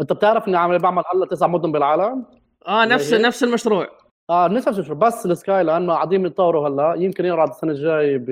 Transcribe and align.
انت 0.00 0.12
بتعرف 0.12 0.48
اني 0.48 0.56
عامل 0.56 0.78
بعمل 0.78 1.02
هلا 1.14 1.26
تسع 1.26 1.46
مدن 1.46 1.72
بالعالم؟ 1.72 2.24
آه 2.68 2.84
نفس؟ 2.84 3.12
نفس 3.14 3.44
المشروع. 3.44 3.88
آه 4.30 4.48
نفس 4.48 4.68
الشيء 4.68 4.94
بس 4.94 5.26
ال 5.26 5.36
sky 5.36 5.64
لأنه 5.64 5.92
قاعدين 5.92 6.26
يتطوروا 6.26 6.68
هلأ. 6.68 6.94
يمكن 6.98 7.24
ينعرض 7.24 7.48
السنة 7.50 7.72
الجاي 7.72 8.18
ب 8.18 8.26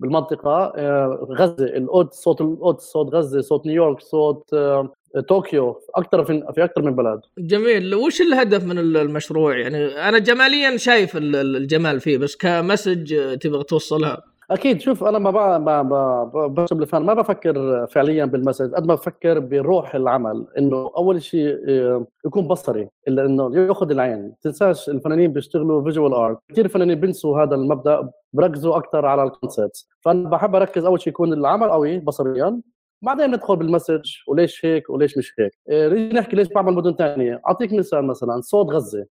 بالمنطقة. 0.00 0.72
آه، 0.76 1.26
غزة 1.38 1.64
ال 1.64 1.76
oud 1.76 2.12
صوت 2.12 2.40
ال 2.40 2.50
oud 2.50 2.78
صوت 2.80 3.14
غزة 3.14 3.40
صوت 3.40 3.66
نيويورك 3.66 4.00
صوت 4.00 4.54
آه، 4.54 4.88
طوكيو. 5.28 5.80
أكثر 5.94 6.24
في 6.24 6.52
في 6.54 6.64
أكثر 6.64 6.82
من 6.82 6.94
بلد. 6.96 7.20
جميل. 7.38 7.94
وش 7.94 8.20
الهدف 8.20 8.64
من 8.64 8.78
المشروع؟ 8.78 9.56
يعني 9.58 9.86
أنا 10.08 10.18
جماليا 10.18 10.76
شايف 10.76 11.16
ال- 11.16 11.36
ال- 11.36 11.56
الجمال 11.56 12.00
فيه 12.00 12.18
بس 12.18 12.36
ك 12.36 12.49
message 12.49 13.38
تبغى 13.38 13.64
توصلها. 13.64 14.22
أكيد 14.50 14.80
شوف 14.80 15.04
أنا 15.04 15.18
ما 15.18 15.30
بقى 15.30 15.60
ما 15.60 16.66
الفن 16.72 16.98
ما 17.02 17.14
بفكر 17.14 17.86
فعليا 17.86 18.24
بال 18.24 18.35
message 18.35 18.74
قد 18.74 18.86
ما 18.86 18.94
بفكر 18.94 19.38
بروح 19.38 19.94
العمل 19.94 20.46
إنه 20.58 20.90
أول 20.96 21.22
شيء 21.22 21.58
آه، 21.68 22.06
يكون 22.26 22.48
بصري 22.48 22.88
إلا 23.08 23.24
إنه 23.24 23.56
يأخذ 23.56 23.90
العين. 23.90 24.34
تنساش 24.42 24.88
الفنانين 24.88 25.32
بيشتغلوا 25.32 25.82
visual 25.84 26.12
art 26.14 26.38
كثير 26.48 26.68
فنانين 26.68 27.00
بينسوا 27.00 27.42
هذا 27.42 27.54
المبدأ 27.54 28.10
بركزوا 28.32 28.76
أكثر 28.76 29.06
على 29.06 29.22
ال 29.22 29.30
concept 29.30 29.86
فأنا 30.00 30.28
بحب 30.28 30.54
أركز 30.54 30.84
أول 30.84 31.00
شيء 31.00 31.08
يكون 31.12 31.32
العمل 31.32 31.70
قوي 31.70 31.98
بصريا 31.98 32.60
بعدين 33.02 33.30
ندخل 33.30 33.56
بال 33.56 33.66
message 33.66 34.02
وليش 34.28 34.64
هيك 34.66 34.90
وليش 34.90 35.18
مش 35.18 35.32
هيك. 35.38 35.52
آه، 35.70 35.88
نيجي 35.88 36.14
نحكي 36.16 36.36
ليش 36.36 36.48
بعمل 36.48 36.72
مدن 36.74 36.92
ثانية 36.94 37.40
أعطيك 37.48 37.72
مثال 37.72 38.04
مثلا 38.06 38.40
صوت 38.40 38.66
غزة. 38.70 39.06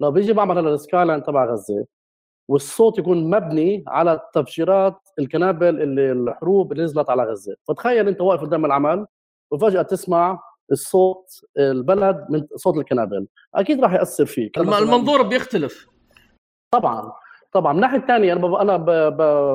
لو 0.00 0.10
بيجي 0.10 0.32
بعمل 0.32 0.58
هلا 0.58 0.74
ال 0.74 1.04
skyline 1.04 1.22
تبع 1.22 1.44
غزة 1.52 1.84
والصوت 2.48 2.98
يكون 2.98 3.30
مبني 3.30 3.84
على 3.88 4.20
تفجيرات 4.34 4.96
القنابل 5.18 5.82
اللي 5.82 6.12
الحروب 6.12 6.72
اللي 6.72 6.84
نزلت 6.84 7.10
على 7.10 7.22
غزة. 7.24 7.56
فتخيل 7.68 8.08
أنت 8.08 8.20
واقف 8.20 8.40
قدام 8.42 8.64
العمل 8.64 9.06
وفجأة 9.50 9.82
تسمع 9.82 10.42
الصوت 10.72 11.40
البلد 11.58 12.26
من 12.30 12.46
صوت 12.56 12.76
القنابل 12.76 13.26
أكيد 13.54 13.80
راح 13.80 13.92
يأثر 13.92 14.26
فيك. 14.26 14.58
الم- 14.58 14.74
المنظور 14.74 15.22
بيختلف. 15.22 15.86
طبعا 16.70 17.12
طبعا. 17.52 17.72
من 17.72 17.78
الناحيه 17.78 17.98
الثانية 17.98 18.32
أنا 18.32 18.40
ب- 18.46 18.54
أنا 18.54 18.76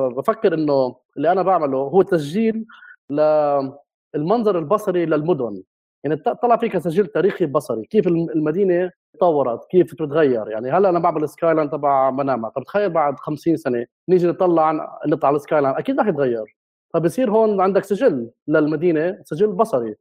بفكر 0.08 0.54
إنه 0.54 0.96
اللي 1.16 1.32
أنا 1.32 1.42
بعمله 1.42 1.78
هو 1.78 2.02
تسجيل 2.02 2.66
للمنظر 3.10 4.58
البصري 4.58 5.06
للمدن. 5.06 5.62
يعني 6.04 6.16
طلع 6.16 6.56
في 6.56 6.68
تسجيل 6.68 7.06
تاريخي 7.06 7.46
بصري 7.46 7.84
كيف 7.84 8.06
الم- 8.06 8.30
المدينة 8.30 8.90
تطورت 9.14 9.64
كيف 9.70 9.92
بتتغير؟ 9.94 10.48
يعني 10.48 10.70
هلأ 10.70 10.88
أنا 10.88 10.98
بعمل 10.98 11.24
ال 11.24 11.54
skyline 11.54 11.70
تبع 11.70 12.10
منامة 12.10 12.48
طب 12.48 12.62
تخيل 12.62 12.90
بعد 12.90 13.18
50 13.18 13.56
سنة 13.56 13.86
نيجي 14.08 14.26
نطلع 14.26 14.72
نطلع 15.06 15.28
على 15.28 15.36
ال 15.36 15.60
skyline 15.60 15.74
أكيد 15.74 16.00
رح 16.00 16.06
يتغير. 16.06 16.56
فبصير 16.94 17.30
هون 17.30 17.60
عندك 17.60 17.84
سجل 17.84 18.30
للمدينة 18.48 19.18
سجل 19.24 19.52
بصري 19.52 19.94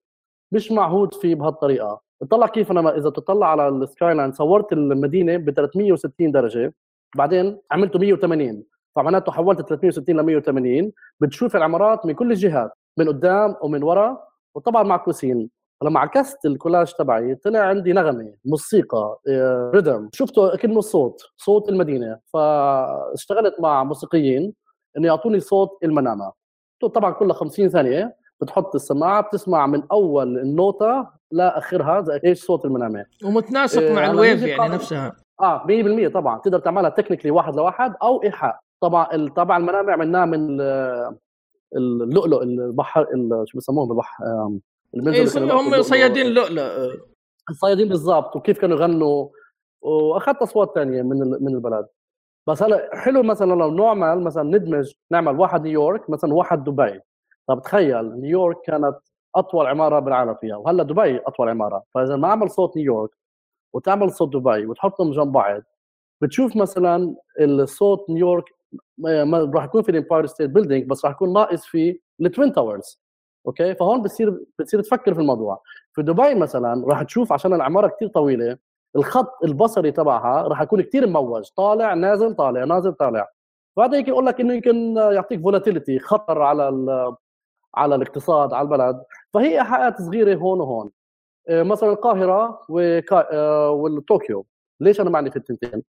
مش 0.51 0.71
معهود 0.71 1.13
فيه 1.13 1.35
بهالطريقة. 1.35 2.01
اطلع 2.21 2.47
كيف 2.47 2.71
أنا 2.71 2.97
إذا 2.97 3.09
تطلع 3.09 3.51
على 3.51 3.67
ال 3.67 4.13
skyline 4.13 4.31
صورت 4.31 4.73
المدينة 4.73 5.37
ب 5.37 5.49
360 5.51 6.31
درجة 6.31 6.73
بعدين 7.17 7.57
عملته 7.71 7.99
180 7.99 8.63
فمعناته 8.95 9.31
حولت 9.31 9.61
360 9.69 10.17
ل 10.17 10.21
180 10.21 10.91
بتشوف 11.19 11.55
العمارات 11.55 12.05
من 12.05 12.13
كل 12.13 12.31
الجهات 12.31 12.71
من 12.97 13.07
قدام 13.07 13.55
ومن 13.61 13.83
ورا 13.83 14.23
وطبعا 14.55 14.83
معكوسين 14.83 15.49
فلما 15.81 15.99
عكست 15.99 16.45
الكولاج 16.45 16.93
تبعي 16.93 17.35
طلع 17.35 17.59
عندي 17.59 17.93
نغمة 17.93 18.33
موسيقى 18.45 19.19
آه، 19.27 19.71
ريدم 19.75 20.09
شفته 20.13 20.55
كأنه 20.55 20.81
صوت 20.81 21.21
صوت 21.37 21.69
المدينة. 21.69 22.19
فاشتغلت 22.33 23.55
مع 23.59 23.83
موسيقيين 23.83 24.53
إنه 24.97 25.07
يعطوني 25.07 25.39
صوت 25.39 25.69
المنامة. 25.83 26.31
طبعا 26.93 27.11
كل 27.11 27.33
50 27.33 27.69
ثانية 27.69 28.15
بتحط 28.41 28.75
السماعة 28.75 29.21
بتسمع 29.21 29.67
من 29.67 29.83
أول 29.91 30.37
النوتة 30.37 31.07
لاخرها 31.31 32.01
زي 32.01 32.19
إيش 32.25 32.43
صوت 32.45 32.65
المنامة. 32.65 33.05
ومتناسق 33.25 33.81
إيه، 33.81 33.93
مع 33.93 34.01
هلا 34.01 34.11
ال 34.11 34.18
wave 34.18 34.43
يعني 34.43 34.73
نفسها. 34.73 35.15
آه 35.41 35.65
100% 35.67 36.07
طبعا. 36.13 36.37
تقدر 36.39 36.59
تعملها 36.59 36.89
technically 36.89 37.31
واحد 37.31 37.55
لواحد 37.55 37.93
أو 38.03 38.23
إيحاء. 38.23 38.59
طبعا 38.81 39.29
طبعا 39.29 39.57
المنامة 39.57 39.93
عملناها 39.93 40.25
من 40.25 40.61
ال- 40.61 41.17
اللؤلؤ 41.75 42.43
البحر 42.43 43.01
ال- 43.01 43.43
شو 43.47 43.57
بسموهم 43.57 43.87
بالبحر 43.87 44.23
إيه 44.95 45.51
هم 45.51 45.81
صيادين. 45.81 46.27
لؤلؤ 46.27 46.93
الصيادين 47.49 47.89
بالضبط 47.89 48.35
وكيف 48.35 48.59
كانوا 48.59 48.77
يغنوا 48.77 49.29
وأخذت 49.81 50.37
أصوات 50.37 50.71
ثانية 50.75 51.01
من 51.01 51.17
من 51.19 51.55
البلد. 51.55 51.87
بس 52.47 52.63
هلا 52.63 52.89
حلو 52.93 53.23
مثلا 53.23 53.53
لو 53.53 53.71
نعمل 53.71 54.23
مثلا 54.23 54.43
ندمج 54.43 54.93
نعمل 55.11 55.39
واحد 55.39 55.63
نيويورك 55.63 56.09
مثلا 56.09 56.33
واحد 56.33 56.63
دبي. 56.63 56.99
طب 57.47 57.61
تخيل 57.61 58.19
نيويورك 58.21 58.61
كانت 58.61 58.97
أطول 59.35 59.67
عمارة 59.67 59.99
بالعالم 59.99 60.35
فيها 60.35 60.57
وهلأ 60.57 60.83
دبي 60.83 61.17
أطول 61.17 61.49
عمارة. 61.49 61.83
فإذا 61.93 62.15
ما 62.15 62.27
اعمل 62.27 62.49
صوت 62.49 62.77
نيويورك 62.77 63.11
وتعمل 63.73 64.11
صوت 64.11 64.33
دبي 64.33 64.65
وتحطهم 64.65 65.11
جنب 65.11 65.31
بعض 65.31 65.61
بتشوف 66.21 66.55
مثلا 66.55 67.15
الصوت 67.39 68.09
نيويورك 68.09 68.45
راح 69.53 69.63
يكون 69.63 69.81
في 69.81 69.91
ال 69.91 69.96
Empire 69.96 70.25
State 70.25 70.49
Building 70.49 70.85
بس 70.85 71.05
راح 71.05 71.13
يكون 71.13 71.33
ناقص 71.33 71.65
في 71.65 71.99
ال 72.21 72.28
Twin 72.28 72.53
Towers. 72.53 73.01
Okay? 73.47 73.75
فهون 73.75 74.01
بتصير 74.01 74.45
بتصير 74.59 74.81
تفكر 74.81 75.13
في 75.13 75.19
الموضوع. 75.21 75.61
في 75.93 76.03
دبي 76.03 76.35
مثلا 76.35 76.85
راح 76.87 77.03
تشوف 77.03 77.33
عشان 77.33 77.53
العمارة 77.53 77.87
كثير 77.87 78.07
طويلة 78.07 78.57
الخط 78.95 79.43
البصري 79.43 79.91
تبعها 79.91 80.41
راح 80.41 80.61
يكون 80.61 80.81
كثير 80.81 81.07
مموج. 81.07 81.49
طالع 81.57 81.93
نازل 81.93 82.35
طالع 82.35 82.63
نازل 82.63 82.93
طالع. 82.93 83.27
فهذا 83.75 83.97
هيك 83.97 84.07
يقول 84.07 84.25
لك 84.25 84.41
إنه 84.41 84.53
يمكن 84.53 84.97
يعطيك 84.97 85.41
volatility 85.41 85.99
خطر 85.99 86.41
على 86.41 87.15
على 87.75 87.95
الاقتصاد 87.95 88.53
على 88.53 88.65
البلد. 88.65 89.03
فهي 89.33 89.59
ايحاءات 89.59 90.01
صغيرة 90.01 90.35
هون 90.35 90.59
وهون. 90.61 90.91
آه، 91.49 91.63
مثلا 91.63 91.89
القاهرة 91.89 92.61
وكا... 92.69 93.27
آه، 93.33 93.69
والطوكيو. 93.69 94.45
ليش 94.79 95.01
أنا 95.01 95.09
معني 95.09 95.31
في 95.31 95.37
التنتين؟ 95.37 95.83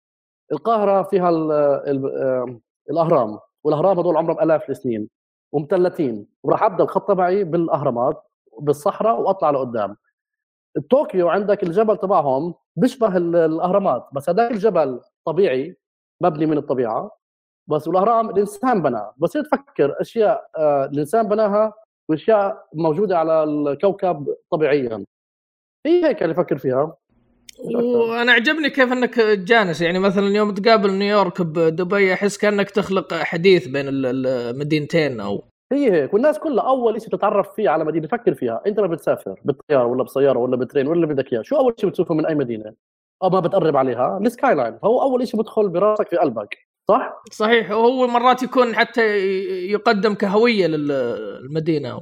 القاهرة 0.52 1.02
فيها 1.02 1.30
ال... 1.30 1.52
ال... 1.52 2.18
آه، 2.22 2.60
الأهرام. 2.90 3.38
والأهرام 3.64 3.98
هذول 3.98 4.16
عمرهم 4.16 4.40
ألاف 4.40 4.70
السنين. 4.70 5.08
ومثلثين. 5.52 6.26
وراح 6.42 6.62
أبدأ 6.62 6.84
الخط 6.84 7.08
تبعي 7.08 7.44
بالأهرامات 7.44 8.22
بالصحراء 8.60 9.20
وأطلع 9.20 9.50
لقدام. 9.50 9.96
طوكيو 10.90 11.28
عندك 11.28 11.62
الجبل 11.62 11.96
تبعهم 11.96 12.54
بيشبه 12.76 13.16
ال- 13.16 13.36
الأهرامات 13.36 14.08
بس 14.12 14.28
هذاك 14.28 14.50
الجبل 14.50 15.00
طبيعي 15.24 15.76
مبني 16.22 16.46
من 16.46 16.58
الطبيعة. 16.58 17.10
بس 17.66 17.88
والأهرام 17.88 18.30
الإنسان 18.30 18.82
بناه. 18.82 19.14
بس 19.16 19.32
تفكر 19.32 20.00
أشياء 20.00 20.50
آه، 20.56 20.84
الإنسان 20.84 21.28
بناها 21.28 21.72
وأشياء 22.08 22.66
موجودة 22.74 23.18
على 23.18 23.44
الكوكب 23.44 24.36
طبيعيا. 24.50 25.04
هي 25.86 26.04
هيك 26.06 26.22
اللي 26.22 26.32
أفكر 26.32 26.58
فيها. 26.58 26.96
وأنا 27.64 28.32
عجبني 28.32 28.70
كيف 28.70 28.92
إنك 28.92 29.14
تجانس 29.14 29.80
يعني 29.82 29.98
مثلا 29.98 30.28
يوم 30.36 30.54
تقابل 30.54 30.92
نيويورك 30.92 31.42
بدبي 31.42 32.12
أحس 32.14 32.38
كأنك 32.38 32.70
تخلق 32.70 33.14
حديث 33.14 33.66
بين 33.68 33.88
ال- 33.88 34.26
المدينتين 34.26 35.20
أو 35.20 35.44
هي 35.72 35.92
هيك 35.92 36.14
والناس 36.14 36.38
كلها 36.38 36.68
أول 36.68 37.00
شيء 37.02 37.10
تتعرف 37.10 37.54
فيه 37.54 37.68
على 37.68 37.84
مدينة 37.84 38.08
فكر 38.08 38.34
فيها. 38.34 38.62
أنت 38.66 38.78
لما 38.78 38.86
بتسافر 38.88 39.40
بالطيارة 39.44 39.86
ولا 39.86 40.02
بسيارة 40.04 40.38
ولا 40.38 40.56
بترين 40.56 40.86
ولا 40.86 41.06
بدك 41.06 41.32
اياه 41.32 41.42
شو 41.42 41.56
أول 41.56 41.74
شيء 41.80 41.90
بتشوفه 41.90 42.14
من 42.14 42.26
أي 42.26 42.34
مدينة؟ 42.34 42.72
أو 43.22 43.30
ما 43.30 43.40
بتقرب 43.40 43.76
عليها؟ 43.76 44.18
ال 44.22 44.54
skyline 44.54 44.78
هو 44.84 45.02
أول 45.02 45.28
شيء 45.28 45.40
بدخل 45.40 45.68
براسك 45.68 46.08
في 46.08 46.16
قلبك 46.16 46.56
صح؟ 46.88 47.22
صحيح. 47.32 47.70
وهو 47.70 48.06
مرات 48.06 48.42
يكون 48.42 48.74
حتى 48.74 49.02
يقدم 49.70 50.14
كهوية 50.14 50.66
للمدينه 50.66 52.00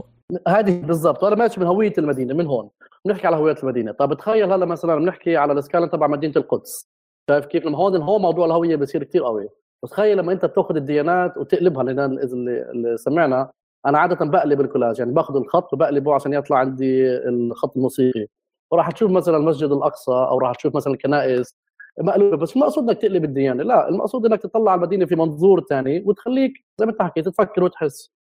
هذه 0.48 0.80
بالضبط 0.80 1.22
وأنا 1.22 1.36
ماشي 1.36 1.60
من 1.60 1.66
هوية 1.66 1.92
المدينة 1.98 2.34
من 2.34 2.46
هون. 2.46 2.70
بنحكي 3.04 3.26
على 3.26 3.36
هوية 3.36 3.56
المدينة. 3.62 3.92
طب 3.92 4.14
تخيل 4.14 4.52
هلا 4.52 4.66
مثلا 4.66 4.96
بنحكي 4.96 5.36
على 5.36 5.52
ال 5.52 5.56
skyline 5.56 5.86
تبع 5.86 6.06
مدينة 6.06 6.32
القدس. 6.36 6.88
شايف 7.30 7.46
كيف؟ 7.46 7.66
لما 7.66 7.78
هون 7.78 7.96
هون 8.02 8.22
موضوع 8.22 8.46
الهوية 8.46 8.76
بصير 8.76 9.04
كثير 9.04 9.24
قوي. 9.24 9.48
تخيل 9.90 10.18
لما 10.18 10.32
أنت 10.32 10.44
بتأخذ 10.44 10.76
الديانات 10.76 11.36
وتقلبها 11.36 11.82
لأن 11.84 12.18
اللي, 12.18 12.96
سمعنا 12.96 13.50
أنا 13.86 13.98
عادة 13.98 14.26
بقلب 14.26 14.60
الكولاج 14.60 14.98
يعني 14.98 15.12
باخذ 15.12 15.36
الخط 15.36 15.72
وبقلبه 15.72 16.14
عشان 16.14 16.32
يطلع 16.32 16.58
عندي 16.58 17.16
الخط 17.16 17.76
الموسيقي. 17.76 18.26
وراح 18.70 18.90
تشوف 18.90 19.10
مثلا 19.10 19.36
المسجد 19.36 19.72
الأقصى 19.72 20.12
أو 20.12 20.38
راح 20.38 20.54
تشوف 20.54 20.76
مثلا 20.76 20.92
الكنائس 20.92 21.54
مقلوبه 22.00 22.36
بس 22.36 22.56
مو 22.56 22.62
مقصود 22.62 22.88
إنك 22.88 22.98
تقلب 22.98 23.24
الديانة. 23.24 23.62
لا 23.62 23.88
المقصود 23.88 24.26
إنك 24.26 24.42
تطلع 24.42 24.74
المدينة 24.74 25.06
في 25.06 25.16
منظور 25.16 25.60
ثاني 25.60 26.02
وتخليك 26.06 26.52
زي 26.78 26.86
ما 26.86 26.92
أنت 26.92 27.02
حكيت 27.02 27.28
تفكر 27.28 27.64
وتحس. 27.64 28.17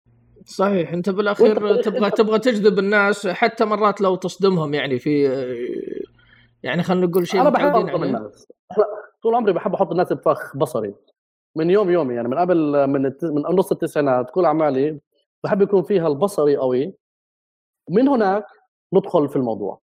صحيح. 0.44 0.92
انت 0.92 1.10
بالأخير 1.10 1.82
تبغى 1.82 2.10
تبغى 2.10 2.38
تجذب 2.38 2.78
الناس 2.78 3.26
حتى 3.26 3.64
مرات 3.64 4.00
لو 4.00 4.14
تصدمهم 4.16 4.74
يعني 4.74 4.98
في 4.98 5.22
يعني 6.62 6.82
خلينا 6.82 7.06
نقول 7.06 7.26
شيء 7.26 7.40
أنا 7.40 7.50
بحب 7.50 7.76
اصدم 7.76 7.88
عليه. 7.90 8.02
الناس. 8.18 8.46
طول 9.22 9.34
عمري 9.34 9.52
بحب 9.52 9.74
أحط 9.74 9.90
الناس 9.90 10.12
بفخ 10.12 10.56
بصري. 10.56 10.94
من 11.56 11.70
يوم 11.70 11.90
يومي 11.90 12.14
يعني 12.14 12.28
من 12.28 12.38
قبل 12.38 12.86
من 12.86 13.06
الت- 13.06 13.24
من 13.24 13.42
نص 13.42 13.72
التسعينات 13.72 14.30
كل 14.30 14.44
أعمالي 14.44 15.00
بحب 15.44 15.62
يكون 15.62 15.82
فيها 15.82 16.08
البصري 16.08 16.56
قوي. 16.56 16.94
ومن 17.88 18.08
هناك 18.08 18.46
ندخل 18.94 19.28
في 19.28 19.36
الموضوع. 19.36 19.80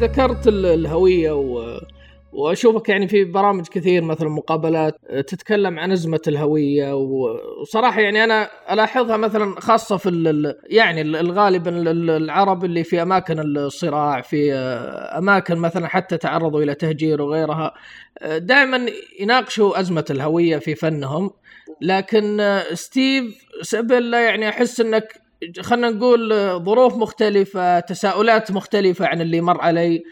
ذكرت 0.00 0.48
الهوية 0.48 1.32
و 1.32 1.80
وأشوفك 2.32 2.88
يعني 2.88 3.08
في 3.08 3.24
برامج 3.24 3.66
كثير 3.66 4.04
مثل 4.04 4.26
مقابلات 4.26 4.94
تتكلم 5.26 5.78
عن 5.78 5.92
أزمة 5.92 6.20
الهوية 6.28 6.94
وصراحة 6.94 8.00
يعني 8.00 8.24
أنا 8.24 8.50
ألاحظها 8.70 9.16
مثلا 9.16 9.60
خاصة 9.60 9.96
في 9.96 10.54
يعني 10.66 11.00
الغالبا 11.00 11.70
العرب 12.16 12.64
اللي 12.64 12.84
في 12.84 13.02
أماكن 13.02 13.40
الصراع 13.40 14.20
في 14.20 14.52
أماكن 15.18 15.58
مثلا 15.58 15.88
حتى 15.88 16.16
تعرضوا 16.16 16.62
إلى 16.62 16.74
تهجير 16.74 17.22
وغيرها 17.22 17.74
دائما 18.36 18.86
يناقشوا 19.20 19.80
أزمة 19.80 20.04
الهوية 20.10 20.58
في 20.58 20.74
فنهم. 20.74 21.30
لكن 21.80 22.58
ستيف 22.72 23.46
سبيلا 23.62 24.24
يعني 24.24 24.48
أحس 24.48 24.80
إنك 24.80 25.29
خلينا 25.60 25.90
نقول 25.90 26.30
ظروف 26.64 26.96
مختلفة 26.96 27.80
تساؤلات 27.80 28.50
مختلفة 28.50 29.06
عن 29.06 29.20
اللي 29.20 29.40
مر 29.40 29.60
علي 29.60 30.02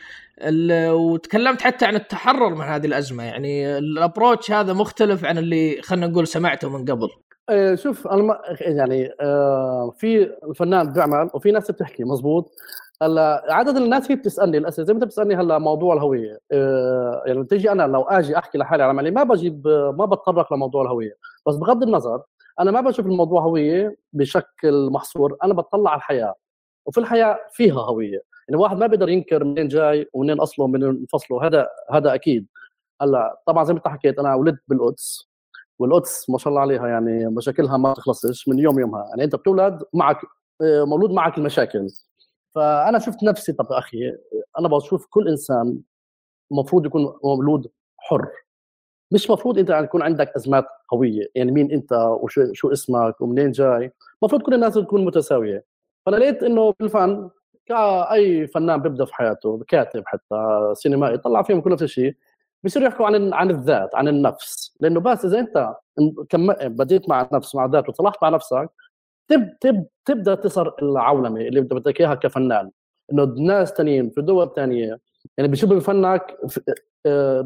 وتكلمت 0.91 1.63
حتى 1.63 1.85
عن 1.85 1.95
التحرر 1.97 2.55
من 2.55 2.61
هذه 2.65 2.87
الأزمة. 2.87 3.25
يعني 3.25 3.79
الابروتش 3.79 4.51
هذا 4.51 4.73
مختلف 4.73 5.25
عن 5.25 5.39
اللي 5.39 5.83
خلينا 5.83 6.07
نقول 6.07 6.27
سمعته 6.27 6.69
من 6.69 6.85
قبل. 6.85 7.09
آه، 7.51 7.75
شوف 7.75 8.09
أنا 8.09 8.41
يعني 8.61 9.11
آه، 9.21 9.95
في 9.99 10.31
الفنان 10.51 10.93
بيعمل 10.93 11.31
وفي 11.35 11.51
ناس 11.51 11.71
بتحكي 11.71 12.05
مزبوط 12.05 12.51
هلا 13.03 13.47
عادة 13.51 13.79
الناس 13.85 14.11
هي 14.11 14.17
بتسألني 14.17 14.59
الأسئلة. 14.59 14.87
زي 14.87 14.93
ما 14.93 14.97
انت 14.99 15.05
بتسألني 15.05 15.35
هلا 15.35 15.59
موضوع 15.59 15.95
الهوية. 15.95 16.39
آه، 16.53 17.23
يعني 17.27 17.45
تيجي 17.45 17.73
أنا 17.73 17.83
لو 17.83 18.03
آجي 18.03 18.39
أحكي 18.39 18.59
لحالي 18.59 18.83
على 18.83 18.91
عملي 18.91 19.11
ما 19.11 19.23
بجيب 19.23 19.69
ما 19.99 20.05
بتطرق 20.07 20.53
لموضوع 20.53 20.83
الهوية. 20.83 21.13
بس 21.47 21.57
بغض 21.57 21.83
النظر 21.83 22.23
أنا 22.61 22.71
ما 22.71 22.81
بشوف 22.81 23.07
الموضوع 23.07 23.43
هوية 23.43 23.97
بشكل 24.13 24.91
محصور 24.91 25.37
أنا 25.45 25.55
بطلع 25.55 25.91
على 25.91 25.99
الحياة 25.99 26.35
وفي 26.87 26.99
الحياة 27.01 27.39
فيها 27.53 27.81
هوية 27.81 28.23
يعني 28.49 28.61
واحد 28.61 28.77
ما 28.77 28.87
بيقدر 28.87 29.09
ينكر 29.09 29.45
منين 29.45 29.69
جاي 29.69 30.09
ومنين 30.13 30.41
أصله 30.41 30.65
ومنين 30.65 31.07
فصله 31.13 31.47
هذا 31.47 31.69
هذا 31.91 32.15
أكيد. 32.15 32.47
هلأ 33.03 33.43
طبعا 33.47 33.65
زي 33.65 33.73
ما 33.73 33.79
أنت 33.79 33.89
حكيت 33.89 34.19
أنا 34.19 34.35
ولدت 34.35 34.63
بالقدس 34.69 35.29
والقدس 35.79 36.31
ما 36.31 36.39
شاء 36.39 36.49
الله 36.49 36.61
عليها 36.61 36.89
يعني 36.89 37.27
مشاكلها 37.27 37.77
ما 37.77 37.95
تخلصش 37.95 38.49
من 38.49 38.59
يوم 38.59 38.79
يومها 38.79 39.07
يعني 39.09 39.25
أنت 39.25 39.37
بتولد 39.37 39.83
معك 39.95 40.21
آه، 40.63 40.85
مولود 40.85 41.11
معك 41.11 41.39
المشاكل. 41.39 41.87
فأنا 42.55 42.99
شفت 42.99 43.23
نفسي 43.23 43.53
طب 43.53 43.67
أخي 43.73 43.99
أنا 44.59 44.69
بشوف 44.69 45.07
كل 45.11 45.29
إنسان 45.29 45.81
المفروض 46.53 46.87
يكون 46.87 47.19
مولود 47.25 47.71
حر. 47.99 48.29
مش 49.11 49.31
مفروض 49.31 49.59
انت 49.59 49.71
يكون 49.71 50.03
عندك 50.03 50.33
أزمات 50.37 50.65
هويه 50.93 51.29
يعني 51.35 51.53
مين 51.53 51.73
انت 51.73 51.93
وشو 51.93 52.53
شو 52.53 52.73
اسمك 52.73 53.21
ومنين 53.21 53.51
جاي؟ 53.51 53.93
المفروض 54.23 54.43
كل 54.43 54.55
الناس 54.55 54.75
تكون 54.75 55.05
متساوية. 55.05 55.65
فأنا 56.07 56.17
لقيت 56.17 56.43
إنه 56.43 56.75
بالفن 56.81 57.31
كأي 57.67 58.47
فنان 58.47 58.83
بيبدأ 58.83 59.05
في 59.05 59.15
حياته 59.15 59.65
كاتب 59.69 60.03
حتى 60.07 60.71
سينمائي 60.75 61.19
طلع 61.19 61.43
فيهم 61.43 61.61
كل 61.61 61.71
نفس 61.73 61.83
الشيء 61.83 62.15
بيصيروا 62.63 62.89
يحكوا 62.89 63.07
عن 63.07 63.35
عن 63.35 63.51
الذات 63.51 63.95
عن 63.95 64.09
النفس. 64.09 64.77
لأنه 64.81 65.01
بس 65.01 65.25
إذا 65.25 65.39
أنت 65.41 65.75
بديت 66.65 67.09
مع 67.09 67.23
النفس 67.33 67.55
مع 67.55 67.65
الذات 67.65 67.89
وصلحت 67.89 68.17
مع 68.23 68.29
نفسك 68.29 68.71
تب 69.29 69.59
تب 69.61 69.87
تبدأ 70.05 70.35
تصير 70.35 70.73
العولمة 70.83 71.41
اللي 71.41 71.61
بدك 71.61 72.01
إياها 72.01 72.15
كفنان. 72.15 72.71
إنه 73.13 73.23
الناس 73.25 73.71
ثانيين 73.73 74.11
في 74.11 74.23
دول 74.23 74.53
ثانية 74.57 74.99
يعني 75.39 75.51
بيشوفوا 75.51 75.77
بفنك 75.77 76.37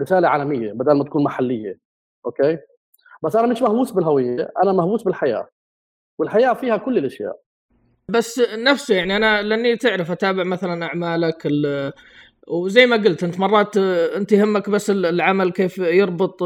رسالة 0.02 0.28
عالمية 0.28 0.72
بدل 0.72 0.92
ما 0.92 1.04
تكون 1.04 1.24
محلية 1.24 1.78
أوكي؟ 2.26 2.58
بس 3.24 3.36
أنا 3.36 3.46
مش 3.46 3.62
مهووس 3.62 3.90
بالهوية 3.90 4.52
أنا 4.62 4.72
مهووس 4.72 5.02
بالحياة 5.02 5.48
والحياة 6.18 6.52
فيها 6.54 6.76
كل 6.76 6.98
الأشياء. 6.98 7.40
بس 8.08 8.40
نفسه 8.54 8.94
يعني 8.94 9.16
أنا 9.16 9.42
لأني 9.42 9.76
تعرف 9.76 10.10
أتابع 10.10 10.44
مثلا 10.44 10.86
أعمالك 10.86 11.48
وزي 12.48 12.86
ما 12.86 12.96
قلت 12.96 13.24
أنت 13.24 13.40
مرات 13.40 13.76
أنت 14.16 14.32
يهمك 14.32 14.70
بس 14.70 14.90
العمل 14.90 15.52
كيف 15.52 15.78
يربط 15.78 16.42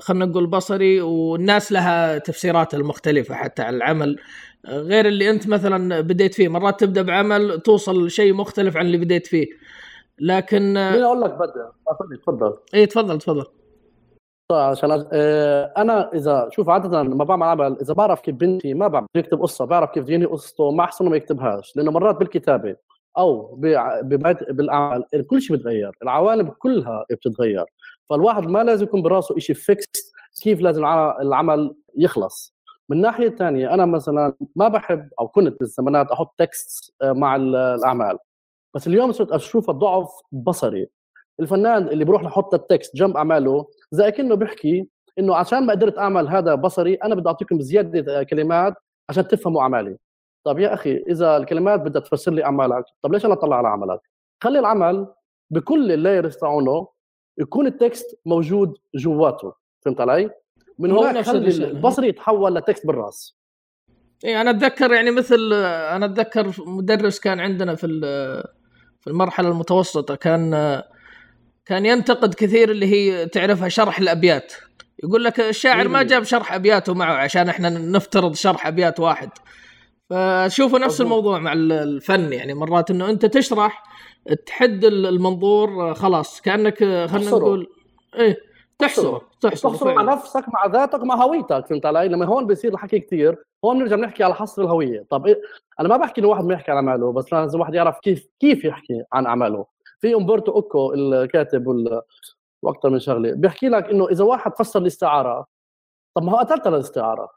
خلينا 0.00 0.24
نقول 0.24 0.46
بصري 0.46 1.00
والناس 1.00 1.72
لها 1.72 2.18
تفسيرات 2.18 2.74
المختلفة 2.74 3.34
حتى 3.34 3.62
على 3.62 3.76
العمل. 3.76 4.16
غير 4.66 5.06
اللي 5.06 5.30
أنت 5.30 5.48
مثلا 5.48 6.00
بديت 6.00 6.34
فيه 6.34 6.48
مرات 6.48 6.80
تبدأ 6.80 7.02
بعمل 7.02 7.60
توصل 7.60 8.06
لشيء 8.06 8.32
مختلف 8.32 8.76
عن 8.76 8.86
اللي 8.86 8.98
بديت 8.98 9.26
فيه. 9.26 9.46
لكن 10.20 10.74
مين 10.74 11.02
أقول 11.02 11.20
لك 11.20 11.34
بدا 11.34 11.72
تفضل. 12.26 12.56
اي 12.74 12.86
تفضل 12.86 13.18
تفضل. 13.18 13.44
عشان 14.52 15.06
آه، 15.12 15.72
أنا 15.76 16.12
إذا 16.14 16.48
شوف 16.52 16.68
عادة 16.68 17.02
لما 17.02 17.24
بعمل 17.24 17.42
عمل 17.42 17.76
إذا 17.80 17.94
بعرف 17.94 18.20
كيف 18.20 18.34
بنتي 18.34 18.74
ما 18.74 18.88
بعرف 18.88 19.06
يكتب 19.14 19.42
قصة 19.42 19.64
بعرف 19.64 19.90
كيف 19.90 20.08
ينهي 20.08 20.26
قصته 20.26 20.70
ما 20.70 20.84
أحسن 20.84 21.08
ما 21.08 21.16
يكتبهاش 21.16 21.76
لأنه 21.76 21.90
مرات 21.90 22.16
بالكتابة 22.16 22.76
أو 23.18 23.54
بالأعمال 24.50 25.04
كل 25.26 25.42
شيء 25.42 25.56
بتغير 25.56 25.96
العوالم 26.02 26.48
كلها 26.48 27.04
بتتغير 27.10 27.64
فالواحد 28.10 28.42
ما 28.42 28.64
لازم 28.64 28.84
يكون 28.84 29.02
براسه 29.02 29.38
شيء 29.38 29.56
فيكس 29.56 30.12
كيف 30.42 30.60
لازم 30.60 30.84
العمل 31.20 31.74
يخلص. 31.96 32.58
من 32.88 33.00
ناحية 33.00 33.26
الثانية 33.26 33.74
أنا 33.74 33.86
مثلا 33.86 34.34
ما 34.56 34.68
بحب 34.68 35.08
أو 35.20 35.28
كنت 35.28 35.60
بالزمانات 35.60 36.10
أحط 36.10 36.34
text 36.38 36.94
آه، 37.02 37.12
مع 37.12 37.36
الأعمال. 37.36 38.18
بس 38.74 38.86
اليوم 38.86 39.12
صرت 39.12 39.32
أشوف 39.32 39.70
ضعف 39.70 40.10
بصري. 40.32 40.86
الفنان 41.40 41.88
اللي 41.88 42.04
بروح 42.04 42.22
لحط 42.22 42.54
ال 42.54 42.62
text 42.62 42.96
جنب 42.96 43.16
أعماله 43.16 43.66
زي 43.90 44.10
كأنه 44.10 44.34
بيحكي 44.34 44.88
إنه 45.18 45.34
عشان 45.34 45.66
ما 45.66 45.72
قدرت 45.72 45.98
أعمل 45.98 46.28
هذا 46.28 46.54
بصري 46.54 46.94
أنا 46.94 47.14
بدي 47.14 47.28
أعطيكم 47.28 47.60
زيادة 47.60 48.22
كلمات 48.22 48.74
عشان 49.08 49.28
تفهموا 49.28 49.62
أعمالي. 49.62 49.96
طب 50.44 50.58
يا 50.58 50.74
أخي 50.74 50.96
إذا 50.96 51.36
الكلمات 51.36 51.80
بدها 51.80 52.02
تفسر 52.02 52.32
لي 52.32 52.44
أعمالك 52.44 52.84
طب 53.02 53.12
ليش 53.12 53.24
أنا 53.24 53.34
أطلع 53.34 53.56
على 53.56 53.68
عملك؟ 53.68 54.00
خلي 54.42 54.58
العمل 54.58 55.06
بكل 55.50 55.92
ال 55.92 55.98
layers 55.98 56.36
تاعونه 56.36 56.88
يكون 57.38 57.66
ال 57.66 57.77
text 57.77 58.20
موجود 58.26 58.78
جواته. 58.94 59.52
فهمت 59.80 60.00
علي؟ 60.00 60.30
من 60.78 60.90
هناك 60.90 61.24
خلي 61.24 61.64
البصري 61.64 62.08
يتحول 62.08 62.54
ل 62.54 62.60
text 62.60 62.86
بالرأس. 62.86 63.38
اي 64.24 64.40
أنا 64.40 64.50
أتذكر 64.50 64.92
يعني 64.92 65.10
مثل 65.10 65.52
أنا 65.52 66.06
أتذكر 66.06 66.52
مدرس 66.66 67.20
كان 67.20 67.40
عندنا 67.40 67.74
في 67.74 67.86
في 69.00 69.06
المرحلة 69.10 69.48
المتوسطة 69.48 70.14
كان 70.14 70.82
كان 71.66 71.86
ينتقد 71.86 72.34
كثير 72.34 72.70
اللي 72.70 72.86
هي 72.86 73.26
تعرفها 73.26 73.68
شرح 73.68 73.98
الأبيات. 73.98 74.52
يقول 75.04 75.24
لك 75.24 75.40
الشاعر 75.40 75.88
ما 75.88 76.02
جاب 76.02 76.22
شرح 76.22 76.52
أبياته 76.52 76.94
معه 76.94 77.12
عشان 77.14 77.48
إحنا 77.48 77.68
نفترض 77.68 78.34
شرح 78.34 78.66
أبيات 78.66 79.00
واحد. 79.00 79.30
فشوفوا 80.10 80.78
نفس 80.78 81.00
الموضوع 81.00 81.38
مع 81.38 81.52
الفن 81.52 82.32
يعني 82.32 82.54
مرات 82.54 82.90
إنه 82.90 83.10
أنت 83.10 83.26
تشرح 83.26 83.82
تحد 84.46 84.84
المنظور 84.84 85.94
خلاص 85.94 86.40
كأنك 86.40 86.78
خلينا 86.78 87.30
نقول 87.30 87.66
إيه 88.14 88.36
تحصره 88.78 89.22
تحصره 89.40 89.70
تحصره 89.70 89.92
مع 89.92 90.02
نفسك 90.02 90.44
مع 90.48 90.66
ذاتك 90.66 91.02
مع 91.02 91.14
هويتك 91.14 91.66
فهمت 91.66 91.86
علي؟ 91.86 92.08
لما 92.08 92.26
هون 92.26 92.46
بيصير 92.46 92.72
الحكي 92.74 92.98
كثير 92.98 93.44
هون 93.64 93.78
بنرجع 93.78 93.96
نحكي 93.96 94.24
على 94.24 94.34
حصر 94.34 94.62
الهوية. 94.62 95.06
طب 95.10 95.26
إيه؟ 95.26 95.40
أنا 95.80 95.88
ما 95.88 95.96
بحكي 95.96 96.20
إنه 96.20 96.28
واحد 96.28 96.44
ما 96.44 96.54
يحكي 96.54 96.70
عن 96.70 96.76
أعماله 96.76 97.12
بس 97.12 97.32
لازم 97.32 97.56
الواحد 97.56 97.74
يعرف 97.74 97.98
كيف 98.00 98.28
كيف 98.40 98.64
يحكي 98.64 99.02
عن 99.12 99.26
أعماله. 99.26 99.66
في 100.00 100.14
أمبرتو 100.14 100.52
أوكو 100.52 100.94
الكاتب 100.94 101.66
وال... 101.66 102.02
وأكثر 102.62 102.90
من 102.90 102.98
شغلة 102.98 103.32
بيحكي 103.32 103.68
لك 103.68 103.90
إنه 103.90 104.08
إذا 104.08 104.24
واحد 104.24 104.52
فسر 104.58 104.80
الاستعارة 104.80 105.46
طب 106.14 106.22
ما 106.22 106.32
هو 106.32 106.36
قتلت 106.36 106.66
الاستعاره 106.66 107.28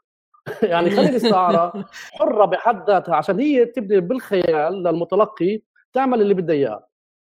يعني 0.62 0.90
خلي 0.90 1.08
الاستعارة 1.08 1.84
حرة 2.18 2.44
بحد 2.44 2.90
ذاتها 2.90 3.14
عشان 3.14 3.40
هي 3.40 3.64
تبدي 3.64 4.00
بالخيال 4.00 4.82
للمتلقي 4.82 5.62
تعمل 5.92 6.20
اللي 6.20 6.34
بدها 6.34 6.56
إياه. 6.56 6.86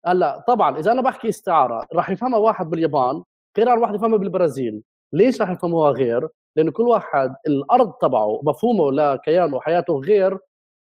هلأ 0.05 0.43
طبعا 0.47 0.79
إذا 0.79 0.91
أنا 0.91 1.01
بحكي 1.01 1.29
استعارة 1.29 1.87
راح 1.93 2.09
يفهمها 2.09 2.39
واحد 2.39 2.69
باليابان 2.69 3.23
عن 3.65 3.77
واحد 3.77 3.95
يفهمها 3.95 4.17
بالبرازيل. 4.17 4.81
ليش 5.13 5.41
راح 5.41 5.49
يفهموها 5.49 5.91
غير؟ 5.91 6.27
لأنه 6.55 6.71
كل 6.71 6.83
واحد 6.83 7.35
الأرض 7.47 7.91
تبعه 7.91 8.41
مفهومه 8.43 8.91
لكيانه 8.91 9.55
وحياته 9.55 9.93
غير 9.99 10.37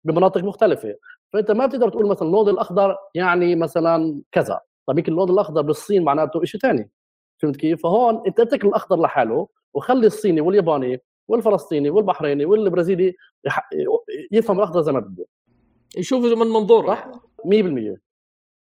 بمناطق 0.04 0.44
مختلفة. 0.44 0.96
فأنت 1.34 1.52
ما 1.52 1.66
بتقدر 1.66 1.90
تقول 1.90 2.08
مثلا 2.08 2.28
اللون 2.28 2.50
الأخضر 2.50 2.98
يعني 3.16 3.56
مثلا 3.56 4.22
كذا. 4.32 4.60
طيب 4.88 4.98
يمكن 4.98 5.12
اللون 5.12 5.30
الأخضر 5.30 5.62
بالصين 5.62 6.04
معناته 6.04 6.44
شيء 6.44 6.62
ثاني 6.62 6.90
فهمت 7.42 7.56
كيف؟ 7.56 7.84
فهون 7.84 8.24
أنت 8.28 8.40
اترك 8.40 8.66
الأخضر 8.66 9.02
لحاله 9.02 9.48
وخلي 9.74 10.08
الصيني 10.08 10.42
والياباني 10.42 11.02
والفلسطيني 11.28 11.90
والبحريني 11.90 12.46
والبرازيلي 12.46 13.16
يفهم 14.32 14.58
الأخضر 14.58 14.82
زي 14.82 14.92
ما 14.92 15.00
بده. 15.00 15.26
يشوف 15.98 16.26
من 16.26 16.48
منظور 16.48 16.88
صح؟ 16.88 17.12
100% 17.46 17.98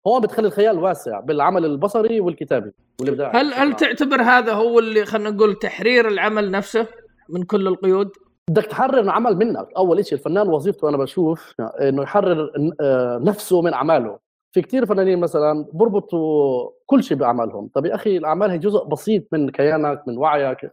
هون 0.07 0.21
بتخلي 0.21 0.47
الخيال 0.47 0.79
واسع 0.79 1.21
بالعمل 1.21 1.65
البصري 1.65 2.21
والكتابي 2.21 2.73
والابداع 3.01 3.41
هل 3.41 3.55
هل 3.55 3.77
تعتبر 3.77 4.23
هذا 4.23 4.53
هو 4.53 4.79
اللي 4.79 5.05
خلينا 5.05 5.31
نقول 5.31 5.55
تحرير 5.55 6.09
العمل 6.09 6.51
نفسه 6.51 6.87
من 7.29 7.43
كل 7.43 7.67
القيود؟ 7.69 8.11
بدك 8.51 8.67
تحرر 8.67 9.01
العمل 9.01 9.37
منك. 9.37 9.69
أول 9.77 10.05
شيء 10.07 10.19
الفنان 10.19 10.49
وظيفته 10.49 10.89
أنا 10.89 10.97
بشوف 10.97 11.55
إنه 11.61 12.03
يحرر 12.03 12.51
آه، 12.81 13.19
نفسه 13.19 13.63
من 13.63 13.73
أعماله. 13.73 14.19
في 14.53 14.63
كثير 14.63 14.87
فنانين 14.87 15.21
مثلا 15.21 15.67
بربطوا 15.73 16.71
كل 16.87 17.05
شيء 17.05 17.17
بأعمالهم. 17.17 17.69
طب 17.75 17.87
يا 17.87 17.95
أخي 17.95 18.17
الأعمال 18.17 18.51
هي 18.51 18.59
جزء 18.59 18.85
بسيط 18.85 19.23
من 19.33 19.51
كيانك 19.51 20.03
من 20.09 20.19
وعيك. 20.19 20.71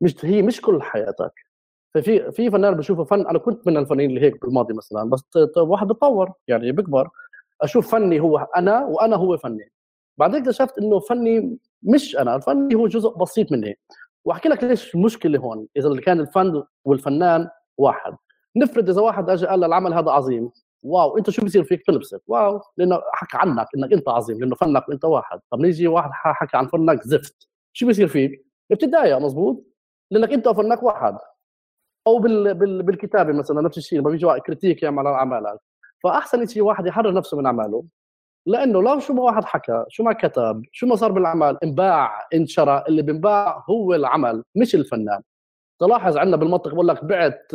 مش 0.00 0.24
هي 0.24 0.42
مش 0.42 0.60
كل 0.60 0.82
حياتك. 0.82 1.32
ففي 1.94 2.32
في 2.32 2.50
فنان 2.50 2.74
بشوفه 2.74 3.04
فن 3.04 3.26
أنا 3.26 3.38
كنت 3.38 3.66
من 3.66 3.76
الفنانين 3.76 4.10
اللي 4.10 4.20
هيك 4.20 4.40
بالماضي 4.40 4.74
مثلا 4.74 5.10
بس 5.10 5.24
واحد 5.56 5.86
بتطور 5.86 6.32
يعني 6.48 6.72
بيكبر 6.72 7.08
أشوف 7.62 7.92
فني 7.92 8.20
هو 8.20 8.38
أنا 8.56 8.84
وأنا 8.84 9.16
هو 9.16 9.36
فني. 9.36 9.72
بعدين 10.18 10.40
اكتشفت 10.40 10.78
إنه 10.78 11.00
فني 11.00 11.58
مش 11.82 12.16
أنا 12.16 12.36
الفني 12.36 12.74
هو 12.74 12.86
جزء 12.86 13.10
بسيط 13.16 13.52
مني. 13.52 13.78
وأحكي 14.24 14.48
لك 14.48 14.64
ليش 14.64 14.94
المشكلة 14.94 15.38
هون 15.38 15.66
إذا 15.76 16.00
كان 16.00 16.20
الفن 16.20 16.62
والفنان 16.84 17.48
واحد. 17.78 18.16
نفرض 18.56 18.90
إذا 18.90 19.00
واحد 19.00 19.30
أجى 19.30 19.46
قال 19.46 19.64
العمل 19.64 19.94
هذا 19.94 20.10
عظيم 20.10 20.50
واو 20.82 21.18
أنت 21.18 21.30
شو 21.30 21.42
بصير 21.44 21.64
فيك؟ 21.64 21.86
تنبسط 21.86 22.22
واو 22.26 22.60
لأنه 22.76 23.00
حكى 23.12 23.36
عنك 23.36 23.66
إنك 23.76 23.92
أنت 23.92 24.08
عظيم 24.08 24.40
لأنه 24.40 24.54
فنك 24.54 24.88
وأنت 24.88 25.04
واحد. 25.04 25.40
طب 25.50 25.60
نيجي 25.60 25.88
واحد 25.88 26.10
حكى 26.12 26.56
عن 26.56 26.66
فنك 26.66 27.02
زفت. 27.02 27.48
شو 27.72 27.88
بصير 27.88 28.08
فيك؟ 28.08 28.46
بتتضايق 28.70 29.18
مزبوط؟ 29.18 29.64
لأنك 30.10 30.32
أنت 30.32 30.46
وفنك 30.46 30.82
واحد. 30.82 31.18
أو 32.06 32.18
بال... 32.18 32.54
بال... 32.54 32.82
بالكتابة 32.82 33.32
مثلا 33.32 33.60
نفس 33.60 33.78
الشيء 33.78 33.98
لما 33.98 34.10
بيجي 34.10 34.26
critic 34.46 34.82
يعمل 34.82 35.06
على 35.06 35.16
أعمالك. 35.16 35.60
فأحسن 36.02 36.46
شيء 36.46 36.62
واحد 36.62 36.86
يحرر 36.86 37.14
نفسه 37.14 37.36
من 37.36 37.46
أعماله 37.46 37.84
لأنه 38.46 38.82
لو 38.82 38.98
شو 38.98 39.12
ما 39.14 39.22
واحد 39.22 39.44
حكى 39.44 39.84
شو 39.88 40.02
ما 40.02 40.12
كتب 40.12 40.62
شو 40.72 40.86
ما 40.86 40.96
صار 40.96 41.12
بالأعمال 41.12 41.64
انباع 41.64 42.28
انشرى 42.34 42.84
اللي 42.88 43.02
بنباع 43.02 43.64
هو 43.70 43.94
العمل 43.94 44.44
مش 44.56 44.74
الفنان 44.74 45.22
تلاحظ 45.80 46.16
عندنا 46.16 46.36
بالمنطق 46.36 46.74
بقول 46.74 46.88
لك 46.88 47.04
بعت 47.04 47.54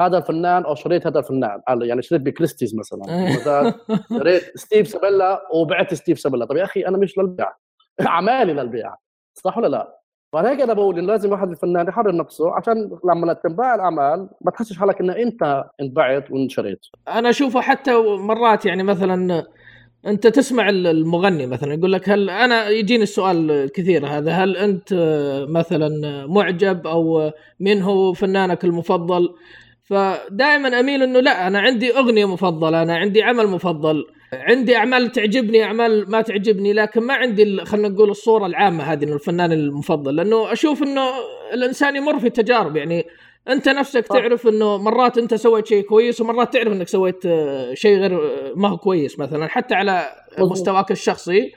هذا 0.00 0.18
الفنان 0.18 0.64
أو 0.64 0.74
شريت 0.74 1.06
هذا 1.06 1.18
الفنان 1.18 1.60
يعني 1.68 2.02
شريت 2.02 2.22
ب 2.22 2.27
Christie's 2.27 2.74
مثلا 2.80 3.74
شريت 4.08 4.58
ستيف 4.58 4.88
سابيلا 4.88 5.48
وبعت 5.54 5.94
ستيف 5.94 6.18
سابيلا 6.18 6.44
طب 6.44 6.56
يا 6.56 6.64
أخي 6.64 6.86
أنا 6.86 6.98
مش 6.98 7.18
للبيع 7.18 7.52
أعمالي 8.06 8.52
للبيع 8.52 8.94
صح 9.34 9.58
ولا 9.58 9.66
لا؟ 9.66 9.98
فهيك 10.34 10.60
أنا 10.60 10.72
بقول 10.72 10.98
إنه 10.98 11.06
لازم 11.06 11.30
واحد 11.32 11.50
الفنان 11.50 11.88
يحرر 11.88 12.16
نفسه 12.16 12.54
عشان 12.54 12.90
لما 13.04 13.32
تنباع 13.32 13.74
الأعمال 13.74 14.28
ما 14.40 14.50
تحسش 14.50 14.78
حالك 14.78 15.00
إنه 15.00 15.16
أنت 15.16 15.64
انبعت 15.80 16.30
وانشريت. 16.30 16.80
أنا 17.08 17.30
أشوفه 17.30 17.60
حتى 17.60 17.94
مرات 18.18 18.66
يعني 18.66 18.82
مثلا 18.82 19.44
أنت 20.06 20.26
تسمع 20.26 20.68
المغني 20.68 21.46
مثلا 21.46 21.74
يقول 21.74 21.92
لك 21.92 22.08
هل 22.08 22.30
أنا 22.30 22.68
يجيني 22.68 23.02
السؤال 23.02 23.70
كثير 23.74 24.06
هذا 24.06 24.32
هل 24.32 24.56
أنت 24.56 24.94
مثلا 25.48 26.26
معجب 26.26 26.86
أو 26.86 27.30
من 27.60 27.82
هو 27.82 28.12
فنانك 28.12 28.64
المفضل؟ 28.64 29.34
فدائما 29.84 30.80
أميل 30.80 31.02
إنه 31.02 31.20
لا 31.20 31.46
أنا 31.46 31.60
عندي 31.60 31.98
أغنية 31.98 32.24
مفضلة 32.24 32.82
أنا 32.82 32.96
عندي 32.96 33.22
عمل 33.22 33.46
مفضل. 33.46 34.04
عندي 34.40 34.76
أعمال 34.76 35.12
تعجبني 35.12 35.64
أعمال 35.64 36.10
ما 36.10 36.22
تعجبني 36.22 36.72
لكن 36.72 37.00
ما 37.00 37.14
عندي 37.14 37.64
خلينا 37.64 37.88
نقول 37.88 38.10
الصورة 38.10 38.46
العامة 38.46 38.84
هذه 38.84 39.04
إنه 39.04 39.14
الفنان 39.14 39.52
المفضل 39.52 40.16
لأنه 40.16 40.52
أشوف 40.52 40.82
إنه 40.82 41.10
الإنسان 41.52 41.96
يمر 41.96 42.18
في 42.18 42.30
تجارب 42.30 42.76
يعني 42.76 43.06
أنت 43.48 43.68
نفسك. 43.68 44.06
تعرف 44.06 44.46
إنه 44.46 44.78
مرات 44.78 45.18
أنت 45.18 45.34
سويت 45.34 45.66
شيء 45.66 45.82
كويس 45.82 46.20
ومرات 46.20 46.52
تعرف 46.52 46.72
إنك 46.72 46.88
سويت 46.88 47.26
آه، 47.26 47.74
شيء 47.74 47.98
غير 47.98 48.14
آه، 48.14 48.52
ما 48.56 48.68
هو 48.68 48.76
كويس 48.76 49.18
مثلا 49.18 49.48
حتى 49.48 49.74
على 49.74 50.08
مستواك 50.38 50.90
الشخصي 50.90 51.52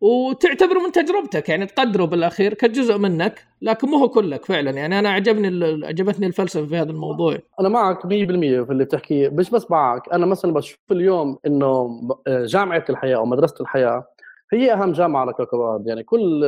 وتعتبره 0.00 0.78
من 0.78 0.92
تجربتك 0.92 1.48
يعني 1.48 1.66
تقدره 1.66 2.04
بالأخير 2.04 2.54
كجزء 2.54 2.98
منك 2.98 3.44
لكن 3.62 3.88
مو 3.88 3.96
هو 3.96 4.08
كلك 4.08 4.44
فعلا. 4.44 4.70
يعني 4.70 4.98
أنا 4.98 5.10
عجبني 5.10 5.86
عجبتني 5.86 6.26
الفلسفة 6.26 6.66
في 6.66 6.76
هذا 6.76 6.90
الموضوع. 6.90 7.38
أنا 7.60 7.68
معك 7.68 8.06
100% 8.06 8.08
في 8.08 8.66
اللي 8.70 8.84
بتحكيه 8.84 9.28
مش 9.28 9.50
بس 9.50 9.70
معك. 9.70 10.12
أنا 10.12 10.26
مثلا 10.26 10.52
بشوف 10.52 10.78
اليوم 10.90 11.38
إنه 11.46 12.00
جامعة 12.28 12.84
الحياة 12.90 13.16
أو 13.16 13.26
مدرسة 13.26 13.54
الحياة 13.60 14.04
هي 14.52 14.72
أهم 14.72 14.92
جامعة 14.92 15.20
على 15.20 15.32
كوكب 15.32 15.58
الأرض. 15.58 15.88
يعني 15.88 16.02
كل 16.02 16.44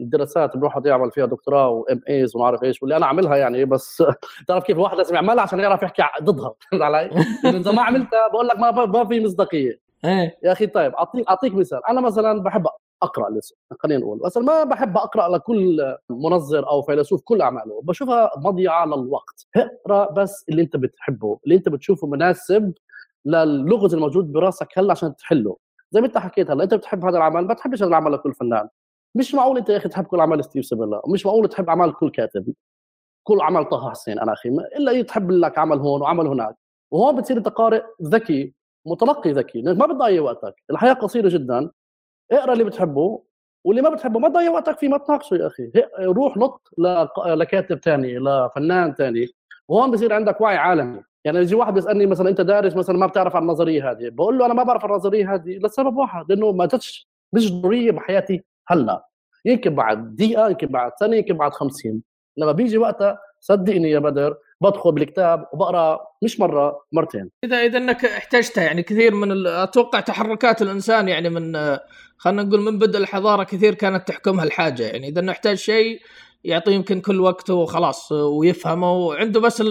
الدراسات 0.00 0.56
بروح 0.56 0.78
يعمل 0.84 1.10
فيها 1.10 1.26
دكتوراه 1.26 1.68
وام 1.68 2.00
ايز 2.08 2.36
وما 2.36 2.44
أعرف 2.44 2.62
إيش 2.62 2.82
واللي 2.82 2.96
أنا 2.96 3.06
عاملها 3.06 3.36
يعني 3.36 3.64
بس 3.64 4.02
تعرف 4.48 4.64
كيف 4.64 4.76
الواحد 4.76 4.96
لازم 4.96 5.14
يعملها 5.14 5.42
عشان 5.42 5.60
يعرف 5.60 5.82
يحكي 5.82 6.02
ضدها. 6.22 6.54
فهمت 6.70 6.82
علي؟ 6.82 7.10
إذا 7.44 7.72
ما 7.72 7.82
عملتها 7.82 8.28
بقول 8.28 8.48
لك 8.48 8.58
ما 8.58 8.86
ما 8.86 9.04
في 9.04 9.20
مصداقية. 9.20 9.87
إيه. 10.04 10.38
يا 10.42 10.52
أخي 10.52 10.66
طيب 10.66 10.94
اعطيك 10.94 11.28
أعطيك 11.28 11.54
مثال. 11.54 11.80
أنا 11.88 12.00
مثلا 12.00 12.42
بحب 12.42 12.66
أقرأ 13.02 13.30
لسه 13.30 13.56
خلينا 13.80 14.00
نقول. 14.00 14.18
بس 14.18 14.36
ما 14.36 14.64
بحب 14.64 14.96
أقرأ 14.96 15.28
لكل 15.36 15.96
منظر 16.10 16.68
أو 16.68 16.82
فيلسوف 16.82 17.22
كل 17.24 17.42
أعماله. 17.42 17.80
بشوفها 17.84 18.30
مضيعة 18.36 18.86
للوقت. 18.86 19.46
اقرأ 19.56 20.12
بس 20.12 20.44
اللي 20.48 20.62
أنت 20.62 20.76
بتحبه 20.76 21.38
اللي 21.44 21.54
أنت 21.56 21.68
بتشوفه 21.68 22.06
مناسب 22.06 22.72
للغز 23.24 23.94
الموجود 23.94 24.32
براسك 24.32 24.78
هلأ 24.78 24.90
عشان 24.92 25.16
تحله. 25.16 25.56
زي 25.90 26.00
ما 26.00 26.06
أنت 26.06 26.18
حكيت 26.18 26.50
هلأ 26.50 26.64
أنت 26.64 26.74
بتحب 26.74 27.04
هذا 27.04 27.16
العمل 27.16 27.46
ما 27.46 27.54
تحبش 27.54 27.82
هذا 27.82 27.88
العمل 27.88 28.12
لكل 28.12 28.34
فنان. 28.34 28.68
مش 29.14 29.34
معقول 29.34 29.58
أنت 29.58 29.68
يا 29.68 29.76
أخي 29.76 29.88
تحب 29.88 30.04
كل 30.04 30.20
اعمال 30.20 30.44
ستيف 30.44 30.64
سيبلا 30.64 31.02
ومش 31.06 31.26
معقول 31.26 31.48
تحب 31.48 31.68
أعمال 31.68 31.94
كل 31.96 32.10
كاتب. 32.10 32.54
كل 33.24 33.40
عمل 33.40 33.64
طه 33.64 33.90
حسين 33.90 34.18
أنا 34.18 34.32
أخي. 34.32 34.48
إلا 34.48 35.02
تحب 35.02 35.30
لك 35.30 35.58
عمل 35.58 35.78
هون 35.78 36.02
وعمل 36.02 36.26
هناك. 36.26 36.56
وهون 36.90 37.16
بتصير 37.16 37.36
أنت 37.36 37.48
قارئ 37.48 37.82
ذكي. 38.02 38.54
متلقي 38.90 39.32
ذكي 39.32 39.62
ما 39.62 39.86
بتضيع 39.86 40.22
وقتك 40.22 40.54
الحياة 40.70 40.92
قصيرة 40.92 41.28
جدا 41.28 41.70
اقرأ 42.32 42.52
اللي 42.52 42.64
بتحبه 42.64 43.22
واللي 43.64 43.82
ما 43.82 43.90
بتحبه 43.90 44.18
ما 44.20 44.28
تضيع 44.28 44.50
وقتك 44.50 44.78
فيه 44.78 44.88
ما 44.88 44.98
تناقشه 44.98 45.34
يا 45.34 45.46
أخي 45.46 45.70
روح 46.00 46.36
نط 46.36 46.68
لكاتب 47.26 47.78
ثاني 47.78 48.18
لفنان 48.18 48.94
ثاني 48.94 49.26
وهون 49.68 49.90
بصير 49.90 50.12
عندك 50.12 50.40
وعي 50.40 50.56
عالمي. 50.56 51.02
يعني 51.24 51.38
يجي 51.38 51.54
واحد 51.54 51.74
بيسألني 51.74 52.06
مثلا 52.06 52.28
أنت 52.28 52.40
دارس 52.40 52.76
مثلا 52.76 52.98
ما 52.98 53.06
بتعرف 53.06 53.36
عن 53.36 53.42
النظرية 53.42 53.90
هذه 53.90 54.08
بقول 54.08 54.38
له 54.38 54.46
أنا 54.46 54.54
ما 54.54 54.62
بعرف 54.62 54.84
النظرية 54.84 55.34
هذه 55.34 55.58
لسبب 55.58 55.96
واحد 55.96 56.24
لأنه 56.32 56.52
ما 56.52 56.66
جتش 56.66 57.08
مش 57.32 57.52
ضرورية 57.52 57.90
بحياتي 57.90 58.44
هلأ. 58.68 59.08
يمكن 59.44 59.74
بعد 59.74 60.16
دقيقة 60.16 60.48
يمكن 60.48 60.66
بعد 60.66 60.92
سنة 61.00 61.16
يمكن 61.16 61.36
بعد 61.36 61.52
50 61.52 62.02
لما 62.36 62.52
بيجي 62.52 62.78
وقتها 62.78 63.18
صدقني 63.40 63.90
يا 63.90 63.98
بدر 63.98 64.36
بدخل 64.60 64.92
بالكتاب 64.92 65.46
وبقرأ 65.52 66.00
مش 66.22 66.40
مرة 66.40 66.80
مرتين. 66.92 67.30
إذا 67.44 67.56
إذا 67.56 67.78
إنك 67.78 68.04
احتجتها 68.04 68.64
يعني 68.64 68.82
كثير 68.82 69.14
من 69.14 69.46
أتوقع 69.46 70.00
تحركات 70.00 70.62
الإنسان 70.62 71.08
يعني 71.08 71.28
من 71.28 71.76
خلينا 72.16 72.42
نقول 72.42 72.60
من 72.60 72.78
بدء 72.78 72.98
الحضارة 72.98 73.44
كثير 73.44 73.74
كانت 73.74 74.08
تحكمها 74.08 74.44
الحاجة. 74.44 74.82
يعني 74.82 75.08
إذا 75.08 75.20
إنه 75.20 75.32
احتاج 75.32 75.56
شيء 75.56 76.00
يعطيه 76.44 76.72
يمكن 76.72 77.00
كل 77.00 77.20
وقته 77.20 77.54
وخلاص 77.54 78.12
ويفهمه 78.12 78.92
وعنده 78.92 79.40
بس 79.40 79.62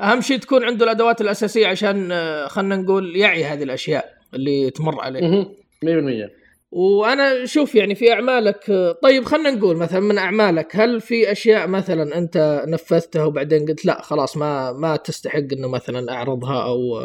أهم 0.00 0.20
شيء 0.20 0.38
تكون 0.38 0.64
عنده 0.64 0.84
الأدوات 0.84 1.20
الأساسية 1.20 1.66
عشان 1.66 2.08
خلينا 2.48 2.76
نقول 2.76 3.16
يعي 3.16 3.44
هذه 3.44 3.62
الأشياء 3.62 4.14
اللي 4.34 4.70
تمر 4.70 5.00
عليه. 5.00 5.44
100% 5.84 6.45
وأنا 6.76 7.44
شوف 7.44 7.74
يعني 7.74 7.94
في 7.94 8.12
أعمالك 8.12 8.64
طيب 9.02 9.24
خلينا 9.24 9.50
نقول 9.50 9.76
مثلا 9.76 10.00
من 10.00 10.18
أعمالك 10.18 10.76
هل 10.76 11.00
في 11.00 11.32
أشياء 11.32 11.68
مثلا 11.68 12.18
أنت 12.18 12.64
نفذتها 12.68 13.24
وبعدين 13.24 13.66
قلت 13.66 13.84
لا 13.84 14.02
خلاص 14.02 14.36
ما 14.36 14.72
ما 14.72 14.96
تستحق 14.96 15.52
إنه 15.52 15.68
مثلا 15.68 16.12
أعرضها 16.12 16.64
أو 16.64 17.00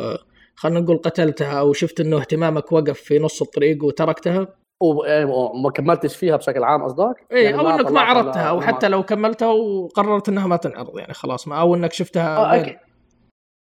خلينا 0.55 0.79
نقول 0.79 0.97
قتلتها 0.97 1.59
أو 1.59 1.73
شفت 1.73 1.99
إنه 1.99 2.17
اهتمامك 2.17 2.71
وقف 2.71 2.99
في 2.99 3.19
نص 3.19 3.41
الطريق 3.41 3.83
وتركتها؟ 3.83 4.47
إيه، 5.05 5.25
وما 5.25 5.71
كملتش 5.71 6.15
فيها 6.15 6.35
بشكل 6.35 6.63
عام 6.63 6.83
قصدك؟ 6.83 7.15
اي 7.31 7.43
يعني 7.43 7.59
أو 7.59 7.69
إنك 7.69 7.91
ما 7.91 8.01
عرضتها 8.01 8.41
أو 8.41 8.61
حتى 8.61 8.87
لو 8.87 9.03
كملتها 9.03 9.47
وقررت 9.47 10.29
إنها 10.29 10.47
ما 10.47 10.57
تنعرض 10.57 10.97
يعني 10.97 11.13
خلاص 11.13 11.47
ما 11.47 11.61
أو 11.61 11.75
إنك 11.75 11.93
شفتها 11.93 12.37
آه 12.37 12.55
أكيد. 12.55 12.77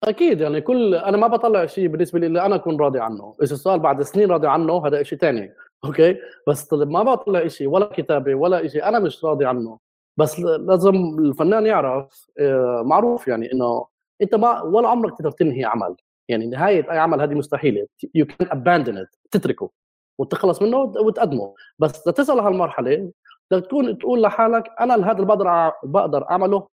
أكيد 0.05 0.41
يعني 0.41 0.61
كل 0.61 0.95
أنا 0.95 1.17
ما 1.17 1.27
بطلع 1.27 1.67
شيء 1.67 1.89
بالنسبة 1.89 2.19
لي 2.19 2.27
اللي 2.27 2.47
أنا 2.47 2.55
أكون 2.55 2.81
راضي 2.81 3.01
عنه، 3.01 3.35
اذا 3.43 3.55
السؤال 3.55 3.81
بعد 3.81 4.03
سنين 4.03 4.31
راضي 4.31 4.47
عنه 4.47 4.87
هذا 4.87 5.03
شيء 5.03 5.19
ثاني، 5.19 5.53
أوكي؟ 5.85 6.17
بس 6.49 6.73
ما 6.73 7.03
بطلع 7.03 7.49
شيء 7.49 7.69
ولا 7.69 7.87
كتابة 7.87 8.35
ولا 8.35 8.69
شيء 8.69 8.85
أنا 8.89 8.99
مش 8.99 9.25
راضي 9.25 9.47
عنه، 9.47 9.79
بس 10.17 10.41
لازم 10.41 10.95
الفنان 11.19 11.67
يعرف 11.67 12.27
آه، 12.39 12.83
معروف 12.87 13.29
يعني 13.29 13.53
إنه 13.53 13.87
أنت 14.23 14.35
ما 14.35 14.63
ولا 14.63 14.89
عمرك 14.89 15.19
تقدر 15.19 15.31
تنهي 15.31 15.65
عمل، 15.65 15.97
يعني 16.29 16.47
نهاية 16.47 16.93
أي 16.93 16.99
عمل 16.99 17.21
هذه 17.21 17.35
مستحيلة، 17.35 17.87
you 18.15 18.27
can 18.27 18.49
abandon 18.51 19.07
تتركه. 19.31 19.71
وتخلص 20.19 20.63
منه 20.63 20.79
وتقدمه. 20.79 21.55
بس 21.79 22.09
لتصل 22.09 22.37
لهالمرحلة 22.37 23.13
بدك 23.51 23.67
تكون 23.67 23.99
تقول 23.99 24.23
لحالك 24.23 24.65
أنا 24.81 24.95
هذا 24.95 25.13
اللي 25.13 25.27
بقدر 25.27 25.73
بقدر 25.85 26.31
أعمله 26.31 26.69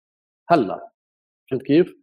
هلأ. 0.49 0.89
فهمت 1.51 1.61
كيف؟ 1.63 1.95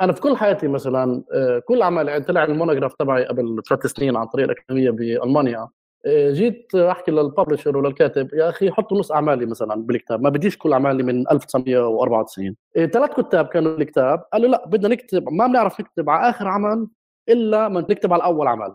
أنا 0.00 0.12
في 0.12 0.20
كل 0.20 0.36
حياتي 0.36 0.68
مثلا 0.68 1.24
آه، 1.34 1.58
كل 1.58 1.82
عمل 1.82 2.08
يعني 2.08 2.24
طلع 2.24 2.44
ال 2.44 2.49
monograph 2.49 2.94
تبعي 2.94 3.24
قبل 3.26 3.62
ثلاث 3.68 3.86
سنين 3.86 4.16
عن 4.16 4.26
طريق 4.26 4.44
الأكاديمية 4.44 4.90
بألمانيا. 4.90 5.68
جيت 6.08 6.74
احكي 6.74 7.10
لل 7.10 7.22
publisher 7.22 7.76
وللكاتب 7.76 8.34
يا 8.34 8.48
أخي 8.48 8.70
حطوا 8.70 8.98
نص 8.98 9.12
أعمالي 9.12 9.46
مثلا 9.46 9.74
بالكتاب 9.74 10.22
ما 10.22 10.30
بديش 10.30 10.58
كل 10.58 10.72
أعمالي 10.72 11.02
من 11.02 11.30
1994 11.30 12.56
ثلاث 12.74 13.20
كتاب 13.20 13.46
كانوا 13.46 13.76
بالكتاب 13.76 14.24
قالوا 14.32 14.48
لا 14.48 14.66
بدنا 14.66 14.88
نكتب 14.88 15.28
ما 15.32 15.46
بنعرف 15.46 15.80
نكتب 15.80 16.10
على 16.10 16.30
آخر 16.30 16.48
عمل 16.48 16.88
إلا 17.28 17.68
ما 17.68 17.80
نكتب 17.80 18.12
على 18.12 18.24
أول 18.24 18.46
عمل. 18.48 18.74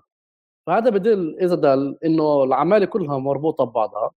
فهذا 0.68 0.90
بدل 0.90 1.38
إذا 1.42 1.56
دل 1.56 1.98
إنه 2.06 2.44
الأعمال 2.44 2.86
كلها 2.86 3.18
مربوطة 3.18 3.66
ببعضها 3.66 4.12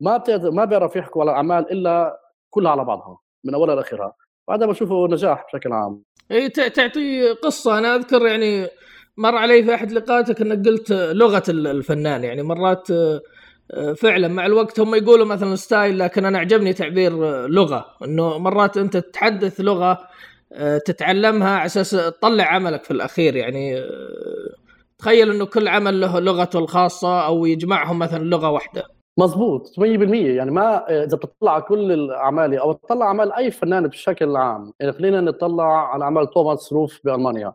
ما 0.00 0.22
ما 0.28 0.64
بيعرف 0.64 0.96
يحكوا 0.96 1.22
على 1.22 1.30
الأعمال 1.30 1.72
إلا 1.72 2.20
كلها 2.50 2.72
على 2.72 2.84
بعضها 2.84 3.18
من 3.44 3.54
أولها 3.54 3.74
لآخرها. 3.74 4.14
وهذا 4.48 4.66
بشوفه 4.66 5.06
نجاح 5.06 5.46
بشكل 5.46 5.72
عام. 5.72 6.02
اي 6.30 6.48
تعطي 6.48 7.32
قصة 7.32 7.78
أنا 7.78 7.94
أذكر 7.94 8.26
يعني 8.26 8.68
مر 9.16 9.36
علي 9.36 9.62
في 9.62 9.74
أحد 9.74 9.92
لقاءاتك 9.92 10.40
إنك 10.40 10.66
قلت 10.68 10.92
لغة 10.92 11.42
الفنان 11.48 12.24
يعني 12.24 12.42
مرات 12.42 12.88
فعلا 13.96 14.28
مع 14.28 14.46
الوقت 14.46 14.80
هم 14.80 14.94
يقولوا 14.94 15.26
مثلا 15.26 15.56
ستايل 15.56 15.98
لكن 15.98 16.24
أنا 16.24 16.38
عجبني 16.38 16.72
تعبير 16.72 17.12
لغة 17.46 17.86
إنه 18.04 18.38
مرات 18.38 18.76
أنت 18.76 18.96
تتحدث 18.96 19.60
لغة 19.60 19.98
تتعلمها 20.86 21.48
على 21.56 21.66
أساس 21.66 21.90
تطلع 21.90 22.44
عملك 22.44 22.84
في 22.84 22.90
الأخير 22.90 23.36
يعني 23.36 23.82
تخيل 24.98 25.30
إنه 25.30 25.46
كل 25.46 25.68
عمل 25.68 26.00
له 26.00 26.20
لغته 26.20 26.58
الخاصة 26.58 27.20
أو 27.26 27.46
يجمعهم 27.46 27.98
مثلا 27.98 28.24
لغة 28.24 28.50
واحدة. 28.50 28.84
مزبوط 29.18 29.78
100% 29.78 30.36
يعني 30.36 30.50
ما 30.50 30.90
إذا 31.04 31.16
بتطلع 31.16 31.60
كل 31.60 31.92
الأعمال 31.92 32.58
أو 32.58 32.72
تطلع 32.72 33.06
اعمال 33.06 33.32
أي 33.32 33.50
فنان 33.50 33.86
بشكل 33.88 34.36
عام 34.36 34.72
يعني 34.80 34.92
خلينا 34.92 35.20
نطلع 35.20 35.92
على 35.94 36.04
اعمال 36.04 36.30
توماس 36.30 36.72
روف 36.72 37.00
بألمانيا. 37.04 37.52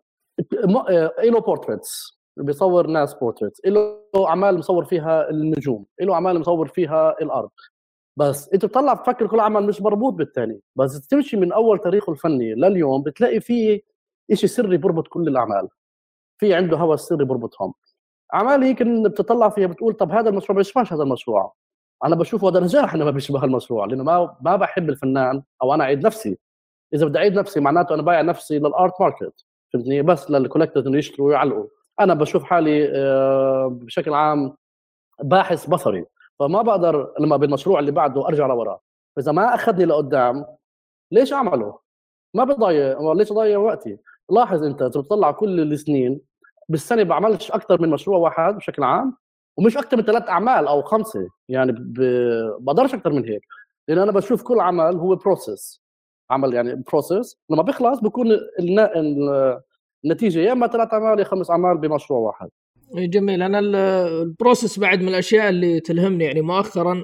له 1.23 1.39
portraits 1.39 2.19
بيصور 2.37 2.87
ناس 2.87 3.13
portraits 3.13 3.61
له 3.65 4.27
أعمال 4.27 4.57
مصور 4.57 4.85
فيها 4.85 5.29
النجوم 5.29 5.85
له 6.01 6.13
أعمال 6.13 6.39
مصور 6.39 6.67
فيها 6.67 7.15
الأرض. 7.21 7.49
بس 8.17 8.49
أنت 8.53 8.65
بتطلع 8.65 8.93
بتفكر 8.93 9.27
كل 9.27 9.39
عمل 9.39 9.63
مش 9.63 9.81
مربوط 9.81 10.13
بالثاني 10.13 10.61
بس 10.75 11.07
تمشي 11.07 11.37
من 11.37 11.51
أول 11.53 11.79
تاريخه 11.79 12.11
الفني 12.11 12.55
لليوم 12.55 13.03
بتلاقي 13.03 13.39
فيه 13.39 13.81
شيء 14.33 14.49
سري 14.49 14.77
بربط 14.77 15.07
كل 15.07 15.27
الأعمال. 15.27 15.69
في 16.37 16.53
عنده 16.53 16.77
هوس 16.77 17.01
سري 17.01 17.25
بربطهم 17.25 17.73
أعمال 18.33 18.63
هيك 18.63 18.83
بتطلع 18.83 19.49
فيها 19.49 19.67
بتقول 19.67 19.93
طب 19.93 20.11
هذا 20.11 20.29
المشروع 20.29 20.57
بيشبهش 20.57 20.93
هذا 20.93 21.03
المشروع. 21.03 21.53
أنا 22.05 22.15
بشوفه 22.15 22.49
هذا 22.49 22.59
نجاح 22.59 22.93
إنه 22.93 23.05
ما 23.05 23.11
بيشبه 23.11 23.43
المشروع 23.43 23.85
لأنه 23.85 24.03
ما 24.03 24.37
ما 24.41 24.55
بحب 24.55 24.89
الفنان 24.89 25.43
أو 25.63 25.73
أنا 25.73 25.83
أعيد 25.83 26.05
نفسي. 26.05 26.37
إذا 26.93 27.05
بدي 27.05 27.17
أعيد 27.19 27.33
نفسي 27.33 27.59
معناته 27.59 27.95
أنا 27.95 28.01
بايع 28.01 28.21
نفسي 28.21 28.59
لل 28.59 28.73
art 28.73 28.93
market. 29.01 29.44
فهمتني 29.75 30.01
بس 30.01 30.31
لل 30.31 30.40
collectors 30.40 30.87
إنه 30.87 30.97
يشتروا 30.97 31.27
ويعلقوا 31.27 31.67
أنا 31.99 32.13
بشوف 32.13 32.43
حالي 32.43 32.91
آه، 32.95 33.67
بشكل 33.81 34.13
عام 34.13 34.55
باحث 35.23 35.65
بصري 35.65 36.05
فما 36.39 36.61
بقدر 36.61 37.13
لما 37.19 37.37
بالمشروع 37.37 37.79
اللي 37.79 37.91
بعده 37.91 38.27
أرجع 38.27 38.47
لورا 38.47 38.79
فاذا 39.15 39.31
ما 39.31 39.55
أخذني 39.55 39.85
لقدام 39.85 40.45
ليش 41.11 41.33
أعمله؟ 41.33 41.79
ما 42.33 42.43
بضيع 42.43 43.13
ليش 43.13 43.31
أضيع 43.31 43.57
وقتي؟ 43.57 43.97
لاحظ 44.29 44.63
أنت 44.63 44.81
إذا 44.81 45.01
بتطلع 45.01 45.31
كل 45.31 45.59
السنين 45.61 46.21
بالسنة 46.69 47.03
بعملش 47.03 47.51
أكثر 47.51 47.81
من 47.81 47.89
مشروع 47.89 48.17
واحد 48.17 48.55
بشكل 48.55 48.83
عام 48.83 49.17
ومش 49.57 49.77
أكثر 49.77 49.97
من 49.97 50.03
ثلاث 50.03 50.29
أعمال 50.29 50.67
أو 50.67 50.81
خمسة 50.81 51.29
يعني 51.49 51.71
ب... 51.71 51.93
بقدرش 52.59 52.93
أكثر 52.93 53.13
من 53.13 53.25
هيك 53.25 53.41
لأن 53.87 53.97
أنا 53.99 54.11
بشوف 54.11 54.43
كل 54.43 54.59
عمل 54.59 54.95
هو 54.95 55.15
process 55.15 55.84
عمل 56.31 56.53
يعني 56.53 56.83
process 56.91 57.37
لما 57.49 57.61
بيخلص 57.63 57.99
بكون 57.99 58.27
النتيجة 60.05 60.39
يا 60.39 60.51
إما 60.51 60.67
ثلاث 60.67 60.93
أعمال 60.93 61.19
يا 61.19 61.23
خمس 61.23 61.51
أعمال 61.51 61.77
بمشروع 61.77 62.19
واحد. 62.19 62.49
جميل. 62.93 63.41
أنا 63.41 63.59
ال 63.59 63.74
process 63.74 64.79
بعد 64.79 65.01
من 65.01 65.07
الأشياء 65.07 65.49
اللي 65.49 65.79
تلهمني 65.79 66.23
يعني 66.23 66.41
مؤخرا. 66.41 67.03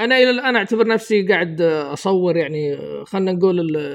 أنا 0.00 0.16
إلى 0.16 0.30
الآن 0.30 0.56
أعتبر 0.56 0.86
نفسي 0.86 1.22
قاعد 1.22 1.60
أصور 1.62 2.36
يعني 2.36 2.76
خلينا 3.04 3.32
نقول 3.32 3.86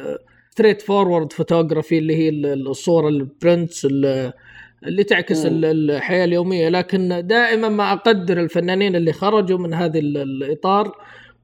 straightforward 0.49 1.33
photography 1.33 1.97
اللي 1.97 2.15
هي 2.15 2.29
الصورة 2.53 3.07
ال 3.07 3.18
prints 3.18 3.85
اللي 3.85 5.03
تعكس 5.07 5.45
م. 5.45 5.49
الحياة 5.51 6.25
اليومية. 6.25 6.69
لكن 6.69 7.27
دائما 7.27 7.69
ما 7.69 7.93
أقدر 7.93 8.39
الفنانين 8.39 8.95
اللي 8.95 9.13
خرجوا 9.13 9.57
من 9.57 9.73
هذا 9.73 9.99
الإطار 9.99 10.91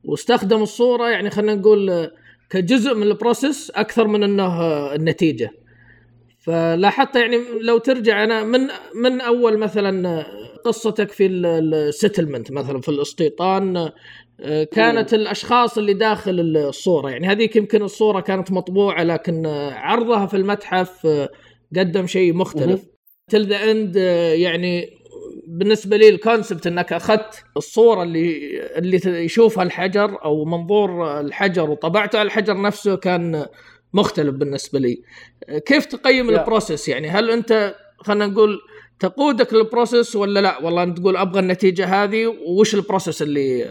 واستخدموا 0.04 0.64
الصورة 0.64 1.10
يعني 1.10 1.30
خلينا 1.30 1.56
نقول 1.56 2.10
كجزء 2.54 2.96
من 2.96 3.04
ال 3.04 3.12
process 3.12 3.72
أكثر 3.76 4.08
من 4.08 4.24
إنه 4.24 4.62
النتيجة. 4.96 5.50
فلاحظت 6.40 7.16
يعني 7.16 7.38
لو 7.62 7.78
ترجع 7.78 8.24
أنا 8.24 8.44
من 8.44 8.60
من 8.96 9.22
أول 9.22 9.58
مثلا 9.58 10.26
قصتك 10.66 11.12
في 11.12 11.28
ال 11.28 11.39
Settlement 11.39 12.52
مثلا 12.52 12.82
في 12.82 12.90
الاستيطان 12.90 13.90
كانت 14.72 15.14
الأشخاص 15.14 15.78
اللي 15.78 15.94
داخل 15.94 16.40
الصورة. 16.40 17.10
يعني 17.10 17.28
هذيك 17.28 17.56
يمكن 17.56 17.82
الصورة 17.82 18.20
كانت 18.20 18.52
مطبوعة 18.52 19.04
لكن 19.04 19.46
عرضها 19.76 20.26
في 20.26 20.38
المتحف 20.38 21.08
قدم 21.78 22.08
شيء 22.08 22.34
مختلف. 22.34 22.86
till 23.32 23.46
the 23.46 23.72
end 23.72 23.96
يعني 24.36 24.90
بالنسبة 25.54 25.98
لي 25.98 26.10
ال 26.10 26.17
concept 26.17 26.68
إنك 26.68 26.94
أخذت 26.94 27.44
الصورة 27.58 28.04
اللي 28.04 28.60
اللي 28.78 29.26
يشوفها 29.26 29.64
الحجر 29.64 30.24
أو 30.26 30.46
منظور 30.46 31.20
الحجر 31.20 31.70
وطبعته 31.70 32.20
على 32.20 32.26
الحجر 32.26 32.62
نفسه 32.62 32.96
كان 32.96 33.46
مختلف 33.94 34.36
بالنسبة 34.36 34.80
لي. 34.80 35.04
كيف 35.66 35.86
تقيم 35.86 36.28
yeah. 36.28 36.40
ال 36.40 36.46
process 36.46 36.90
يعني؟ 36.90 37.10
هل 37.10 37.32
أنت 37.32 37.76
خلينا 37.98 38.28
نقول 38.28 38.60
تقودك 39.00 39.54
لل 39.54 39.68
process 39.68 40.16
ولا 40.16 40.40
لا؟ 40.40 40.64
والله 40.64 40.84
أنت 40.84 41.00
تقول 41.00 41.18
أبغى 41.18 41.40
النتيجة 41.40 42.04
هذه 42.04 42.28
وش 42.48 42.76
ال 42.76 42.82
process 42.82 43.22
اللي 43.22 43.66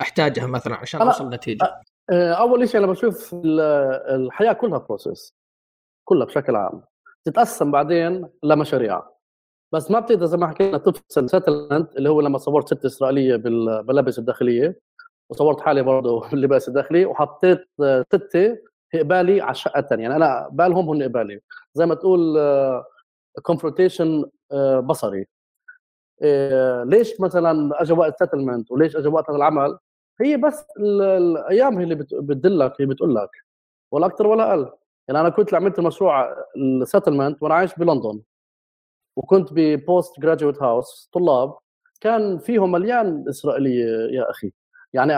أحتاجها 0.00 0.46
مثلا 0.46 0.76
عشان 0.76 1.02
أوصل 1.02 1.30
نتيجه 1.30 1.80
أول 2.12 2.68
شيء 2.68 2.80
أنا 2.80 2.86
بشوف 2.86 3.34
الحياة 4.14 4.52
كلها 4.52 4.78
process 4.78 5.34
كلها 6.04 6.26
بشكل 6.26 6.56
عام. 6.56 6.82
تتقسم 7.24 7.70
بعدين 7.70 8.28
لمشاريع. 8.42 9.11
بس 9.72 9.90
ما 9.90 10.00
بتقدر 10.00 10.26
زي 10.26 10.36
ما 10.36 10.46
حكينا 10.46 10.78
تفصل 10.78 11.30
Settlement 11.30 11.96
اللي 11.96 12.10
هو 12.10 12.20
لما 12.20 12.38
صورت 12.38 12.66
ست 12.74 12.84
إسرائيلية 12.84 13.36
بالملابس 13.36 14.18
الداخلية. 14.18 14.78
وصورت 15.30 15.60
حالي 15.60 15.82
برضه 15.82 16.20
باللباس 16.30 16.68
الداخلي 16.68 17.04
وحطيت 17.06 17.58
ستة 18.12 18.58
قبالي 18.94 19.40
على 19.40 19.50
الشقة 19.50 19.78
الثانية 19.78 20.02
يعني 20.02 20.16
أنا 20.16 20.48
بالهم 20.52 20.88
هن 20.90 21.02
قبالي 21.02 21.40
زي 21.74 21.86
ما 21.86 21.94
تقول 21.94 22.38
confrontation 23.42 24.24
آه، 24.52 24.78
آه، 24.78 24.80
بصري. 24.80 25.26
آه، 26.22 26.84
ليش 26.84 27.20
مثلا 27.20 27.82
اجى 27.82 27.92
وقت 27.92 28.18
Settlement 28.18 28.70
وليش 28.72 28.96
اجى 28.96 29.08
وقت 29.08 29.30
العمل؟ 29.30 29.78
هي 30.20 30.36
بس 30.36 30.64
الأيام 30.80 31.78
هي 31.78 31.84
اللي 31.84 31.94
بتدلك 31.94 32.72
هي 32.80 32.86
بتقول 32.86 33.14
لك. 33.14 33.30
ولا 33.92 34.06
أكثر 34.06 34.26
ولا 34.26 34.50
أقل. 34.50 34.70
يعني 35.08 35.20
أنا 35.20 35.28
كنت 35.28 35.54
عملت 35.54 35.80
مشروع 35.80 36.36
ال 36.56 36.64
Settlement 36.64 37.42
وأنا 37.42 37.54
عايش 37.54 37.74
بلندن. 37.78 38.22
وكنت 39.16 39.48
ب 39.52 40.20
postgraduate 40.20 40.62
house 40.62 41.10
طلاب 41.12 41.54
كان 42.00 42.38
فيهم 42.38 42.72
مليان 42.72 43.24
اسرائيليه 43.28 43.84
يا 44.18 44.30
أخي. 44.30 44.52
يعني 44.92 45.14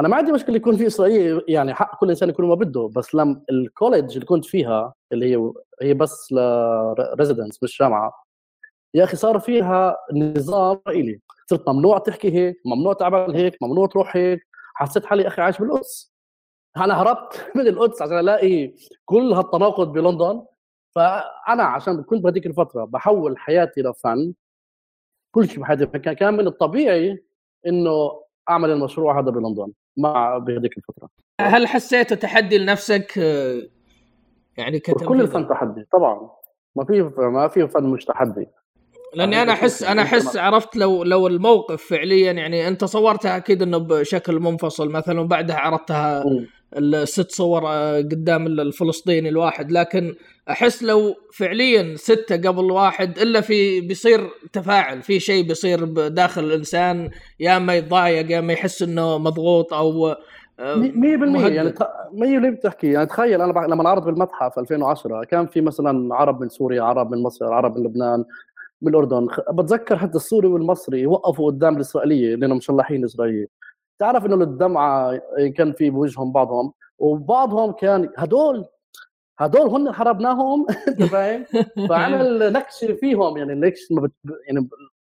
أنا 0.00 0.08
ما 0.08 0.16
عندي 0.16 0.32
مشكلة 0.32 0.56
يكون 0.56 0.76
في 0.76 0.86
إسرائيلي 0.86 1.42
يعني 1.48 1.74
حق 1.74 2.00
كل 2.00 2.08
إنسان 2.10 2.28
يكون 2.28 2.48
ما 2.48 2.54
بده 2.54 2.90
بس 2.96 3.14
لما 3.14 3.42
ال 3.50 3.58
college 3.58 4.12
اللي 4.14 4.26
كنت 4.26 4.44
فيها 4.44 4.94
اللي 5.12 5.34
هي 5.36 5.52
هي 5.82 5.94
بس 5.94 6.32
ل 6.32 6.45
residence 6.45 7.62
مش 7.62 7.78
جامعه 7.80 8.12
يا 8.94 9.04
أخي 9.04 9.16
صار 9.16 9.38
فيها 9.40 9.96
نظام 10.14 10.78
إسرائيلي. 10.86 11.20
صرت 11.50 11.68
ممنوع 11.68 11.98
تحكي 11.98 12.32
هيك 12.34 12.56
ممنوع 12.66 12.92
تعمل 12.92 13.36
هيك 13.36 13.56
ممنوع 13.62 13.86
تروح 13.86 14.16
هيك. 14.16 14.40
حسيت 14.74 15.06
حالي 15.06 15.26
أخي 15.26 15.42
عايش 15.42 15.58
بالقدس. 15.58 16.12
أنا 16.76 17.02
هربت 17.02 17.46
من 17.56 17.66
القدس 17.68 18.02
عشان 18.02 18.18
ألاقي 18.18 18.74
كل 19.04 19.32
هالتناقض 19.32 19.92
بلندن. 19.92 20.42
فأنا 20.94 21.62
عشان 21.62 22.02
كنت 22.02 22.22
بهذيك 22.24 22.46
الفترة 22.46 22.84
بحول 22.84 23.38
حياتي 23.38 23.82
لفن 23.82 24.32
كل 25.34 25.48
شيء 25.48 25.60
بحياتي 25.60 25.86
كان 26.14 26.34
من 26.34 26.46
الطبيعي 26.46 27.24
إنه 27.66 28.22
أعمل 28.50 28.70
المشروع 28.70 29.20
هذا 29.20 29.30
بلندن 29.30 29.72
مع 29.96 30.38
بهذيك 30.38 30.78
الفترة. 30.78 31.08
هل 31.40 31.66
حسيت 31.66 32.14
تحدي 32.14 32.58
لنفسك 32.58 33.16
يعني 34.56 34.78
كتنفيذ 34.78 35.08
كل 35.08 35.20
الفن 35.20 35.48
تحدي 35.48 35.84
طبعا. 35.92 36.30
ما 36.76 36.84
في 36.84 37.02
ما 37.18 37.48
في 37.48 37.68
فن 37.68 37.84
مش 37.84 38.04
تحدي. 38.04 38.46
لأني 39.14 39.42
أنا 39.42 39.52
احس 39.52 39.82
أنا 39.82 40.02
أحس 40.02 40.36
عرفت 40.36 40.76
لو 40.76 41.02
لو 41.02 41.26
الموقف 41.26 41.82
فعليا 41.82 42.32
يعني 42.32 42.68
أنت 42.68 42.84
صورتها 42.84 43.36
أكيد 43.36 43.62
إنه 43.62 43.78
بشكل 43.78 44.40
منفصل 44.40 44.90
مثلا 44.90 45.20
وبعدها 45.20 45.56
عرضتها 45.56 46.24
الست 46.76 47.30
صور 47.30 47.62
آه، 47.66 47.96
قدام 47.98 48.46
الفلسطيني 48.46 49.28
الواحد. 49.28 49.72
لكن 49.72 50.14
أحس 50.50 50.82
لو 50.82 51.14
فعليا 51.32 51.96
ستة 51.96 52.36
قبل 52.36 52.70
واحد 52.70 53.18
إلا 53.18 53.40
في 53.40 53.80
بيصير 53.80 54.30
تفاعل 54.52 55.02
في 55.02 55.20
شيء 55.20 55.48
بيصير 55.48 55.84
داخل 56.08 56.44
الإنسان 56.44 57.10
يا 57.40 57.56
اما 57.56 57.74
يتضايق 57.74 58.30
يا 58.30 58.38
اما 58.38 58.52
يحس 58.52 58.82
إنه 58.82 59.18
مضغوط 59.18 59.74
أو 59.74 60.14
100% 60.58 60.60
آه، 60.60 61.48
يعني 61.48 61.72
100% 62.12 62.50
بتحكي. 62.50 62.92
يعني 62.92 63.06
تخيل 63.06 63.42
أنا 63.42 63.66
لما 63.66 63.88
عرض 63.88 64.04
بالمتحف 64.04 64.58
2010 64.58 65.24
كان 65.24 65.46
في 65.46 65.60
مثلا 65.60 66.14
عرب 66.14 66.40
من 66.40 66.48
سوريا 66.48 66.82
عرب 66.82 67.10
من 67.10 67.22
مصر 67.22 67.52
عرب 67.52 67.78
من 67.78 67.84
لبنان 67.84 68.24
من 68.82 68.88
الأردن. 68.88 69.28
بتذكر 69.52 69.96
حتى 69.98 70.16
السوري 70.16 70.48
والمصري 70.48 71.06
وقفوا 71.06 71.46
قدام 71.50 71.76
الإسرائيلية 71.76 72.36
لأنهم 72.36 72.56
مشلحين 72.56 73.04
إسرائيلية. 73.04 73.46
تعرف 74.02 74.26
إنه 74.26 74.34
الدمعة 74.34 75.20
كان 75.56 75.72
في 75.72 75.90
بوجههم 75.90 76.32
بعضهم 76.32 76.72
وبعضهم 76.98 77.72
كان 77.72 78.10
هدول 78.16 78.64
هدول 79.38 79.68
هن 79.68 79.92
حربناهم 79.92 80.66
أنت 80.88 81.02
فاهم؟ 81.12 81.44
فعمل 81.88 82.52
نكشه 82.52 82.92
فيهم 82.92 83.36
يعني 83.36 83.54
نكش 83.54 83.92
ما 83.92 84.00
بت... 84.02 84.12
يعني 84.46 84.68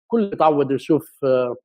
كل 0.08 0.32
متعود 0.34 0.72
يشوف 0.72 1.20
آه، 1.24 1.56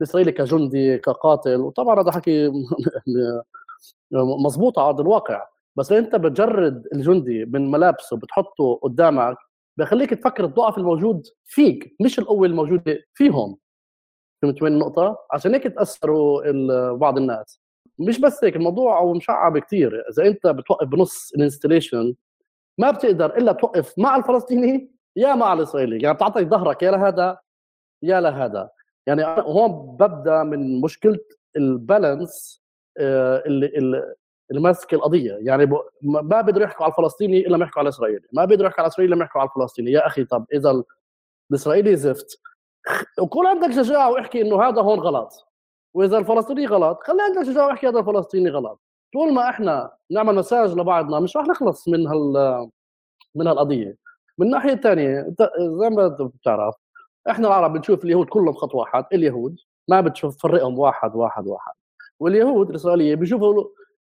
الاسرائيلي 0.00 0.32
كجندي 0.32 0.98
كقاتل 0.98 1.56
وطبعا 1.56 2.00
هذا 2.00 2.10
حكي 2.10 2.48
مضبوط 4.44 4.78
على 4.78 4.88
أرض 4.88 5.00
الواقع 5.00 5.46
بس 5.76 5.92
أنت 5.92 6.16
بتجرد 6.16 6.86
الجندي 6.94 7.44
من 7.44 7.70
ملابسه 7.70 8.16
بتحطه 8.16 8.80
قدامك 8.82 9.36
بخليك 9.78 10.10
تفكر 10.10 10.44
الضعف 10.44 10.78
الموجود 10.78 11.26
فيك 11.44 11.96
مش 12.00 12.18
القوة 12.18 12.46
الموجودة 12.46 12.98
فيهم 13.14 13.58
فهمت 14.42 14.62
وين 14.62 14.72
النقطه؟ 14.72 15.18
عشان 15.32 15.54
هيك 15.54 15.62
تأثروا 15.64 16.42
بعض 16.94 17.18
الناس. 17.18 17.60
مش 17.98 18.20
بس 18.20 18.44
هيك 18.44 18.56
الموضوع 18.56 18.98
أو 18.98 19.14
مشعب 19.14 19.58
كثير 19.58 20.04
إذا 20.10 20.26
أنت 20.26 20.46
بتوقف 20.46 20.86
بنص 20.88 21.32
الانستليشن 21.36 22.14
ما 22.78 22.90
بتقدر 22.90 23.36
إلا 23.36 23.52
توقف 23.52 23.98
مع 23.98 24.16
الفلسطيني 24.16 24.90
يا 25.16 25.34
مع 25.34 25.52
الإسرائيلي. 25.52 26.02
يعني 26.02 26.14
بتعطيك 26.14 26.48
ظهرك 26.48 26.82
يا 26.82 26.90
لهذا 26.90 27.38
يا 28.02 28.20
لهذا. 28.20 28.70
يعني 29.06 29.24
هون 29.24 29.96
ببدأ 29.96 30.42
من 30.42 30.80
مشكلة 30.80 31.18
البالانس 31.56 32.62
آه، 32.98 33.42
اللي 33.46 33.66
اللي 34.50 34.60
ماسك 34.60 34.94
القضية. 34.94 35.38
يعني 35.40 35.70
ما 36.02 36.40
بيقدروا 36.40 36.64
يحكوا 36.66 36.84
على 36.84 36.92
الفلسطيني 36.92 37.46
إلا 37.46 37.56
ما 37.56 37.64
يحكوا 37.64 37.78
على 37.78 37.88
الإسرائيلي. 37.88 38.26
ما 38.32 38.44
بيقدروا 38.44 38.68
يحكوا 38.68 38.82
على 38.82 38.88
الاسرائيلي 38.88 39.12
إلا 39.12 39.18
ما 39.18 39.24
يحكوا 39.24 39.40
على 39.40 39.50
الفلسطيني. 39.50 39.90
يا 39.92 40.06
أخي 40.06 40.24
طب 40.24 40.46
إذا 40.52 40.82
الإسرائيلي 41.50 41.96
زفت 41.96 42.40
وكون 43.20 43.46
عندك 43.46 43.70
شجاعة 43.70 44.10
واحكي 44.10 44.40
إنه 44.42 44.62
هذا 44.62 44.82
هون 44.82 44.98
غلط 44.98 45.46
وإذا 45.94 46.18
الفلسطيني 46.18 46.66
غلط 46.66 46.98
خلي 47.02 47.22
عندك 47.22 47.42
شجاعة 47.42 47.66
واحكي 47.66 47.88
هذا 47.88 47.98
الفلسطيني 47.98 48.50
غلط. 48.50 48.80
طول 49.12 49.32
ما 49.32 49.48
إحنا 49.50 49.92
نعمل 50.10 50.34
مساج 50.34 50.72
لبعضنا 50.78 51.20
مش 51.20 51.36
راح 51.36 51.46
نخلص 51.46 51.88
من 51.88 52.06
هال 52.06 52.68
من 53.34 53.46
هالقضية. 53.46 53.96
من 54.38 54.46
الناحية 54.46 54.72
الثانية 54.72 55.34
زي 55.58 55.90
ما 55.90 56.08
بتعرف 56.08 56.74
إحنا 57.30 57.48
العرب 57.48 57.72
بنشوف 57.72 58.04
اليهود 58.04 58.26
كلهم 58.26 58.52
خط 58.52 58.74
واحد 58.74 59.04
اليهود 59.12 59.56
ما 59.88 60.00
بتشوف 60.00 60.36
تفرقهم 60.36 60.78
واحد 60.78 61.16
واحد 61.16 61.46
واحد. 61.46 61.72
واليهود 62.20 62.70
الإسرائيلية 62.70 63.14
بيشوفوا 63.14 63.64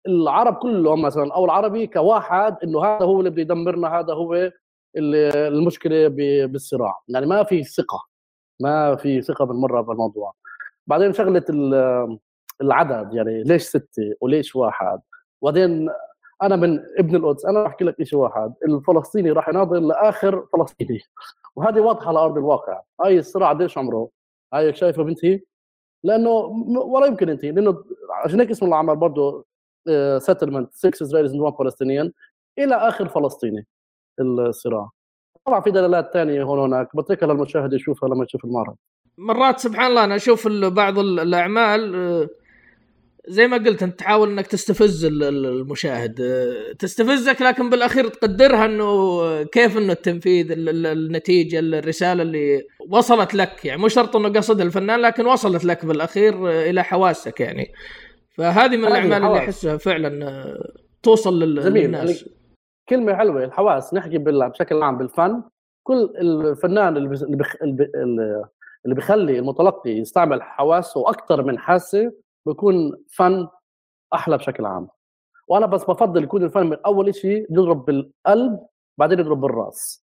العرب 0.08 0.56
كلهم 0.56 1.02
مثلا 1.02 1.34
أو 1.34 1.46
العربي 1.46 1.88
كواحد 1.88 2.58
إنه 2.64 2.86
هذا 2.86 3.06
هو 3.06 3.20
اللي 3.20 3.30
بده 3.30 3.42
يدمرنا 3.42 4.00
هذا 4.00 4.14
هو 4.14 4.52
المشكلة 4.98 6.08
بالصراع. 6.48 7.00
يعني 7.08 7.26
ما 7.26 7.44
في 7.44 7.64
ثقة. 7.64 8.15
ما 8.60 8.96
في 8.96 9.22
ثقة 9.22 9.46
بالمرة 9.46 9.82
بالموضوع 9.82 10.34
بعدين 10.88 11.14
شغلة 11.14 11.44
العدد 12.62 13.14
يعني 13.14 13.44
ليش 13.44 13.64
ستة 13.64 14.14
وليش 14.22 14.56
واحد؟ 14.56 15.02
وبعدين 15.42 15.90
أنا 16.44 16.56
من 16.56 16.80
ابن 17.00 17.16
القدس 17.16 17.46
أنا 17.46 17.64
بحكي 17.64 17.84
لك 17.86 18.04
شيء 18.04 18.20
واحد 18.20 18.54
الفلسطيني 18.68 19.32
راح 19.32 19.50
يناضل 19.50 19.88
لآخر 19.88 20.46
فلسطيني. 20.54 21.00
وهذه 21.56 21.80
واضحة 21.80 22.08
على 22.08 22.20
أرض 22.20 22.38
الواقع. 22.38 22.82
هاي 23.06 23.20
الصراع 23.20 23.50
قديش 23.50 23.78
عمره؟ 23.78 24.10
هاي 24.54 24.74
شايفة 24.74 25.04
بنتي؟ 25.04 25.46
لأنه 26.04 26.30
ولا 26.80 27.06
يمكن 27.08 27.30
ينتهي 27.30 27.52
لأنه 27.52 27.84
عشان 28.26 28.40
هيك 28.40 28.52
اسم 28.52 28.66
العمل 28.66 28.96
برضه 28.96 29.46
settlement 30.18 30.74
6 30.74 31.04
Israelis 31.04 31.32
and 31.32 31.42
1 31.42 31.56
Palestinian 31.58 32.12
إلى 32.60 32.76
آخر 32.76 33.10
فلسطيني 33.10 33.68
الصراع. 34.20 34.90
طبعا 35.46 35.62
في 35.62 35.72
دلالات 35.72 36.10
ثانية 36.14 36.44
هون 36.44 36.60
هناك. 36.60 36.96
بتركها 36.96 37.28
للمشاهد 37.28 37.74
يشوفها 37.74 38.10
لما 38.10 38.24
يشوف 38.24 38.46
المعرض. 38.46 38.76
مرات 39.18 39.60
سبحان 39.60 39.88
الله 39.88 40.04
أنا 40.04 40.16
أشوف 40.16 40.48
بعض 40.48 41.00
الأعمال 41.00 41.96
آه، 41.96 42.28
زي 43.28 43.48
ما 43.48 43.58
قلت 43.58 43.84
أنت 43.84 44.00
تحاول 44.00 44.30
إنك 44.30 44.48
تستفز 44.48 45.06
المشاهد 45.06 46.22
آه، 46.22 46.74
تستفزك 46.80 47.42
لكن 47.42 47.70
بالأخير 47.70 48.08
تقدرها 48.08 48.66
إنه 48.66 49.44
كيف 49.44 49.78
إنه 49.78 49.92
التنفيذ 49.94 50.48
النتيجة 50.52 51.60
الرسالة 51.60 52.22
اللي 52.22 52.62
وصلت 52.90 53.34
لك. 53.36 53.66
يعني 53.66 53.82
مو 53.82 53.88
شرط 53.88 54.16
إنه 54.16 54.30
قصدها 54.30 54.66
الفنان 54.66 55.00
لكن 55.00 55.26
وصلت 55.26 55.66
لك 55.66 55.86
بالأخير 55.86 56.50
آه، 56.50 56.70
إلى 56.70 56.84
حواسك 56.84 57.40
يعني. 57.40 57.72
فهذه 58.38 58.78
من 58.78 58.86
الأعمال 58.86 59.24
اللي 59.24 59.38
أحسها 59.38 59.78
فعلا 59.78 60.46
توصل 61.04 61.40
للناس. 61.40 62.22
يعني 62.22 62.36
كلمة 62.90 63.16
حلوة 63.16 63.44
الحواس 63.44 63.94
نحكي 63.94 64.18
بشكل 64.18 64.84
عام 64.84 64.98
بالفن. 64.98 65.44
كل 65.84 66.14
الفنان 66.18 66.98
اللي 66.98 67.38
بخ... 67.38 67.56
اللي 67.64 68.96
بيخلي 68.96 69.40
المتلقي 69.40 69.90
يستعمل 69.90 70.44
حواسه 70.44 71.10
أكثر 71.10 71.44
من 71.44 71.60
حاسة 71.60 72.12
بيكون 72.46 73.04
فن 73.10 73.48
أحلى 74.14 74.38
بشكل 74.38 74.66
عام. 74.66 74.88
وأنا 75.48 75.66
بس 75.66 75.84
بفضل 75.84 76.24
يكون 76.24 76.44
الفن 76.44 76.66
من 76.66 76.78
أول 76.86 77.16
شيء 77.16 77.48
يضرب 77.50 77.86
بالقلب 77.86 78.60
بعدين 78.98 79.20
يضرب 79.20 79.42
بالرأس. 79.42 80.06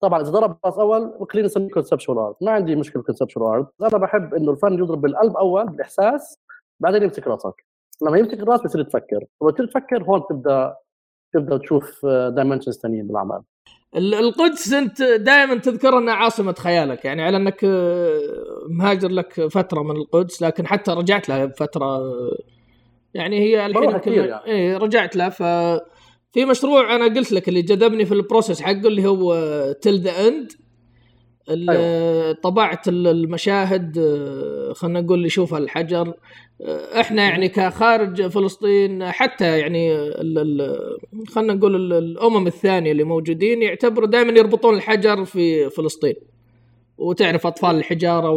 طبعا 0.00 0.20
إذا 0.20 0.30
ضرب 0.30 0.56
بالراس 0.62 0.78
أول 0.78 1.26
خلينا 1.30 1.46
نسميه 1.46 1.68
conceptual 1.68 2.18
art 2.18 2.42
ما 2.42 2.50
عندي 2.50 2.76
مشكلة 2.76 3.02
conceptual 3.02 3.46
art 3.46 3.68
أنا 3.82 3.98
بحب 3.98 4.34
إنه 4.34 4.50
الفن 4.50 4.78
يضرب 4.78 5.00
بالقلب 5.00 5.36
أول 5.36 5.66
بالإحساس 5.66 6.38
بعدين 6.80 7.02
يمسك 7.02 7.26
راسك. 7.26 7.64
لما 8.02 8.18
يمسك 8.18 8.40
الرأس 8.40 8.60
بتصير 8.60 8.82
تفكر 8.82 9.24
لما 9.42 9.50
تفكر 9.66 10.02
هون 10.02 10.22
تبدا 10.28 10.76
تبدأ 11.32 11.58
تشوف 11.58 12.06
dimensions 12.06 12.78
ثانيين 12.78 13.06
بالأعمال. 13.06 13.42
القدس 13.96 14.72
أنت 14.72 15.02
دائما 15.02 15.54
تذكر 15.54 15.98
انها 15.98 16.14
عاصمة 16.14 16.52
خيالك 16.52 17.04
يعني 17.04 17.22
على 17.22 17.36
أنك 17.36 17.64
آه، 17.64 18.20
مهاجر 18.68 19.08
لك 19.08 19.46
فترة 19.46 19.82
من 19.82 19.96
القدس 19.96 20.42
لكن 20.42 20.66
حتى 20.66 20.92
رجعت 20.92 21.28
لها 21.28 21.44
بفتره 21.44 22.00
يعني 23.14 23.40
هي 23.40 23.66
الحين 23.66 23.98
كثير 23.98 24.24
يعني. 24.24 24.46
إيه 24.46 24.76
رجعت 24.76 25.16
لها. 25.16 25.28
ف 25.28 25.42
في 26.32 26.44
مشروع 26.44 26.96
أنا 26.96 27.04
قلت 27.04 27.32
لك 27.32 27.48
اللي 27.48 27.62
جذبني 27.62 28.04
في 28.04 28.14
ال 28.14 28.20
process 28.20 28.62
حقه 28.62 28.86
اللي 28.86 29.06
هو 29.06 29.34
till 29.72 30.00
the 30.00 30.28
end 30.28 30.52
أيوة. 31.50 32.32
طبعت 32.32 32.88
المشاهد 32.88 33.98
آه، 33.98 34.72
خلينا 34.72 35.00
نقول 35.00 35.16
اللي 35.16 35.26
يشوفها 35.26 35.58
الحجر. 35.58 36.14
آه، 36.62 37.00
إحنا 37.00 37.22
يعني 37.22 37.48
كخارج 37.48 38.26
فلسطين 38.26 39.04
حتى 39.10 39.58
يعني 39.58 40.10
خلينا 41.28 41.54
نقول 41.54 41.92
الأمم 41.92 42.46
الثانية 42.46 42.92
اللي 42.92 43.04
موجودين 43.04 43.62
يعتبروا 43.62 44.08
دائما 44.08 44.32
يربطون 44.38 44.74
الحجر 44.74 45.24
في 45.24 45.70
فلسطين. 45.70 46.14
وتعرف 46.98 47.46
أطفال 47.46 47.76
الحجارة 47.76 48.30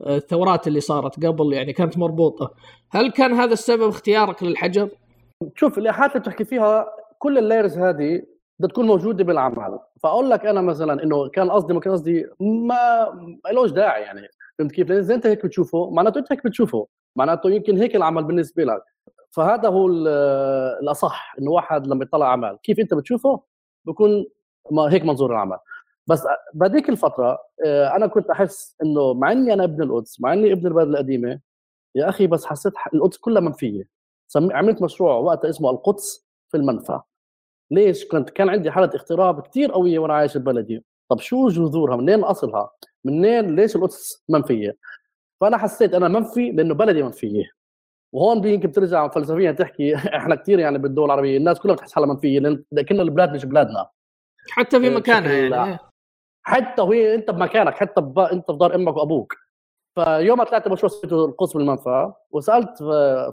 والثورات 0.00 0.66
اللي 0.66 0.80
صارت 0.80 1.26
قبل 1.26 1.52
يعني 1.52 1.72
كانت 1.72 1.98
مربوطة. 1.98 2.54
هل 2.90 3.10
كان 3.10 3.32
هذا 3.32 3.52
السبب 3.52 3.88
اختيارك 3.88 4.42
للحجر؟ 4.42 4.88
شوف 5.56 5.78
الايحاءات 5.78 6.10
اللي 6.10 6.20
بتحكي 6.20 6.44
فيها 6.44 6.86
كل 7.18 7.38
اللايرز 7.38 7.78
هذه 7.78 8.22
بدها 8.58 8.70
تكون 8.70 8.86
موجودة 8.86 9.24
بالعمل. 9.24 9.78
فأقول 10.02 10.30
لك 10.30 10.46
أنا 10.46 10.60
مثلا 10.60 11.02
إنه 11.02 11.28
كان 11.28 11.50
قصدي 11.50 11.74
ما 11.74 11.80
كان 11.80 11.92
قصدي 11.92 12.26
ما 12.40 13.08
لهش 13.52 13.70
داعي 13.70 14.02
يعني 14.02 14.28
فهمت 14.58 14.72
كيف؟ 14.72 14.88
لأن 14.88 14.98
إذا 14.98 15.14
أنت 15.14 15.26
هيك 15.26 15.46
بتشوفه 15.46 15.90
معناته 15.90 16.18
أنت 16.18 16.32
هيك 16.32 16.46
بتشوفه 16.46 16.86
معناته 17.16 17.50
يمكن 17.50 17.78
هيك 17.78 17.96
العمل 17.96 18.24
بالنسبة 18.24 18.64
لك. 18.64 18.82
فهذا 19.30 19.68
هو 19.68 19.88
الأصح 20.82 21.34
إنه 21.40 21.50
واحد 21.50 21.86
لما 21.86 22.04
يطلع 22.04 22.32
عمل. 22.32 22.58
كيف 22.62 22.80
أنت 22.80 22.94
بتشوفه؟ 22.94 23.40
بكون 23.84 24.26
هيك 24.90 25.04
منظور 25.04 25.32
العمل. 25.32 25.58
بس 26.06 26.26
بهذيك 26.54 26.88
الفترة 26.88 27.38
آه، 27.66 27.96
أنا 27.96 28.06
كنت 28.06 28.30
أحس 28.30 28.76
إنه 28.82 29.14
مع 29.14 29.32
إني 29.32 29.52
أنا 29.52 29.64
ابن 29.64 29.82
القدس 29.82 30.20
مع 30.20 30.32
إني 30.32 30.52
ابن 30.52 30.66
البلد 30.66 30.88
القديمة 30.88 31.40
يا 31.94 32.08
أخي 32.08 32.26
بس 32.26 32.44
حسيت 32.46 32.72
القدس 32.94 33.16
كلها 33.18 33.40
منفية. 33.40 33.84
عملت 34.36 34.82
مشروع 34.82 35.14
وقتها 35.14 35.50
اسمه 35.50 35.70
القدس 35.70 36.26
في 36.48 36.56
المنفى. 36.56 37.00
ليش؟ 37.70 38.06
كنت 38.06 38.30
كان 38.30 38.48
عندي 38.48 38.70
حالة 38.70 38.90
اغتراب 38.94 39.42
كثير 39.42 39.72
قوية 39.72 39.98
وأنا 39.98 40.14
عايش 40.14 40.36
ببلدي 40.36 40.84
طب 41.08 41.20
شو 41.20 41.48
جذورها؟ 41.48 41.96
منين 41.96 42.24
أصلها؟ 42.24 42.70
منين؟ 43.04 43.56
ليش 43.56 43.76
القدس 43.76 44.24
منفية؟ 44.28 44.76
فأنا 45.40 45.58
حسيت 45.58 45.94
أنا 45.94 46.08
منفي 46.08 46.52
لأنه 46.52 46.74
بلدي 46.74 47.02
منفية. 47.02 47.50
وهون 48.12 48.46
يمكن 48.46 48.68
بترجع 48.68 49.08
فلسفيا 49.08 49.52
تحكي 49.52 49.94
إحنا 50.18 50.34
كثير 50.34 50.58
يعني 50.58 50.78
بالدول 50.78 51.04
العربية 51.04 51.36
الناس 51.36 51.60
كلها 51.60 51.74
بتحس 51.74 51.92
حالها 51.92 52.08
منفية 52.08 52.40
لأن 52.40 52.64
كنا 52.88 53.02
البلاد 53.02 53.32
مش 53.34 53.44
بلادنا. 53.44 53.88
حتى 54.50 54.80
في 54.80 54.90
مكانها 54.90 55.32
يعني 55.32 55.78
حتى 56.42 56.82
وهي 56.82 57.14
أنت 57.14 57.30
بمكانك 57.30 57.74
حتى 57.74 58.00
ب... 58.00 58.18
أنت 58.18 58.50
في 58.50 58.56
دار 58.56 58.74
أمك 58.74 58.96
وأبوك. 58.96 59.34
فيوم 59.94 60.42
طلعت 60.42 60.68
مشروع 60.68 60.92
القدس 61.04 61.52
بالمنفى 61.52 62.12
وسألت 62.30 62.78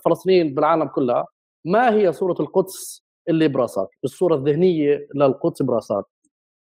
فلسطينيين 0.05 0.55
بالعالم 0.55 0.87
كلها 0.87 1.27
ما 1.65 1.93
هي 1.93 2.13
صورة 2.13 2.35
القدس 2.39 3.03
اللي 3.29 3.47
براسك 3.47 3.87
الصورة 4.03 4.35
الذهنية 4.35 5.07
للقدس 5.15 5.61
براسك 5.61 6.05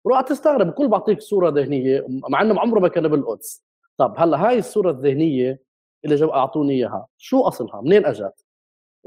وراح 0.06 0.22
تستغرب 0.22 0.70
الكل 0.70 0.88
بعطيك 0.88 1.22
صورة 1.22 1.50
ذهنية 1.50 2.06
مع 2.30 2.42
إنه 2.42 2.60
عمره 2.60 2.80
ما 2.80 2.88
كان 2.88 3.08
بالقدس 3.08 3.64
طب 3.98 4.16
هلأ 4.18 4.48
هاي 4.48 4.58
الصورة 4.60 4.92
الذهنية 4.92 5.62
اللي 6.06 6.16
جو 6.16 6.30
أعطوني 6.34 6.74
إياها 6.74 7.08
شو 7.18 7.42
أصلها؟ 7.42 7.82
منين 7.82 8.06
أجت؟ 8.06 8.46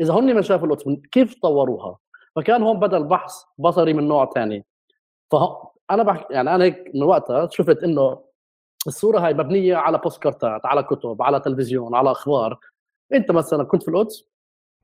إذا 0.00 0.14
هن 0.14 0.34
ما 0.34 0.42
شافوا 0.42 0.66
القدس 0.66 0.84
كيف 1.12 1.34
طوروها؟ 1.42 1.98
فكان 2.36 2.62
هون 2.62 2.80
بدأ 2.80 2.96
البحث 2.96 3.32
بصري 3.58 3.92
من 3.92 4.08
نوع 4.08 4.30
ثاني 4.34 4.66
فانا 5.30 6.02
بحكي 6.02 6.34
يعني 6.34 6.54
أنا 6.54 6.64
هيك 6.64 6.90
من 6.94 7.02
وقتها 7.02 7.48
شفت 7.50 7.82
إنه 7.84 8.24
الصورة 8.86 9.18
هاي 9.18 9.34
مبنية 9.34 9.76
على 9.76 9.98
بوستكارتات 9.98 10.66
على 10.66 10.82
كتب 10.82 11.22
على 11.22 11.40
تلفزيون 11.40 11.94
على 11.94 12.10
أخبار. 12.10 12.58
أنت 13.12 13.30
مثلا 13.30 13.64
كنت 13.64 13.82
في 13.82 13.88
القدس؟ 13.88 14.28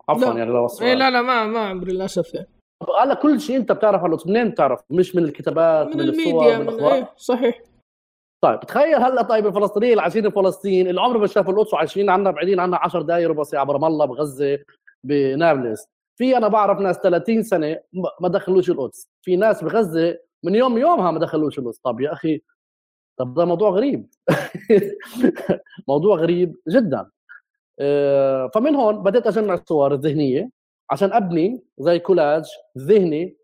عفوا 0.09 0.35
يعني 0.35 0.50
لو 0.50 0.68
إيه 0.83 0.94
لا 0.94 1.11
لا 1.11 1.22
ما 1.22 1.46
ما 1.46 1.59
عمري 1.59 1.92
للأسف 1.92 2.35
يعني. 2.35 2.58
على 2.88 3.17
كل 3.17 3.41
شيء 3.41 3.57
انت 3.57 3.73
بتعرف 3.73 4.05
عنه 4.05 4.19
منين 4.27 4.51
بتعرف 4.51 4.81
مش 4.91 5.17
من 5.17 5.25
الكتابات 5.25 5.87
من, 5.87 5.97
من 5.97 6.01
الميديا 6.01 6.59
من 6.59 6.85
إيه 6.85 7.12
صحيح. 7.17 7.62
طيب 8.41 8.61
تخيل 8.61 8.95
هلا 8.95 9.23
طيب 9.23 9.47
الفلسطينيين 9.47 9.93
اللي 9.93 10.03
عايشين 10.03 10.23
في 10.23 10.35
فلسطين 10.35 10.88
اللي 10.88 11.01
عمرهم 11.01 11.21
ما 11.21 11.27
شافوا 11.27 11.53
القدس 11.53 11.75
وعايشين 11.75 12.11
عنا 12.11 12.31
بعيدين 12.31 12.61
عنا 12.61 12.77
10 12.77 13.03
دقائق 13.03 13.29
ربع 13.29 13.43
ساعة 13.43 13.64
برام 13.64 13.85
الله 13.85 14.05
بغزة 14.05 14.59
بنابلس. 15.05 15.87
في 16.17 16.37
أنا 16.37 16.49
بعرف 16.49 16.81
ناس 16.81 16.97
30 16.97 17.43
سنة 17.43 17.81
ما 18.21 18.29
دخلوش 18.29 18.71
القدس. 18.71 19.09
في 19.23 19.37
ناس 19.37 19.64
بغزة 19.64 20.19
من 20.45 20.55
يوم 20.55 20.79
يومها 20.79 21.11
ما 21.11 21.19
دخلوش 21.19 21.59
القدس. 21.59 21.79
طب 21.79 22.01
يا 22.01 22.12
أخي 22.12 22.43
طب 23.19 23.35
ده 23.35 23.45
موضوع 23.45 23.71
غريب. 23.71 24.07
موضوع 25.88 26.17
غريب 26.17 26.57
جدا. 26.69 27.11
آه، 27.81 28.51
فمن 28.55 28.75
هون 28.75 29.03
بديت 29.03 29.27
أجمع 29.27 29.55
الصور 29.55 29.95
الذهنيه 29.95 30.51
عشان 30.90 31.12
أبني 31.12 31.62
زي 31.79 31.98
كولاج 31.98 32.44
ذهني 32.79 33.37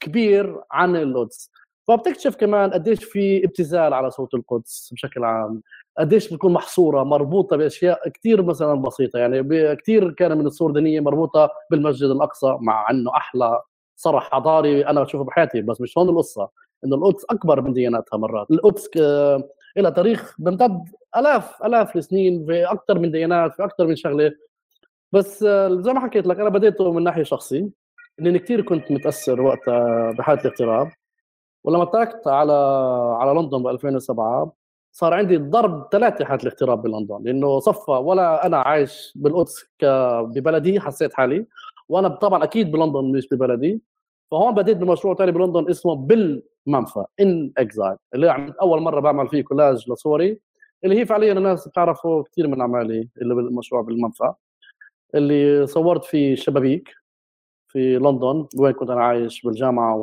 كبير 0.00 0.62
عن 0.72 0.96
القدس 0.96 1.50
فبتكتشف 1.88 2.36
كمان 2.36 2.70
قديش 2.70 3.04
في 3.04 3.44
ابتذال 3.44 3.94
على 3.94 4.10
صوت 4.10 4.34
القدس 4.34 4.90
بشكل 4.92 5.24
عام 5.24 5.62
قديش 5.98 6.32
بتكون 6.32 6.52
محصورة 6.52 7.04
مربوطة 7.04 7.56
بأشياء 7.56 8.08
كثير 8.08 8.42
مثلا 8.42 8.74
بسيطة. 8.74 9.18
يعني 9.18 9.42
كثير 9.76 10.10
كان 10.10 10.38
من 10.38 10.46
الصور 10.46 10.68
الدينية 10.68 11.00
مربوطة 11.00 11.50
بالمسجد 11.70 12.10
الأقصى 12.10 12.56
مع 12.60 12.90
إنه 12.90 13.10
أحلى 13.16 13.60
صرح 13.96 14.30
حضاري 14.32 14.86
أنا 14.86 15.02
بشوفه 15.02 15.24
بحياتي 15.24 15.60
بس 15.62 15.80
مش 15.80 15.98
هون 15.98 16.08
القصة. 16.08 16.48
إنه 16.84 16.96
القدس 16.96 17.24
أكبر 17.30 17.60
من 17.60 17.72
دياناتها 17.72 18.16
مرات. 18.16 18.50
القدس 18.50 18.88
لها 19.76 19.90
تاريخ 19.90 20.34
بيمتد 20.38 20.84
ألاف 21.16 21.62
ألاف 21.64 21.96
السنين 21.96 22.46
في 22.46 22.64
أكثر 22.64 22.98
من 22.98 23.10
ديانات 23.10 23.54
في 23.54 23.64
أكثر 23.64 23.86
من 23.86 23.96
شغلة. 23.96 24.32
بس 25.12 25.44
زي 25.70 25.92
ما 25.92 26.00
حكيت 26.00 26.26
لك 26.26 26.40
أنا 26.40 26.48
بديته 26.48 26.92
من 26.92 27.02
ناحية 27.04 27.22
شخصي 27.22 27.70
لأني 28.18 28.38
كثير 28.38 28.62
كنت 28.62 28.92
متأثر 28.92 29.40
وقتها 29.40 30.10
بحالة 30.12 30.40
الاغتراب. 30.40 30.90
ولما 31.64 31.84
تركت 31.84 32.28
على 32.28 32.52
على 33.20 33.40
لندن 33.40 33.62
ب 33.62 33.66
2007 33.68 34.52
صار 34.92 35.14
عندي 35.14 35.36
ضرب 35.36 35.88
ثلاثة 35.92 36.24
حالة 36.24 36.42
الاغتراب 36.42 36.82
بلندن 36.82 37.18
لأنه 37.22 37.58
صفى 37.58 37.90
ولا 37.90 38.46
أنا 38.46 38.56
عايش 38.56 39.12
بالقدس 39.16 39.64
ببلدي 40.34 40.80
حسيت 40.80 41.14
حالي. 41.14 41.46
وأنا 41.88 42.08
طبعا 42.08 42.44
أكيد 42.44 42.72
بلندن 42.72 43.04
مش 43.12 43.28
ببلدي. 43.32 43.82
فهون 44.30 44.54
بديت 44.54 44.76
بمشروع 44.76 45.14
ثاني 45.14 45.32
بلندن 45.32 45.70
اسمه 45.70 45.94
بالمنفى 45.96 47.04
in 47.20 47.52
exile 47.58 47.96
اللي 48.14 48.30
عملت 48.30 48.56
أول 48.56 48.80
مرة 48.82 49.00
بعمل 49.00 49.28
فيه 49.28 49.42
كولاج 49.42 49.90
لصوري 49.90 50.40
اللي 50.84 51.00
هي 51.00 51.06
فعليا 51.06 51.32
الناس 51.32 51.68
بتعرفوا 51.68 52.22
كثير 52.22 52.48
من 52.48 52.60
أعمالي 52.60 53.08
اللي 53.22 53.34
بالمشروع 53.34 53.82
بالمنفى. 53.82 54.32
اللي 55.14 55.66
صورت 55.66 56.04
فيه 56.04 56.34
شبابيك 56.34 56.94
في 57.68 57.98
لندن 57.98 58.46
وين 58.58 58.72
كنت 58.72 58.90
أنا 58.90 59.04
عايش 59.04 59.42
بالجامعة 59.42 59.96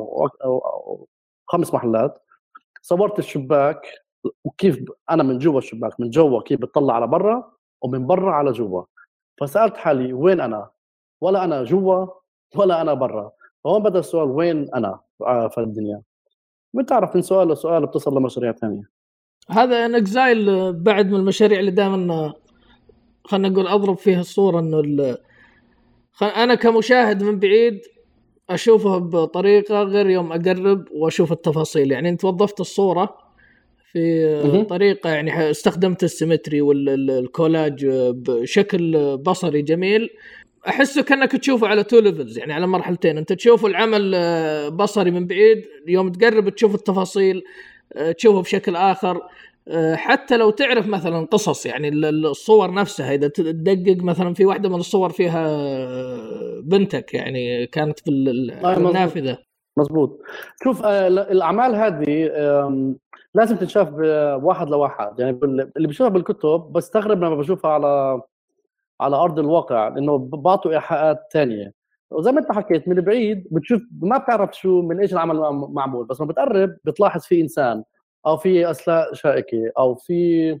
وخمس 0.44 1.74
محلات. 1.74 2.22
صورت 2.82 3.18
الشباك 3.18 3.86
وكيف 4.44 4.84
أنا 5.10 5.22
من 5.22 5.38
جوا 5.38 5.58
الشباك 5.58 6.00
من 6.00 6.10
جوا 6.10 6.42
كيف 6.42 6.60
بتطلع 6.60 6.94
على 6.94 7.06
برا 7.06 7.52
ومن 7.82 8.06
برا 8.06 8.32
على 8.32 8.52
جوا. 8.52 8.84
فسألت 9.40 9.76
حالي 9.76 10.12
وين 10.12 10.40
أنا؟ 10.40 10.70
ولا 11.20 11.44
أنا 11.44 11.64
جوا 11.64 12.06
ولا 12.56 12.80
أنا 12.80 12.94
برا. 12.94 13.32
فهون 13.64 13.82
بدأ 13.82 13.98
السؤال 13.98 14.28
وين 14.28 14.74
أنا؟ 14.74 15.00
آه، 15.22 15.48
في 15.48 15.58
الدنيا. 15.60 16.02
بتعرف 16.74 17.16
من 17.16 17.22
سؤال 17.22 17.48
لسؤال 17.48 17.86
بتصل 17.86 18.16
لمشاريع 18.16 18.52
ثانية 18.52 18.90
هذا 19.50 19.86
in 19.86 19.94
exile 19.94 20.72
بعد 20.72 21.06
من 21.06 21.14
المشاريع 21.14 21.60
اللي 21.60 21.70
دائما 21.70 22.32
خلينا 23.26 23.48
نقول 23.48 23.66
أضرب 23.66 23.96
فيها 23.96 24.20
الصورة 24.20 24.60
إنه 24.60 25.16
أنا 26.22 26.54
كمشاهد 26.54 27.22
من 27.22 27.38
بعيد 27.38 27.80
اشوفه 28.50 28.98
بطريقة 28.98 29.82
غير 29.82 30.10
يوم 30.10 30.32
أقرب 30.32 30.84
وأشوف 30.92 31.32
التفاصيل. 31.32 31.92
يعني 31.92 32.08
أنت 32.08 32.24
وظفت 32.24 32.60
الصورة 32.60 33.18
في 33.92 34.66
طريقة 34.70 35.10
يعني 35.10 35.50
استخدمت 35.50 36.04
ال 36.04 36.10
symmetry 36.10 36.60
والكولاج 36.60 37.86
بشكل 38.10 39.16
بصري 39.16 39.62
جميل. 39.62 40.10
أحسه 40.68 41.02
كأنك 41.02 41.32
تشوفه 41.32 41.66
على 41.66 41.84
two 41.84 41.98
levels 41.98 42.38
يعني 42.38 42.52
على 42.52 42.66
مرحلتين. 42.66 43.18
أنت 43.18 43.32
تشوف 43.32 43.66
العمل 43.66 44.16
بصري 44.70 45.10
من 45.10 45.26
بعيد 45.26 45.64
يوم 45.86 46.12
تقرب 46.12 46.48
تشوف 46.48 46.74
التفاصيل 46.74 47.42
تشوفه 48.16 48.42
بشكل 48.42 48.76
آخر. 48.76 49.20
حتى 49.94 50.36
لو 50.36 50.50
تعرف 50.50 50.86
مثلا 50.86 51.26
قصص 51.26 51.66
يعني 51.66 51.88
الصور 52.08 52.74
نفسها 52.74 53.14
إذا 53.14 53.28
تدقق 53.28 54.02
مثلا 54.02 54.34
في 54.34 54.46
واحدة 54.46 54.68
من 54.68 54.74
الصور 54.74 55.10
فيها 55.10 55.46
بنتك 56.60 57.14
يعني 57.14 57.66
كانت 57.66 57.98
في 57.98 58.10
النافذة. 58.10 59.38
مزبوط 59.78 60.20
شوف 60.64 60.82
آه، 60.84 61.06
الأعمال 61.08 61.74
هذه 61.74 62.30
لازم 63.34 63.56
تنشاف 63.56 63.88
واحد 64.42 64.68
لواحد. 64.68 65.20
يعني 65.20 65.38
اللي 65.76 65.88
بشوفها 65.88 66.08
بالكتب 66.08 66.72
بستغرب 66.72 67.18
لما 67.24 67.34
بشوفها 67.34 67.70
على 67.70 68.20
على 69.00 69.16
أرض 69.16 69.38
الواقع 69.38 69.88
لأنه 69.88 70.18
بعطوا 70.18 70.72
إيحاءات 70.72 71.18
ثانية 71.32 71.72
وزي 72.10 72.32
ما 72.32 72.40
أنت 72.40 72.52
حكيت 72.52 72.88
من 72.88 73.00
بعيد 73.00 73.48
بتشوف 73.50 73.82
ما 74.02 74.18
بتعرف 74.18 74.56
شو 74.56 74.82
من 74.82 75.00
إيش 75.00 75.12
العمل 75.12 75.36
معمول 75.52 76.06
بس 76.06 76.20
لما 76.20 76.30
بتقرب 76.30 76.76
بتلاحظ 76.84 77.20
في 77.22 77.40
إنسان. 77.40 77.84
أو 78.26 78.36
في 78.36 78.70
اسلاك 78.70 79.14
شائكة 79.14 79.72
أو 79.78 79.94
في 79.94 80.60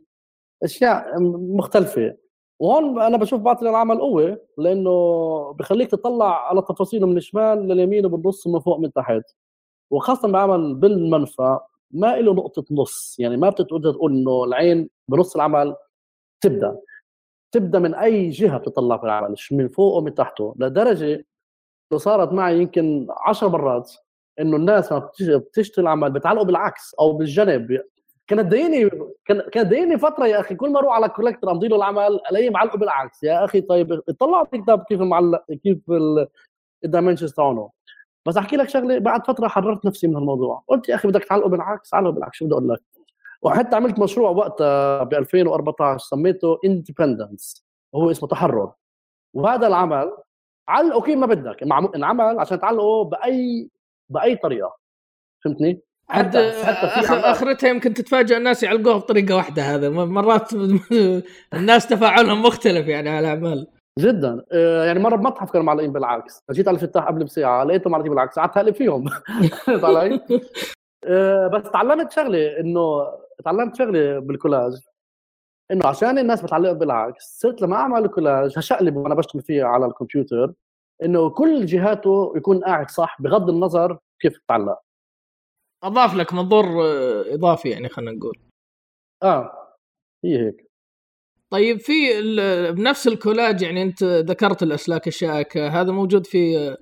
أشياء 0.62 1.20
مختلفة. 1.56 2.16
وهون 2.60 3.02
أنا 3.02 3.16
بشوف 3.16 3.40
بعطي 3.40 3.68
العمل 3.70 3.98
قوة 4.00 4.40
لأنه 4.58 4.90
بخليك 5.52 5.90
تطلع 5.90 6.48
على 6.48 6.62
تفاصيله 6.62 7.06
من 7.06 7.16
الشمال 7.16 7.68
لليمين 7.68 8.06
وبالنص 8.06 8.46
من 8.46 8.60
فوق 8.60 8.78
من 8.78 8.92
تحت. 8.92 9.22
وخاصة 9.90 10.28
بعمل 10.32 10.74
بالمنفى 10.74 11.58
ما 11.90 12.16
له 12.16 12.34
نقطة 12.34 12.64
نص 12.70 13.16
يعني 13.18 13.36
ما 13.36 13.50
بتقدر 13.50 13.92
تقول 13.92 14.12
إنه 14.12 14.44
العين 14.44 14.90
بنص 15.08 15.34
العمل 15.34 15.76
تبدأ. 16.40 16.78
تبدأ 17.52 17.78
من 17.78 17.94
أي 17.94 18.30
جهة 18.30 18.58
بتطلع 18.58 18.96
في 18.98 19.04
العمل 19.04 19.34
من 19.50 19.68
فوق 19.68 19.94
ومن 19.96 20.14
تحته. 20.14 20.54
لدرجة 20.58 21.14
انه 21.92 21.98
صارت 21.98 22.32
معي 22.32 22.58
يمكن 22.58 23.06
عشر 23.26 23.48
مرات 23.48 23.92
إنه 24.40 24.56
الناس 24.56 24.92
ما 24.92 25.10
بتشتري 25.20 25.82
العمل 25.82 26.10
بتعلقوا 26.10 26.46
بالعكس 26.46 26.94
أو 27.00 27.12
بالجنب 27.12 27.80
كانت 28.26 28.40
تضايقني 28.40 28.90
كانت 29.24 29.54
تضايقني 29.54 29.98
فترة 29.98 30.26
يا 30.26 30.40
أخي 30.40 30.54
كل 30.54 30.70
ما 30.70 30.78
أروح 30.78 30.94
على 30.94 31.08
كولكتر 31.08 31.50
امضي 31.50 31.68
له 31.68 31.76
العمل 31.76 32.20
الاقيه 32.30 32.50
معلقه 32.50 32.78
بالعكس. 32.78 33.22
يا 33.22 33.44
أخي 33.44 33.60
طيب 33.60 34.02
اطلع 34.08 34.38
على 34.38 34.46
الكتاب 34.54 34.82
كيف 34.82 35.00
معلق 35.00 35.44
كيف 35.62 35.78
الدايمنشنز 36.84 37.32
تاعونه. 37.32 37.70
بس 38.26 38.36
أحكي 38.36 38.56
لك 38.56 38.68
شغلة 38.68 38.98
بعد 38.98 39.26
فترة 39.26 39.48
حررت 39.48 39.86
نفسي 39.86 40.06
من 40.06 40.16
الموضوع 40.16 40.62
قلت 40.68 40.88
يا 40.88 40.94
أخي 40.94 41.08
بدك 41.08 41.24
تعلقه 41.24 41.48
بالعكس 41.48 41.94
علقه 41.94 42.10
بالعكس 42.10 42.36
شو 42.36 42.44
بدي 42.44 42.54
أقول 42.54 42.68
لك؟ 42.68 42.82
وحتى 43.42 43.76
عملت 43.76 43.98
مشروع 43.98 44.30
وقتها 44.30 45.02
ب 45.04 45.14
2014 45.14 45.98
سميته 45.98 46.58
اندبندنس 46.64 47.66
هو 47.94 48.10
اسمه 48.10 48.28
تحرر. 48.28 48.72
وهذا 49.34 49.66
العمل 49.66 50.12
علقه 50.68 51.00
كيف 51.02 51.18
ما 51.18 51.26
بدك. 51.26 51.62
انعمل 51.94 52.38
عشان 52.40 52.60
تعلقه 52.60 53.04
بأي 53.04 53.70
بأي 54.10 54.36
طريقة. 54.36 54.76
فهمتني؟ 55.44 55.80
حتى 56.08 56.38
آخرتها 57.10 57.68
يمكن 57.68 57.94
تتفاجئ 57.94 58.36
الناس 58.36 58.62
يعلقوها 58.62 58.96
بطريقة 58.96 59.36
واحدة 59.36 59.62
هذا. 59.62 59.88
مرات 59.88 60.50
الناس 61.54 61.86
تفاعلهم 61.86 62.42
مختلف 62.42 62.86
يعني 62.86 63.10
على 63.10 63.32
الأعمال. 63.32 63.66
جدا. 63.98 64.44
آه، 64.52 64.84
يعني 64.84 64.98
مرة 64.98 65.16
بمتحف 65.16 65.50
كانوا 65.50 65.66
معلقين 65.66 65.92
بالعكس. 65.92 66.42
جيت 66.50 66.68
على 66.68 66.74
الفتاح 66.74 67.04
قبل 67.04 67.24
بساعة 67.24 67.64
لقيتهم 67.64 67.92
معلقين 67.92 68.10
بالعكس. 68.10 68.38
قعدت 68.38 68.56
أقلب 68.56 68.74
فيهم. 68.74 69.04
علي؟ 69.84 70.20
آه، 71.08 71.46
بس 71.46 71.70
تعلمت 71.70 72.12
شغلة 72.12 72.60
انه 72.60 73.06
تعلمت 73.44 73.76
شغلة 73.76 74.18
بالكولاج. 74.18 74.72
إنه 75.70 75.86
عشان 75.86 76.18
الناس 76.18 76.42
بتعلق 76.42 76.72
بالعكس 76.72 77.38
صرت 77.40 77.62
لما 77.62 77.76
أعمل 77.76 78.06
كولاج 78.06 78.58
هشقلب 78.58 78.96
وأنا 78.96 79.14
بشتغل 79.14 79.42
فيه 79.42 79.64
على 79.64 79.86
الكمبيوتر. 79.86 80.52
إنه 81.04 81.30
كل 81.30 81.66
جهاته 81.66 82.32
يكون 82.36 82.64
قاعد 82.64 82.90
صح 82.90 83.22
بغض 83.22 83.50
النظر 83.50 83.98
كيف 84.20 84.38
تعلق 84.48 84.78
أضاف 85.84 86.14
لك 86.14 86.34
منظور 86.34 86.64
آه، 86.84 87.34
إضافي 87.34 87.68
يعني 87.68 87.88
خلينا 87.88 88.12
نقول. 88.12 88.38
آه 89.22 89.52
هي 90.24 90.46
هيك. 90.46 90.66
طيب 91.50 91.80
في 91.80 91.92
بنفس 92.72 93.08
الكولاج 93.08 93.62
يعني 93.62 93.82
أنت 93.82 94.04
ذكرت 94.04 94.62
الأسلاك 94.62 95.08
الشائكه 95.08 95.68
هذا 95.80 95.92
موجود 95.92 96.26
في 96.26 96.76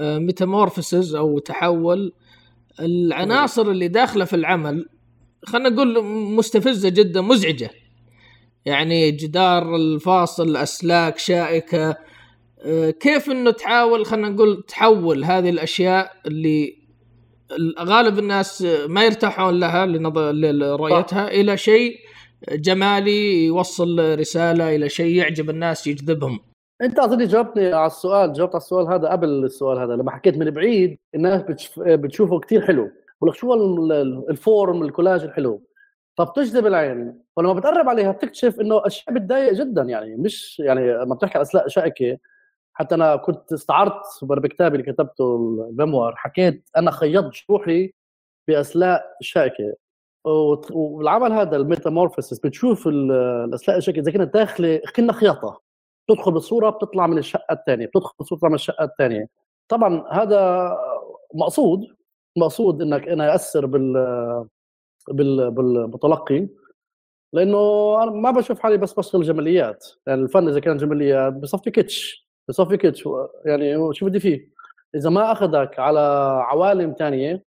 ميتامورفسز 0.00 1.14
آه، 1.14 1.18
أو 1.18 1.38
تحول. 1.38 2.12
العناصر 2.80 3.62
اللي 3.62 3.88
داخلة 3.88 4.24
في 4.24 4.36
العمل 4.36 4.88
خلينا 5.44 5.68
نقول 5.68 6.04
مستفزة 6.36 6.88
جدا 6.88 7.20
مزعجة. 7.20 7.70
يعني 8.64 9.10
جدار 9.10 9.76
الفاصل 9.76 10.56
أسلاك 10.56 11.18
شائكة 11.18 11.96
كيف 13.00 13.30
إنه 13.30 13.50
تحاول 13.50 14.06
خلينا 14.06 14.28
نقول 14.28 14.64
تحول 14.68 15.24
هذه 15.24 15.50
الأشياء 15.50 16.12
اللي 16.26 16.82
غالب 17.78 18.18
الناس 18.18 18.62
ما 18.88 19.04
يرتاحون 19.04 19.60
لها 19.60 19.86
لرؤيتها 19.86 21.28
إلى 21.28 21.56
شيء 21.56 21.96
جمالي 22.52 23.46
يوصل 23.46 24.18
رسالة 24.18 24.76
إلى 24.76 24.88
شيء 24.88 25.16
يعجب 25.16 25.50
الناس 25.50 25.86
يجذبهم. 25.86 26.40
أنت 26.82 26.98
اظني 26.98 27.26
جاوبتني 27.26 27.72
على 27.72 27.86
السؤال 27.86 28.32
جاوبت 28.32 28.54
على 28.54 28.62
السؤال 28.62 28.86
هذا 28.86 29.08
قبل 29.08 29.28
السؤال 29.44 29.78
هذا 29.78 29.96
لما 29.96 30.10
حكيت 30.10 30.36
من 30.38 30.50
بعيد 30.50 30.98
الناس 31.14 31.42
بتشوفه 31.78 32.40
كثير 32.40 32.66
حلو. 32.66 32.90
بقول 33.20 33.30
لك 33.30 33.36
شو 33.36 33.54
ال 34.30 34.40
form 34.40 34.82
الكولاج 34.82 35.22
الحلو. 35.22 35.62
فبتجذب 36.18 36.66
العين. 36.66 37.22
ولما 37.36 37.52
بتقرب 37.52 37.88
عليها 37.88 38.12
بتكتشف 38.12 38.60
إنه 38.60 38.86
أشياء 38.86 39.14
بتضايق 39.14 39.52
جدا 39.52 39.82
يعني 39.82 40.16
مش 40.16 40.60
يعني 40.60 40.92
لما 40.92 41.14
بتحكي 41.14 41.34
على 41.38 41.42
اسلاك 41.42 41.68
شائكة 41.68 42.18
حتى 42.74 42.94
أنا 42.94 43.16
كنت 43.16 43.52
استعرضت 43.52 44.24
بكتابي 44.24 44.78
اللي 44.78 44.92
كتبته 44.92 45.36
ال 45.70 45.77
memoir 45.77 46.16
حكيت 46.16 46.68
أنا 46.76 46.90
خيطت 46.90 47.30
جروحي 47.48 47.92
باسلاك 48.48 49.02
شائكة. 49.20 49.74
والعمل 50.70 51.32
هذا 51.32 51.56
ال 51.56 51.62
metamorphosis 51.62 52.38
بتشوف 52.40 52.88
الاسلاك 52.88 53.76
الشائكة 53.76 54.00
إذا 54.00 54.10
كانت 54.12 54.34
داخلة 54.34 54.80
كنا 54.96 55.12
خياطة. 55.12 55.62
بتدخل 56.08 56.32
بالصورة 56.32 56.70
بتطلع 56.70 57.06
من 57.06 57.18
الشقة 57.18 57.52
الثانية 57.52 57.86
بتدخل 57.86 58.14
بالصورة 58.18 58.48
من 58.48 58.54
الشقة 58.54 58.84
الثانية. 58.84 59.28
طبعا 59.68 60.04
هذا 60.10 60.72
مقصود 61.34 61.86
مقصود 62.36 62.82
إنك 62.82 63.08
أنا 63.08 63.26
يأثر 63.32 63.66
بال 63.66 63.92
بال 65.08 65.50
بالمتلقي. 65.50 66.48
لأنه 67.32 67.58
أنا 68.02 68.10
ما 68.10 68.30
بشوف 68.30 68.60
حالي 68.60 68.76
بس 68.76 68.92
بشتغل 68.92 69.22
جماليات. 69.22 69.86
يعني 70.06 70.22
الفن 70.22 70.48
إذا 70.48 70.60
كان 70.60 70.76
جماليات 70.76 71.32
بصفي 71.32 71.70
كتش. 71.70 72.21
بصفي 72.48 72.76
كتش 72.76 73.08
يعني 73.46 73.94
شو 73.94 74.06
بدي 74.06 74.20
فيه. 74.20 74.52
إذا 74.94 75.10
ما 75.10 75.32
أخذك 75.32 75.78
على 75.78 76.00
عوالم 76.42 76.94
ثانية 76.98 77.44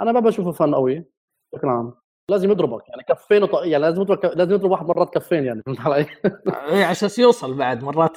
أنا 0.00 0.12
ما 0.12 0.20
بشوفه 0.20 0.52
فن 0.52 0.74
قوي 0.74 1.04
بشكل 1.52 1.68
عام. 1.68 1.94
لازم 2.30 2.50
يضربك. 2.50 2.88
يعني 2.88 3.02
كفين 3.02 3.42
وط... 3.42 3.54
يعني 3.54 3.78
لازم 3.82 4.02
يضرب 4.02 4.24
لازم 4.24 4.54
يضرب 4.54 4.70
واحد 4.70 4.86
مرات 4.86 5.14
كفين 5.14 5.44
يعني 5.44 5.62
فهمت 5.66 5.80
علي؟ 5.80 6.06
اي 6.46 6.84
على 6.84 6.92
أساس 6.92 7.18
يوصل 7.18 7.54
بعد 7.54 7.84
مرات. 7.84 8.16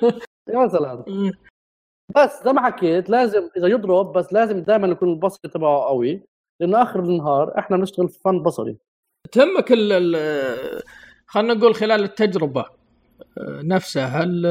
مثلا 0.64 1.04
بس 2.16 2.44
زي 2.44 2.52
ما 2.52 2.62
حكيت 2.62 3.10
لازم 3.10 3.50
إذا 3.56 3.66
يضرب 3.66 4.12
بس 4.12 4.32
لازم 4.32 4.58
دائما 4.58 4.88
يكون 4.88 5.08
البصري 5.08 5.50
تبعه 5.50 5.84
قوي 5.84 6.26
لأنه 6.60 6.82
آخر 6.82 7.00
النهار 7.00 7.58
إحنا 7.58 7.76
بنشتغل 7.76 8.08
في 8.08 8.18
فن 8.24 8.42
بصري. 8.42 8.76
تهمك 9.32 9.72
ال 9.72 10.16
خلينا 11.26 11.54
نقول 11.54 11.74
خلال 11.74 12.02
التجربة 12.02 12.60
آه، 13.38 13.60
نفسها 13.62 14.06
هل 14.06 14.46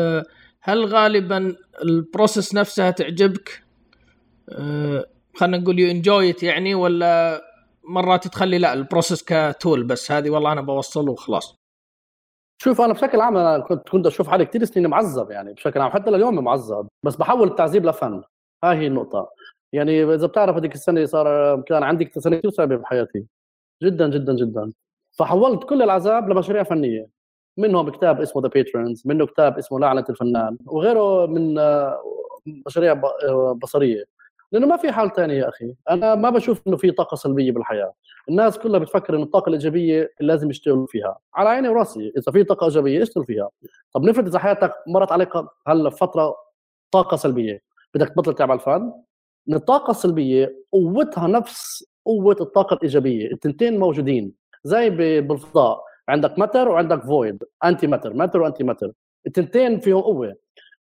هل 0.68 0.86
غالبا 0.86 1.56
ال 1.84 1.93
process 1.93 2.56
نفسها 2.56 2.92
تعجبك؟ 2.92 3.64
آه، 4.50 5.06
خلينا 5.36 5.58
نقول 5.58 5.80
you 5.80 5.92
enjoy 5.92 6.36
يعني 6.44 6.76
ولا 6.76 7.42
مرات 7.84 8.28
تخلي 8.28 8.58
لا 8.58 8.74
ال 8.74 8.80
process 8.80 9.24
كتول 9.24 9.84
بس؟ 9.84 10.12
هذه 10.12 10.30
والله 10.30 10.52
أنا 10.52 10.62
بوصله 10.62 11.12
وخلاص. 11.12 11.56
شوف 12.62 12.82
أنا 12.82 12.94
بشكل 12.94 13.22
عام 13.22 13.38
أنا 13.38 13.60
كنت 13.60 13.90
كنت 13.90 14.06
أشوف 14.08 14.28
حالي 14.28 14.46
كثير 14.46 14.66
سنين 14.66 14.88
معذب 14.88 15.32
يعني 15.32 15.54
بشكل 15.54 15.82
عام 15.82 15.92
حتى 15.92 16.12
لليوم 16.12 16.44
معذب 16.44 16.88
بس 17.04 17.16
بحول 17.16 17.48
التعذيب 17.48 17.86
لفن. 17.86 18.24
هاي 18.64 18.78
هي 18.78 18.88
النقطة. 18.88 19.30
يعني 19.74 20.04
إذا 20.04 20.28
بتعرف 20.28 20.56
هذيك 20.56 20.76
السنة 20.76 21.06
صار 21.06 21.62
كان 21.62 21.84
عندي 21.84 22.12
سنة 22.18 22.38
كثير 22.38 22.52
صعبة 22.52 22.76
بحياتي 22.76 23.26
جدا 23.84 24.10
جدا 24.10 24.36
جدا. 24.36 24.72
فحولت 25.18 25.64
كل 25.64 25.82
العذاب 25.82 26.30
لمشاريع 26.30 26.64
فنية. 26.64 27.15
منهم 27.58 27.90
كتاب 27.90 28.22
اسمه 28.22 28.42
the 28.42 28.48
patrons 28.48 29.04
منه 29.06 29.26
كتاب 29.26 29.58
اسمه 29.58 29.80
لعنة 29.80 30.06
الفنان 30.10 30.58
وغيره 30.66 31.26
من 31.26 31.60
آه، 31.60 32.00
مشاريع 32.66 33.02
آه، 33.30 33.60
بصرية. 33.62 34.04
لأنه 34.52 34.68
ما 34.68 34.78
في 34.78 34.92
حال 34.92 35.14
ثاني 35.14 35.38
يا 35.38 35.50
أخي. 35.50 35.74
أنا 35.90 36.16
ما 36.16 36.30
بشوف 36.30 36.62
إنه 36.68 36.78
في 36.78 36.92
طاقة 36.92 37.16
سلبية 37.16 37.52
بالحياة. 37.52 37.94
الناس 38.30 38.60
كلها 38.60 38.80
بتفكر 38.80 39.16
ان 39.16 39.22
الطاقة 39.24 39.50
الإيجابية 39.50 40.12
لازم 40.20 40.50
يشتغلوا 40.50 40.88
فيها. 40.88 41.18
على 41.36 41.50
عيني 41.50 41.70
وراسي 41.70 42.14
إذا 42.18 42.32
في 42.32 42.44
طاقة 42.44 42.66
إيجابية 42.66 43.04
اشتغل 43.04 43.26
فيها. 43.26 43.50
طب 43.94 44.04
نفرض 44.04 44.28
إذا 44.28 44.40
حياتك 44.40 44.74
مرت 44.88 45.12
عليك 45.12 45.30
هلا 45.68 45.90
فترة 45.90 46.36
طاقة 46.92 47.18
سلبية 47.18 47.62
بدك 47.94 48.10
تبطل 48.10 48.34
تعمل 48.34 48.60
فن 48.60 48.94
الطاقة 49.54 49.92
السلبية 49.92 50.56
قوتها 50.72 51.28
نفس 51.28 51.86
قوة 52.06 52.38
الطاقة 52.42 52.74
الإيجابية. 52.74 53.32
التنتين 53.32 53.80
موجودين. 53.80 54.34
زي 54.64 54.90
بالفضاء. 55.22 55.84
عندك 56.10 56.40
متر 56.40 56.70
وعندك 56.70 57.04
فويد 57.04 57.44
انتي 57.64 57.88
متر 57.88 58.14
متر 58.14 58.42
وانتي 58.42 58.64
متر 58.64 58.92
التنتين 59.28 59.80
فيهم 59.80 60.02
قوة. 60.02 60.36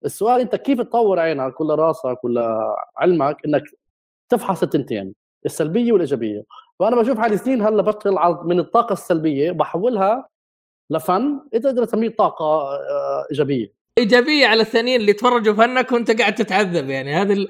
السؤال 0.06 0.42
أنت 0.42 0.56
كيف 0.56 0.82
تطور 0.82 1.20
عينك 1.20 1.62
ولا 1.62 1.76
راسك 1.76 2.24
ولا 2.24 2.76
علمك 2.98 3.38
إنك 3.46 3.64
تفحص 4.30 4.64
التنتين؟ 4.64 5.14
السلبية 5.46 5.92
والإيجابية. 5.92 6.44
فانا 6.80 6.96
بشوف 6.96 7.20
حالي 7.20 7.38
سنين 7.38 7.62
هلأ 7.62 7.82
بشتغل 7.82 8.40
من 8.44 8.60
الطاقة 8.60 8.94
السلبية 8.94 9.52
بحولها 9.52 10.28
لفن. 10.90 11.40
اذا 11.54 11.72
تقدر 11.72 11.86
تسميه 11.86 12.10
طاقة 12.10 12.46
آه، 12.46 13.28
إيجابية. 13.32 13.74
إيجابية 13.98 14.48
على 14.48 14.62
الثانيين 14.62 15.02
اللي 15.02 15.14
تفرجوا 15.14 15.54
فنك 15.54 15.92
وأنت 15.92 16.22
قاعد 16.22 16.36
تتعذب 16.36 16.90
يعني. 16.90 17.14
هذه 17.14 17.48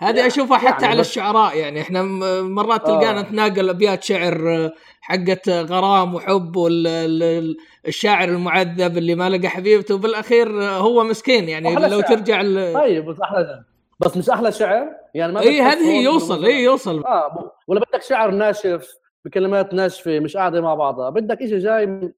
هذه 0.00 0.26
أشوفها 0.26 0.58
حتى 0.58 0.82
يعني 0.82 0.86
على 0.86 1.00
الشعراء 1.00 1.56
يعني 1.56 1.80
إحنا 1.80 2.02
مرات 2.42 2.86
تلقانا 2.86 3.18
آه. 3.18 3.22
نتناقل 3.22 3.68
ابيات 3.68 4.02
شعر 4.02 4.70
حقت 5.00 5.48
غرام 5.48 6.14
وحب 6.14 6.56
والشاعر 6.56 8.28
المعذب 8.28 8.98
اللي 8.98 9.14
ما 9.14 9.28
لقى 9.30 9.48
حبيبته 9.48 9.94
وبالأخير 9.94 10.62
هو 10.62 11.04
مسكين 11.04 11.48
يعني 11.48 11.74
لو 11.74 12.00
شعر. 12.00 12.16
ترجع 12.16 12.42
طيب 12.74 13.04
بس 13.04 13.20
أحلى 13.20 13.64
بس 14.00 14.16
مش 14.16 14.30
أحلى 14.30 14.52
شعر؟ 14.52 14.86
يعني 15.14 15.32
ما 15.32 15.40
إي 15.40 15.60
هذه 15.60 16.02
يوصل 16.04 16.44
إي 16.44 16.62
يوصل. 16.62 17.04
آه 17.04 17.52
ولا 17.66 17.80
بدك 17.80 18.02
شعر 18.02 18.30
ناشف 18.30 18.88
بكلمات 19.24 19.74
ناشفة 19.74 20.20
مش 20.20 20.36
قاعدة 20.36 20.60
مع 20.60 20.74
بعضها. 20.74 21.10
بدك 21.10 21.38
شيء 21.38 21.58
جاي 21.58 21.86
من 21.86 22.12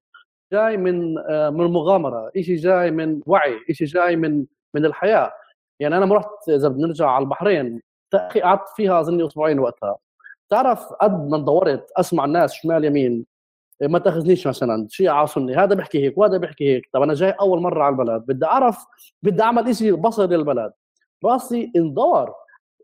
جاي 0.53 0.77
من 0.77 1.17
آه 1.29 1.49
من 1.49 1.65
مغامره 1.65 2.31
شيء 2.41 2.55
جاي 2.55 2.91
من 2.91 3.19
وعي 3.25 3.59
شيء 3.71 3.87
جاي 3.87 4.15
من 4.15 4.45
من 4.73 4.85
الحياة. 4.85 5.31
يعني 5.81 5.97
أنا 5.97 6.15
رحت 6.15 6.49
إذا 6.49 6.67
بنرجع 6.67 7.09
على 7.09 7.23
البحرين 7.23 7.81
قعدت 8.43 8.69
فيها 8.75 8.99
أظني 8.99 9.27
أسبوعين 9.27 9.59
وقتها. 9.59 9.97
تعرف 10.49 10.93
قد 10.93 11.29
ما 11.29 11.37
دورت 11.37 11.91
أسمع 11.97 12.25
الناس 12.25 12.53
شمال 12.53 12.85
يمين 12.85 13.25
إيه، 13.81 13.87
ما 13.87 13.99
تأخذنيش 13.99 14.47
مثلا 14.47 14.87
شيعة 14.89 15.25
سني 15.25 15.55
هذا 15.55 15.75
بيحكي 15.75 16.05
هيك 16.05 16.17
وهذا 16.17 16.37
بيحكي 16.37 16.75
هيك 16.75 16.89
طب 16.93 17.01
أنا 17.01 17.13
جاي 17.13 17.31
أول 17.31 17.61
مرة 17.61 17.83
على 17.83 17.93
البلد 17.93 18.23
بدي 18.27 18.45
أعرف 18.45 18.85
بدي 19.23 19.43
أعمل 19.43 19.75
شيء 19.75 19.95
بصري 19.95 20.37
للبلد. 20.37 20.73
راسي 21.25 21.71
يندور 21.75 22.33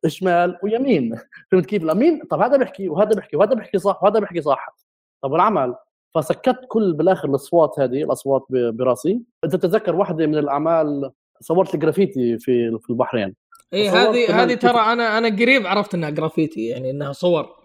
شمال 0.08 0.60
ويمين 0.64 1.16
فهمت 1.52 1.66
كيف؟ 1.66 1.84
لمين 1.84 2.22
طب 2.30 2.42
هذا 2.42 2.58
بيحكي 2.58 2.90
وهذا 2.90 3.16
بيحكي 3.16 3.38
وهذا 3.38 3.54
بيحكي 3.56 3.78
صح 3.78 4.04
وهذا 4.04 4.20
بيحكي 4.20 4.42
صح. 4.42 4.76
طب 5.24 5.36
العمل؟ 5.36 5.76
فسكت 6.16 6.60
كل 6.68 6.94
بالآخر 6.94 7.30
الأصوات 7.30 7.80
هذه 7.80 8.04
الأصوات 8.04 8.46
براسي. 8.50 9.22
أنت 9.44 9.56
تتذكر 9.56 9.96
واحدة 9.96 10.28
من 10.28 10.38
الأعمال 10.38 11.12
صورت 11.42 11.74
الجرافيتي 11.74 12.38
في 12.38 12.78
في 12.80 12.90
البحرين. 12.90 13.36
اي 13.74 13.90
هذه 13.90 14.44
هذه 14.44 14.54
ترى 14.54 14.80
أنا 14.80 15.18
أنا 15.18 15.28
قريب 15.28 15.68
عرفت 15.68 15.94
إنها 15.94 16.10
جرافيتي 16.10 16.66
يعني 16.66 16.92
إنها 16.92 17.12
صور. 17.12 17.58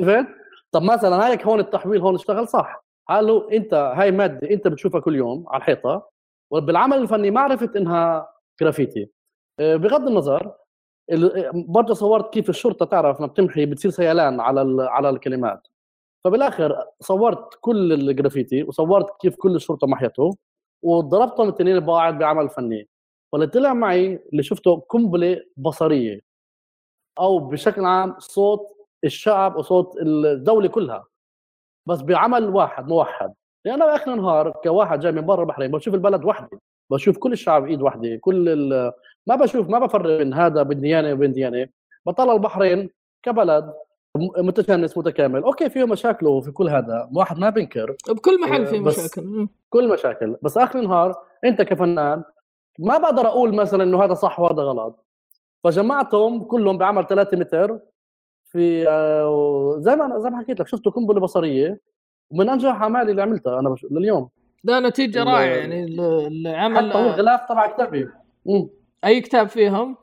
شفت؟ 0.00 0.26
طب 0.72 0.82
مثلا 0.82 1.28
هيك 1.28 1.46
هون 1.46 1.60
التحويل 1.60 2.00
هون 2.00 2.14
اشتغل 2.14 2.48
صح. 2.48 2.84
قالوا 3.08 3.52
انت 3.52 3.74
هاي 3.74 4.10
مادة 4.10 4.50
أنت 4.50 4.68
بتشوفها 4.68 5.00
كل 5.00 5.16
يوم 5.16 5.44
على 5.48 5.60
الحيطة 5.60 6.10
وبالعمل 6.52 6.96
الفني 6.96 7.30
ما 7.30 7.40
عرفت 7.40 7.76
إنها 7.76 8.28
جرافيتي. 8.60 9.10
آه، 9.60 9.76
بغض 9.76 10.06
النظر 10.06 10.52
برضه 11.52 11.94
صورت 11.94 12.32
كيف 12.32 12.48
الشرطة 12.48 12.86
تعرف 12.86 13.20
ما 13.20 13.26
بتمحي 13.26 13.66
بتصير 13.66 13.90
سيلان 13.90 14.40
على 14.40 14.82
على 14.88 15.10
الكلمات. 15.10 15.68
فبالآخر 16.24 16.84
صورت 17.00 17.58
كل 17.60 17.92
الجرافيتي 17.92 18.62
وصورت 18.62 19.06
كيف 19.20 19.36
كل 19.36 19.56
الشرطة 19.56 19.86
محيته 19.86 20.36
وضربتهم 20.82 21.48
الاثنين 21.48 21.80
ببعض 21.80 22.18
بعمل 22.18 22.48
فني. 22.48 22.88
واللي 23.32 23.46
طلع 23.46 23.74
معي 23.74 24.20
اللي 24.32 24.42
شفته 24.42 24.82
قنبلة 24.88 25.40
بصرية 25.56 26.20
أو 27.18 27.38
بشكل 27.38 27.84
عام 27.84 28.14
صوت 28.18 28.66
الشعب 29.04 29.56
وصوت 29.56 29.96
الدولة 30.02 30.68
كلها 30.68 31.04
بس 31.86 32.02
بعمل 32.02 32.48
واحد 32.48 32.88
موحد. 32.88 33.34
يعني 33.64 33.82
أنا 33.82 33.94
آخر 33.94 34.14
النهار 34.14 34.50
كواحد 34.50 35.00
جاي 35.00 35.12
من 35.12 35.26
برا 35.26 35.42
البحرين 35.42 35.70
بشوف 35.70 35.94
البلد 35.94 36.24
وحده 36.24 36.60
بشوف 36.90 37.18
كل 37.18 37.32
الشعب 37.32 37.66
إيد 37.66 37.82
وحده 37.82 38.16
كل 38.16 38.54
ما 39.26 39.36
بشوف 39.36 39.68
ما 39.68 39.78
بفرق 39.78 40.18
بين 40.18 40.34
هذا 40.34 40.62
بين 40.62 40.80
ديانة 40.80 41.12
وبين 41.12 41.32
ديانة. 41.32 41.68
بطلع 42.06 42.32
البحرين 42.32 42.90
كبلد 43.22 43.72
متجانس 44.16 44.98
متكامل. 44.98 45.42
أوكي 45.42 45.70
فيه 45.70 45.84
مشاكله 45.84 46.30
وفي 46.30 46.50
كل 46.50 46.68
هذا 46.68 47.08
واحد 47.12 47.38
ما 47.38 47.50
بينكر. 47.50 47.96
بكل 48.08 48.40
محل 48.40 48.66
في 48.66 48.78
مشاكل. 48.78 49.48
كل 49.70 49.92
مشاكل. 49.92 50.36
بس 50.42 50.56
آخر 50.56 50.78
النهار 50.78 51.14
أنت 51.44 51.62
كفنان 51.62 52.24
ما 52.78 52.98
بقدر 52.98 53.26
أقول 53.26 53.54
مثلا 53.54 53.84
إنه 53.84 54.04
هذا 54.04 54.14
صح 54.14 54.40
وهذا 54.40 54.62
غلط. 54.62 55.04
فجمعتهم 55.64 56.44
كلهم 56.44 56.78
بعمل 56.78 57.06
3 57.06 57.36
متر 57.36 57.78
في 58.44 58.88
آه، 58.88 59.76
زي 59.78 59.96
ما 59.96 60.18
زي 60.18 60.30
ما 60.30 60.38
حكيت 60.38 60.60
لك 60.60 60.66
شفته 60.68 60.90
قنبلة 60.90 61.20
بصرية 61.20 61.80
ومن 62.30 62.48
أنجح 62.48 62.82
أعمالي 62.82 63.10
اللي 63.10 63.22
عملتها 63.22 63.60
أنا 63.60 63.70
بش... 63.70 63.86
لليوم. 63.90 64.28
ده 64.64 64.80
نتيجة 64.80 65.22
رائعة 65.22 65.40
يعني 65.56 65.84
العمل 66.26 66.90
حتى 66.90 66.98
هو 66.98 67.06
الغلاف 67.06 67.48
تبع 67.48 67.66
كتابي. 67.66 68.08
أي 69.04 69.20
كتاب 69.20 69.48
فيهم؟ 69.48 69.96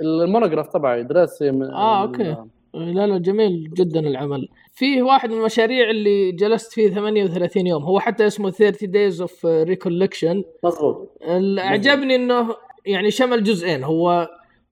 ال 0.00 0.07
monograph 0.07 0.68
تبعي 0.68 1.02
دراسة 1.02 1.50
من 1.50 1.70
آه 1.70 2.02
okay. 2.02 2.36
لا 2.74 3.06
لا 3.06 3.18
جميل 3.18 3.70
جدا 3.74 4.00
العمل. 4.00 4.48
فيه 4.72 5.02
واحد 5.02 5.30
من 5.30 5.38
المشاريع 5.38 5.90
اللي 5.90 6.32
جلست 6.32 6.72
فيه 6.72 6.88
38 6.88 7.66
يوم 7.66 7.82
هو 7.82 8.00
حتى 8.00 8.26
اسمه 8.26 8.50
30 8.50 8.92
days 8.92 9.28
of 9.28 9.32
recollection 9.68 10.44
مضبوط 10.64 11.18
أعجبني 11.58 12.14
إنه 12.14 12.56
يعني 12.86 13.10
شمل 13.10 13.42
جزئين 13.42 13.84
هو 13.84 14.28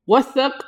وثق 0.06 0.66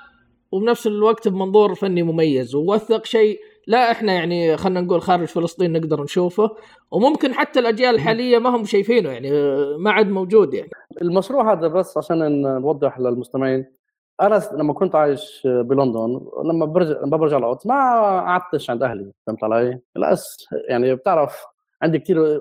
وبنفس 0.53 0.87
الوقت 0.87 1.29
بمنظور 1.29 1.75
فني 1.75 2.03
مميز 2.03 2.55
ووثق 2.55 3.05
شيء 3.05 3.41
لا 3.67 3.91
إحنا 3.91 4.13
يعني 4.13 4.57
خلينا 4.57 4.81
نقول 4.81 5.03
خارج 5.03 5.25
فلسطين 5.27 5.73
نقدر 5.73 6.03
نشوفه 6.03 6.51
وممكن 6.91 7.35
حتى 7.35 7.61
الأجيال 7.61 7.95
الحالية 7.95 8.39
ما 8.39 8.57
هم 8.57 8.65
شايفينه 8.65 9.11
يعني 9.11 9.31
ما 9.79 9.91
عاد 9.91 10.09
موجود 10.09 10.55
يعني. 10.55 10.71
المشروع 11.03 11.53
هذا 11.53 11.69
بس 11.69 11.99
عشان 11.99 12.43
نوضح 12.43 12.99
للمستمعين 12.99 13.82
أنا 14.23 14.43
لما 14.53 14.73
كنت 14.73 14.95
عايش 14.95 15.43
بلندن 15.45 16.21
لما 16.45 16.67
برجع 16.67 17.01
لما 17.01 17.17
برجع 17.17 17.37
القدس 17.37 17.67
ما 17.67 17.75
قعدتش 18.21 18.71
عند 18.71 18.83
أهلي 18.83 19.13
فهمت 19.27 19.45
علي؟ 19.45 19.81
لاس 19.97 20.47
يعني 20.69 20.95
بتعرف 20.95 21.45
عندي 21.83 21.99
كثير 21.99 22.41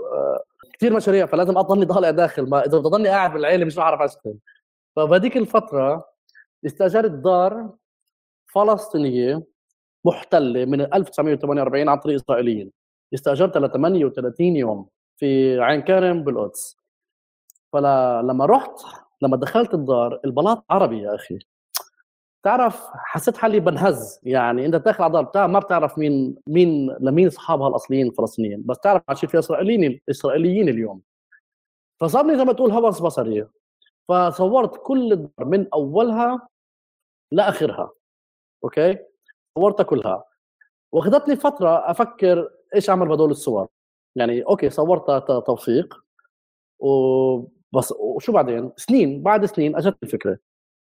كثير 0.73 0.93
مشاريع 0.93 1.25
فلازم 1.25 1.57
أضلني 1.57 1.85
ضالع 1.85 2.11
داخل 2.11 2.49
ما 2.49 2.65
إذا 2.65 2.77
بضلني 2.77 3.09
قاعد 3.09 3.33
بالعيلة 3.33 3.65
مش 3.65 3.75
بعرف 3.75 4.01
أشتغل. 4.01 4.37
فبهذيك 4.95 5.37
الفترة 5.37 6.05
استأجرت 6.65 7.11
دار 7.11 7.69
فلسطينية 8.53 9.43
محتلة 10.05 10.65
من 10.65 10.81
1948 10.93 11.89
عن 11.89 11.97
طريق 11.97 12.15
إسرائيليين. 12.15 12.71
استأجرتها 13.13 13.59
ل 13.59 13.71
38 13.71 14.55
يوم 14.55 14.87
في 15.17 15.59
عين 15.61 15.81
كارم 15.81 16.23
بالقدس. 16.23 16.77
فلما 17.73 18.45
رحت 18.45 18.81
لما 19.21 19.37
دخلت 19.37 19.73
الدار 19.73 20.19
البلاط 20.25 20.65
عربي 20.69 21.01
يا 21.01 21.15
أخي. 21.15 21.39
تعرف 22.43 22.89
حسيت 22.93 23.37
حالي 23.37 23.59
بنهز. 23.59 24.19
يعني 24.23 24.65
انت 24.65 24.75
داخل 24.75 25.03
على 25.03 25.27
دار 25.33 25.47
ما 25.47 25.59
بتعرف 25.59 25.97
مين 25.97 26.35
مين 26.47 26.95
لمين 26.99 27.27
اصحابها 27.27 27.67
الأصليين 27.67 28.07
الفلسطينيين 28.07 28.63
بس 28.65 28.79
تعرف 28.79 29.03
عايشين 29.07 29.29
في 29.29 29.39
إسرائيليين 29.39 30.01
إسرائيليين 30.09 30.69
اليوم. 30.69 31.01
فصابني 31.99 32.37
زي 32.37 32.43
ما 32.43 32.53
تقول 32.53 32.71
هوس 32.71 32.99
بصري. 32.99 33.47
فصورت 34.07 34.77
كل 34.83 35.11
الدار 35.11 35.45
من 35.45 35.67
أولها 35.73 36.47
لآخرها. 37.31 37.91
okay؟ 38.63 38.97
صورتها 39.57 39.83
كلها. 39.83 40.23
وأخذتني 40.91 41.35
فترة 41.35 41.91
أفكر 41.91 42.49
إيش 42.75 42.89
أعمل 42.89 43.07
بهدول 43.07 43.31
الصور. 43.31 43.67
يعني 44.15 44.41
okay 44.41 44.69
صورتها 44.69 45.19
توثيق. 45.19 46.03
وبس 46.79 47.91
وشو 47.99 48.31
بعدين؟ 48.31 48.71
سنين 48.77 49.23
بعد 49.23 49.45
سنين 49.45 49.75
أجت 49.75 49.97
الفكرة. 50.03 50.37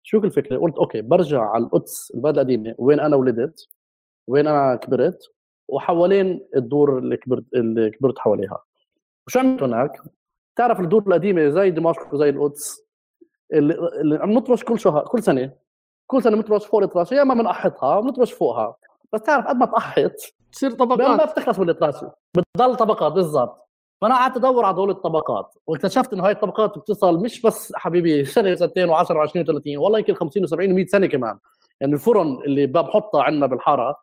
شو 0.09 0.19
الفكرة 0.19 0.59
قلت 0.59 0.77
okay 0.77 1.03
برجع 1.03 1.41
على 1.41 1.65
القدس 1.65 2.13
البلد 2.15 2.39
القديمة 2.39 2.75
وين 2.79 3.01
أنا 3.01 3.17
ولدت 3.17 3.69
وين 4.27 4.47
أنا 4.47 4.77
كبرت 4.77 5.19
وحوالين 5.69 6.47
الدور 6.57 6.99
اللي 6.99 7.17
كبرت 7.17 7.45
اللي 7.55 7.91
كبرت 7.91 8.19
حواليها. 8.19 8.59
وشو 9.27 9.39
عملت 9.39 9.63
هناك؟ 9.63 10.03
تعرف 10.57 10.81
الدور 10.81 11.03
القديمة 11.07 11.49
زي 11.49 11.71
دمشق 11.71 12.15
وزي 12.15 12.29
القدس 12.29 12.83
اللي, 13.53 13.75
اللي 14.01 14.17
عم 14.17 14.33
نطرش 14.33 14.65
كل 14.65 14.79
شهر 14.79 15.05
كل 15.05 15.23
سنة. 15.23 15.53
كل 16.07 16.23
سنة 16.23 16.37
بنطرش 16.37 16.67
فوق 16.67 16.83
الطراشه 16.83 17.15
يا 17.15 17.23
إما 17.23 17.35
بنقحطها 17.35 18.01
بنطرش 18.01 18.33
فوقها. 18.33 18.77
بس 19.13 19.21
تعرف 19.21 19.47
قد 19.47 19.57
ما 19.57 19.67
تقحط 19.67 20.35
تصير 20.53 20.71
طبقات. 20.71 21.21
ما 21.21 21.25
بتخلص 21.25 21.59
من 21.59 21.71
الطراشه 21.71 22.13
بتضل 22.37 22.77
طبقات 22.77 23.13
بالضبط. 23.13 23.66
فأنا 24.01 24.15
قعدت 24.15 24.37
أدور 24.37 24.65
على 24.65 24.77
دول 24.77 24.91
الطبقات 24.91 25.55
واكتشفت 25.67 26.13
انه 26.13 26.27
هاي 26.27 26.33
الطبقات 26.33 26.79
بتصل 26.79 27.23
مش 27.23 27.43
بس 27.43 27.73
حبيبي 27.77 28.25
سنة 28.25 28.55
سنتين 28.55 28.89
و10 28.95 29.07
و20 29.07 29.47
و30 29.47 29.79
والله 29.79 29.99
يمكن 29.99 30.15
50 30.15 30.47
و70 30.47 30.51
و100 30.51 30.87
سنة 30.91 31.07
كمان. 31.07 31.39
يعني 31.81 31.93
الفرن 31.93 32.27
اللي 32.45 32.67
بحطها 32.67 33.23
عندنا 33.23 33.47
بالحارة 33.47 33.97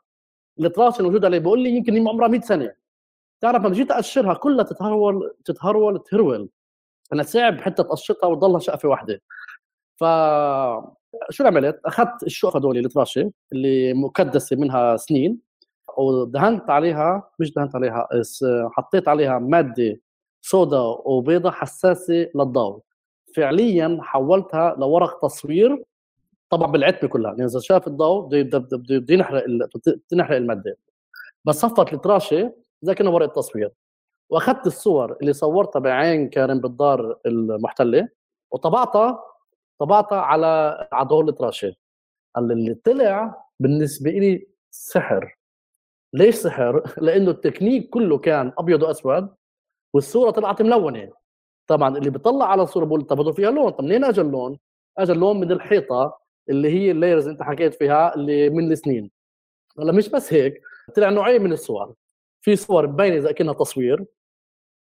الطراشه 0.60 1.00
الموجوده 1.00 1.28
عليه 1.28 1.40
بقول 1.40 1.60
لي 1.64 1.70
يمكن 1.70 2.08
عمرها 2.08 2.28
100 2.28 2.42
سنة. 2.42 2.74
تعرف 3.42 3.66
لما 3.66 3.74
جيت 3.74 3.92
أقشرها 3.92 4.34
كلها 4.34 4.64
تتهرول 4.64 5.36
تتهرول 5.46 6.04
تهرول. 6.04 6.50
أنا 7.14 7.24
صعب 7.24 7.62
حتى 7.62 7.84
تقشطها 7.84 8.28
وتضلها 8.28 8.60
شقفة 8.60 8.90
واحدة. 8.90 9.22
ف 9.98 10.04
شو 11.30 11.46
عملت؟ 11.48 11.80
أخذت 11.86 12.24
الشقف 12.24 12.56
هذول 12.56 12.78
الطراشه 12.86 13.32
اللي 13.54 13.94
مكدسة 13.94 14.56
منها 14.56 14.98
سنين 14.98 15.40
ودهنت 15.98 16.70
عليها 16.70 17.30
مش 17.40 17.54
دهنت 17.54 17.76
عليها 17.76 18.08
حطيت 18.72 19.08
عليها 19.08 19.40
مادة 19.40 20.00
سودا 20.42 20.80
وبيضة 21.06 21.52
حساسة 21.52 22.30
للضوء. 22.36 22.82
فعليا 23.36 23.98
حولتها 24.02 24.76
لورق 24.78 25.20
تصوير. 25.22 25.84
طبعا 26.50 26.72
بالعتمه 26.72 27.10
كلها 27.10 27.32
يعني 27.32 27.46
إذا 27.46 27.60
شاف 27.60 27.88
الضوء 27.88 28.28
بده 28.28 28.68
ينحرق 29.10 29.44
تنحرق 30.10 30.38
المادة. 30.38 30.78
بس 31.46 31.56
صفت 31.56 31.94
الطراشه 31.94 32.54
زي 32.82 32.96
كانه 32.96 33.12
ورقة 33.12 33.34
تصوير. 33.34 33.72
وأخذت 34.30 34.68
الصور 34.68 35.18
اللي 35.22 35.34
صورتها 35.34 35.80
بعين 35.80 36.30
كارم 36.30 36.60
بالدار 36.60 37.20
المحتلة 37.26 38.10
وطبعتها 38.52 39.24
طبعتها 39.80 40.18
على 40.18 40.88
على 40.92 41.08
دور 41.08 41.30
الطراشه 41.30 41.76
اللي 42.38 42.74
طلع 42.74 43.44
بالنسبة 43.60 44.12
لي 44.12 44.48
سحر. 44.72 45.38
ليش 46.14 46.36
سحر؟ 46.36 46.84
لأنه 47.02 47.32
التكنيك 47.32 47.90
كله 47.90 48.18
كان 48.18 48.52
أبيض 48.58 48.84
وأسود 48.84 49.30
والصورة 49.94 50.32
طلعت 50.32 50.62
ملونة. 50.62 51.12
طبعا 51.68 51.98
اللي 51.98 52.10
بيطلع 52.10 52.46
على 52.46 52.64
الصورة 52.64 52.86
بقول 52.86 53.02
طب 53.02 53.32
فيها 53.32 53.52
لون؟ 53.52 53.70
طب 53.70 53.84
منين 53.84 54.04
أجى 54.06 54.22
اللون؟ 54.22 54.60
أجى 54.98 55.12
اللون 55.12 55.40
من 55.40 55.52
الحيطة 55.52 56.20
اللي 56.50 56.70
هي 56.70 56.92
اللايرز 56.92 57.28
أنت 57.28 57.44
حكيت 57.44 57.74
فيها 57.74 58.16
اللي 58.16 58.50
من 58.50 58.72
السنين. 58.72 59.12
هلأ 59.80 59.92
مش 59.92 60.10
بس 60.10 60.34
هيك 60.34 60.62
طلع 60.96 61.10
نوعين 61.10 61.44
من 61.44 61.54
الصور. 61.54 61.94
في 62.42 62.56
صور 62.56 62.88
مبينة 62.88 63.18
إذا 63.18 63.32
كأنها 63.32 63.54
تصوير 63.54 64.06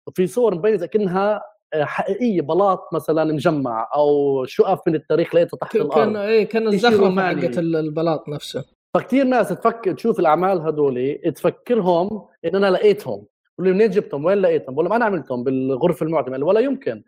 وفي 0.07 0.27
صور 0.27 0.55
مبينة 0.55 0.75
إذا 0.75 0.85
كأنها 0.85 1.41
آه، 1.73 1.83
حقيقية 1.83 2.41
بلاط 2.41 2.93
مثلا 2.93 3.23
مجمع 3.23 3.89
أو 3.95 4.45
شقف 4.45 4.79
من 4.87 4.95
التاريخ 4.95 5.35
لقيتها 5.35 5.57
تحت 5.57 5.75
الأرض. 5.75 5.95
كان 5.95 6.15
إيه 6.15 6.43
كان 6.43 6.67
الزخرفة 6.67 7.21
حقت 7.21 7.57
البلاط 7.57 8.29
نفسه. 8.29 8.65
فكتير 8.97 9.25
ناس 9.25 9.49
تفكر 9.49 9.93
تشوف 9.93 10.19
الأعمال 10.19 10.61
هدول 10.61 11.19
تفكرهم 11.35 12.27
إن 12.45 12.55
أنا 12.55 12.71
لقيتهم. 12.71 13.25
بقول 13.57 13.73
منين 13.73 13.89
جبتهم؟ 13.89 14.25
وين 14.25 14.37
لقيتهم؟ 14.37 14.75
بقول 14.75 14.85
لهم 14.85 14.93
أنا 14.93 15.05
عملتهم 15.05 15.43
بالغرفة 15.43 16.05
المعتمه 16.05 16.45
ولا 16.45 16.59
يمكن 16.59 17.03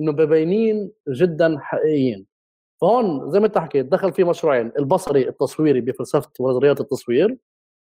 إنه 0.00 0.12
مبينين 0.12 0.90
جدا 1.08 1.58
حقيقيين. 1.60 2.26
فهون 2.80 3.30
زي 3.30 3.40
ما 3.40 3.46
أنت 3.46 3.58
حكيت 3.58 3.86
دخل 3.86 4.12
في 4.12 4.24
مشروعين 4.24 4.72
البصري 4.78 5.28
التصويري 5.28 5.80
بفلسفة 5.80 6.30
ونظريات 6.40 6.80
التصوير. 6.80 7.36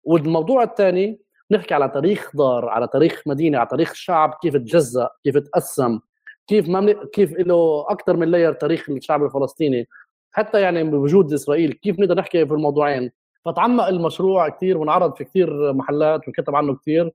والموضوع 0.04 0.62
الثاني 0.62 1.20
نحكي 1.50 1.74
على 1.74 1.88
تاريخ 1.88 2.36
دار 2.36 2.68
على 2.68 2.88
تاريخ 2.92 3.22
مدينة 3.26 3.58
على 3.58 3.68
تاريخ 3.68 3.94
شعب 3.94 4.34
كيف 4.42 4.56
تجزأ 4.56 5.08
كيف 5.24 5.38
تقسم 5.38 6.00
كيف 6.46 6.68
ما 6.68 6.92
كيف 7.12 7.32
له 7.32 7.86
أكثر 7.88 8.16
من 8.16 8.28
لاير 8.28 8.52
تاريخ 8.52 8.90
الشعب 8.90 9.24
الفلسطيني. 9.24 9.88
حتى 10.32 10.60
يعني 10.60 10.84
بوجود 10.84 11.32
إسرائيل 11.32 11.72
كيف 11.72 12.00
نقدر 12.00 12.14
نحكي 12.14 12.46
في 12.46 12.54
الموضوعين؟ 12.54 13.10
فتعمق 13.44 13.84
المشروع 13.84 14.48
كثير 14.48 14.78
وانعرض 14.78 15.16
في 15.16 15.24
كثير 15.24 15.72
محلات 15.72 16.28
وكتب 16.28 16.56
عنه 16.56 16.76
كثير 16.76 17.12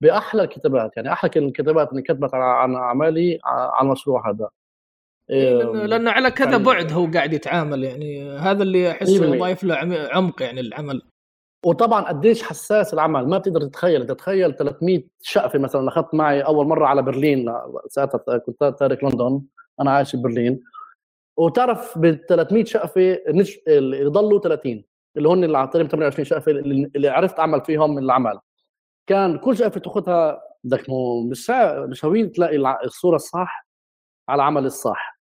بأحلى 0.00 0.42
الكتابات. 0.42 0.96
يعني 0.96 1.12
أحلى 1.12 1.30
الكتابات 1.36 1.90
اللي 1.90 2.02
كتبت 2.02 2.34
عن 2.34 2.74
أعمالي 2.74 3.38
عن 3.44 3.86
المشروع 3.86 4.30
هذا. 4.30 4.48
إيه، 5.30 5.54
لأنه 5.54 5.86
لأنه 5.86 6.10
على 6.10 6.30
كذا 6.30 6.50
يعني 6.50 6.64
بعد 6.64 6.92
هو 6.92 7.06
قاعد 7.14 7.32
يتعامل. 7.32 7.84
يعني 7.84 8.30
هذا 8.30 8.62
اللي 8.62 8.90
أحسه 8.90 9.38
ضايف 9.38 9.64
له 9.64 10.08
عمق 10.12 10.42
يعني 10.42 10.60
العمل. 10.60 11.02
وطبعا 11.64 12.02
قديش 12.02 12.42
حساس 12.42 12.94
العمل. 12.94 13.28
ما 13.28 13.38
بتقدر 13.38 13.60
تتخيل. 13.60 14.06
تتخيل 14.06 14.56
300 14.56 15.02
شقفة 15.22 15.58
مثلا 15.58 15.88
أخذت 15.88 16.14
معي 16.14 16.40
أول 16.40 16.66
مرة 16.66 16.86
على 16.86 17.02
برلين. 17.02 17.54
ساعتها 17.88 18.38
كنت 18.38 18.74
تارك 18.78 19.04
لندن. 19.04 19.42
أنا 19.80 19.90
عايش 19.90 20.16
ببرلين 20.16 20.60
وتعرف 21.36 21.98
بال 21.98 22.26
300 22.26 22.64
شقفه 22.64 23.18
اللي 23.68 24.04
ضلوا 24.04 24.40
30 24.40 24.84
اللي 25.18 25.28
هن 25.28 25.44
اللي 25.44 25.58
اعطيني 25.58 25.88
28 25.88 26.24
شقفة 26.24 26.52
اللي 26.52 27.08
عرفت 27.08 27.38
أعمل 27.40 27.60
فيهم 27.60 27.94
من 27.94 28.02
العمل. 28.02 28.38
كان 29.06 29.38
كل 29.38 29.56
شقفة 29.56 29.80
تاخذها 29.80 30.40
بدك 30.64 30.84
مش 31.30 31.50
مش 31.90 32.04
هوين 32.04 32.32
تلاقي 32.32 32.56
الصورة 32.84 33.16
الصح 33.16 33.66
على 34.28 34.36
العمل 34.42 34.66
الصح. 34.66 35.18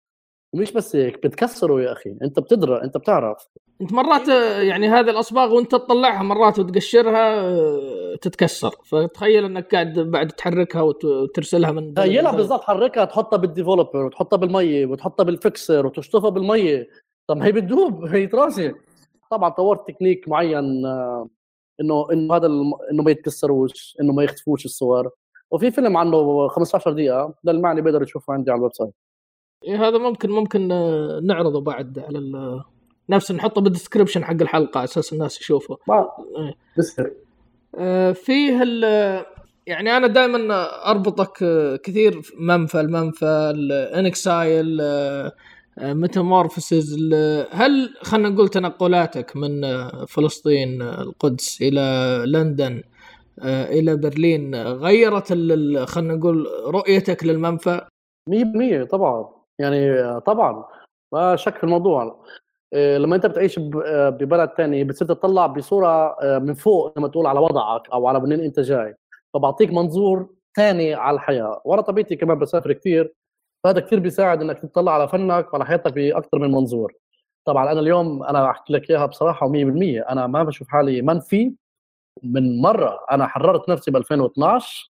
ومش 0.52 0.72
بس 0.72 0.96
هيك 0.96 1.26
بتكسره 1.26 1.82
يا 1.82 1.92
أخي. 1.92 2.16
أنت 2.22 2.38
بتدرى 2.40 2.82
أنت 2.82 2.96
بتعرف. 2.96 3.48
أنت 3.80 3.92
مرات 3.92 4.28
يعني 4.62 4.88
هذه 4.88 5.10
الأصباغ 5.10 5.54
وأنت 5.54 5.72
تطلعها 5.72 6.22
مرات 6.22 6.58
وتقشرها 6.58 8.16
تتكسر. 8.16 8.70
فتخيل 8.84 9.44
إنك 9.44 9.72
قاعد 9.74 9.98
بعد 9.98 10.28
تحركها 10.28 10.82
وترسلها 10.82 11.72
من 11.72 11.94
تخيلها 11.94 12.32
بالضبط 12.32 12.62
حركها 12.62 13.04
تحطها 13.04 13.36
بال 13.36 13.48
developer 13.48 14.04
وتحطها 14.04 14.36
بالميه 14.36 14.86
وتحطها 14.86 15.24
بال 15.24 15.42
fixer 15.42 15.86
وتشطفها 15.86 16.30
بالميه 16.30 16.88
طب 17.26 17.42
هي 17.42 17.52
بتدوب 17.52 18.04
هي 18.04 18.26
تراسي 18.26 18.74
طبعا 19.36 19.50
طورت 19.50 19.88
تكنيك 19.88 20.28
معين 20.28 20.86
آه، 20.86 21.28
إنه 21.80 22.06
إنه 22.12 22.36
هذا 22.36 22.46
إنه 22.92 23.02
ما 23.02 23.10
يتكسروش 23.10 23.96
إنه 24.00 24.12
ما 24.12 24.24
يختفوش 24.24 24.64
الصور. 24.64 25.10
وفي 25.50 25.70
فيلم 25.70 25.96
عنه 25.96 26.48
15 26.48 26.92
دقيقة 26.92 27.34
للمعني 27.44 27.80
بيقدر 27.80 28.02
يشوفه 28.02 28.32
عندي 28.32 28.50
على 28.50 28.58
ال 28.58 28.72
website. 28.72 28.94
إيه 29.64 29.88
هذا 29.88 29.98
ممكن 29.98 30.30
ممكن 30.30 30.72
آه، 30.72 31.20
نعرضه 31.24 31.60
بعد 31.60 31.98
على 31.98 32.62
نفس 33.10 33.32
نحطه 33.32 33.60
بال 33.60 33.70
description 33.70 34.24
حق 34.24 34.36
الحلقة 34.40 34.78
على 34.78 34.84
أساس 34.84 35.12
الناس 35.12 35.40
يشوفه. 35.40 35.76
إيه. 35.90 36.54
بسهر 36.78 37.10
آه 37.78 38.12
فيه 38.12 38.62
يعني 39.66 39.96
أنا 39.96 40.06
دائما 40.06 40.66
أربطك 40.90 41.32
كثير 41.82 42.20
منفى 42.38 42.80
المنفى 42.80 43.52
ال 43.54 43.70
In 43.70 44.01
Exile 44.01 44.80
Metamorphosis 45.78 47.12
هل 47.50 47.94
خلينا 48.02 48.28
نقول 48.28 48.48
تنقلاتك 48.48 49.36
من 49.36 49.62
فلسطين 50.06 50.82
القدس 50.82 51.62
إلى 51.62 52.24
لندن 52.26 52.82
آه، 53.42 53.64
إلى 53.64 53.96
برلين 53.96 54.54
غيرت 54.54 55.28
خلينا 55.88 56.14
نقول 56.14 56.46
رؤيتك 56.66 57.24
للمنفى؟ 57.24 57.80
100% 58.30 58.84
طبعا. 58.84 59.28
يعني 59.58 60.20
طبعا. 60.20 60.64
ما 61.12 61.36
شك 61.36 61.56
في 61.56 61.64
الموضوع. 61.64 62.24
آه، 62.74 62.98
لما 62.98 63.16
أنت 63.16 63.26
بتعيش 63.26 63.58
آه، 63.86 64.08
ببلد 64.10 64.50
ثاني 64.56 64.84
بتصير 64.84 65.08
تطلع 65.08 65.46
بصورة 65.46 66.16
من 66.38 66.54
فوق 66.54 66.98
لما 66.98 67.08
تقول 67.08 67.26
على 67.26 67.40
وضعك 67.40 67.90
أو 67.92 68.06
على 68.08 68.20
منين 68.20 68.40
أنت 68.40 68.60
جاي. 68.60 68.94
فبعطيك 69.34 69.70
منظور 69.70 70.28
ثاني 70.56 70.94
على 70.94 71.14
الحياة. 71.14 71.60
وأنا 71.64 71.82
طبيعتي 71.82 72.16
كمان 72.16 72.38
بسافر 72.38 72.72
كثير 72.72 73.12
فهذا 73.64 73.80
كثير 73.80 73.98
بيساعد 74.00 74.42
إنك 74.42 74.58
تطلع 74.58 74.94
على 74.94 75.08
فنك 75.08 75.52
وعلى 75.52 75.66
حياتك 75.66 75.92
باكثر 75.92 76.38
من 76.38 76.50
منظور. 76.50 76.92
طبعا 77.44 77.72
أنا 77.72 77.80
اليوم 77.80 78.22
أنا 78.22 78.50
أحكي 78.50 78.72
لك 78.72 78.90
إياها 78.90 79.06
بصراحة 79.06 79.48
و100% 79.48 79.52
أنا 80.10 80.26
ما 80.26 80.42
بشوف 80.42 80.68
حالي 80.68 81.02
منفي. 81.02 81.54
من 82.22 82.60
مرة 82.60 83.06
أنا 83.10 83.26
حررت 83.26 83.68
نفسي 83.68 83.90
ب 83.90 83.96
2012 83.96 84.90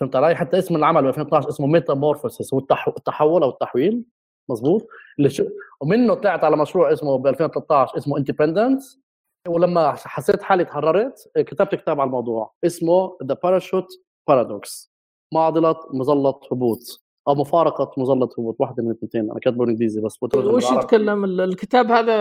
فهمت 0.00 0.16
علي؟ 0.16 0.34
حتى 0.34 0.58
اسم 0.58 0.76
العمل 0.76 1.02
ب 1.02 1.06
2012 1.06 1.48
اسمه 1.48 1.66
ميتامورفوسيس 1.66 2.54
هو 2.54 2.60
التحول 2.88 3.42
أو 3.42 3.50
التحويل. 3.50 4.04
مزبوط 4.50 4.86
اللي 5.18 5.30
شو 5.30 5.44
ومنه 5.80 6.14
طلعت 6.14 6.44
على 6.44 6.56
مشروع 6.56 6.92
اسمه 6.92 7.18
ب 7.18 7.26
2013 7.26 7.96
اسمه 7.96 8.18
Independence 8.18 9.00
ولما 9.48 9.92
حسيت 9.92 10.42
حالي 10.42 10.64
تحررت 10.64 11.30
كتبت 11.36 11.74
كتاب 11.74 12.00
على 12.00 12.06
الموضوع 12.06 12.52
اسمه 12.64 13.16
The 13.24 13.34
Parachute 13.42 13.86
Paradox 14.28 14.92
معضلة 15.34 15.76
مظلة 15.92 16.40
هبوط. 16.52 17.02
أو 17.28 17.34
مفارقة 17.34 17.92
مظلة 17.96 18.28
هبوط 18.38 18.56
واحدة 18.60 18.82
من 18.82 18.90
الاثنتين. 18.90 19.30
أنا 19.30 19.40
كاتبه 19.40 19.58
بالانجليزي 19.58 20.00
بس 20.00 20.18
وش 20.22 20.72
يتكلم؟ 20.72 21.24
الكتاب 21.24 21.90
هذا 21.90 22.14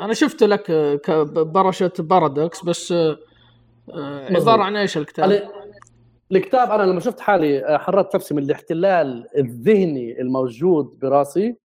أنا 0.00 0.14
شفته 0.14 0.46
لك 0.46 0.70
Parachute 1.36 2.00
Paradox 2.00 2.64
بس 2.64 2.92
آه، 2.92 3.18
عبارة 4.36 4.62
عن 4.62 4.76
إيش 4.76 4.96
الكتاب؟ 4.96 5.42
الكتاب 6.32 6.70
أنا 6.70 6.82
لما 6.82 7.00
شفت 7.00 7.20
حالي 7.20 7.66
آه، 7.66 7.78
حررت 7.78 8.16
نفسي 8.16 8.34
من 8.34 8.42
الاحتلال 8.42 9.26
الذهني 9.36 10.20
الموجود 10.20 10.98
براسي 11.02 11.56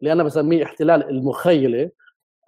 اللي 0.00 0.12
أنا 0.12 0.22
بسميه 0.22 0.64
احتلال 0.64 1.08
المخيلة. 1.08 1.90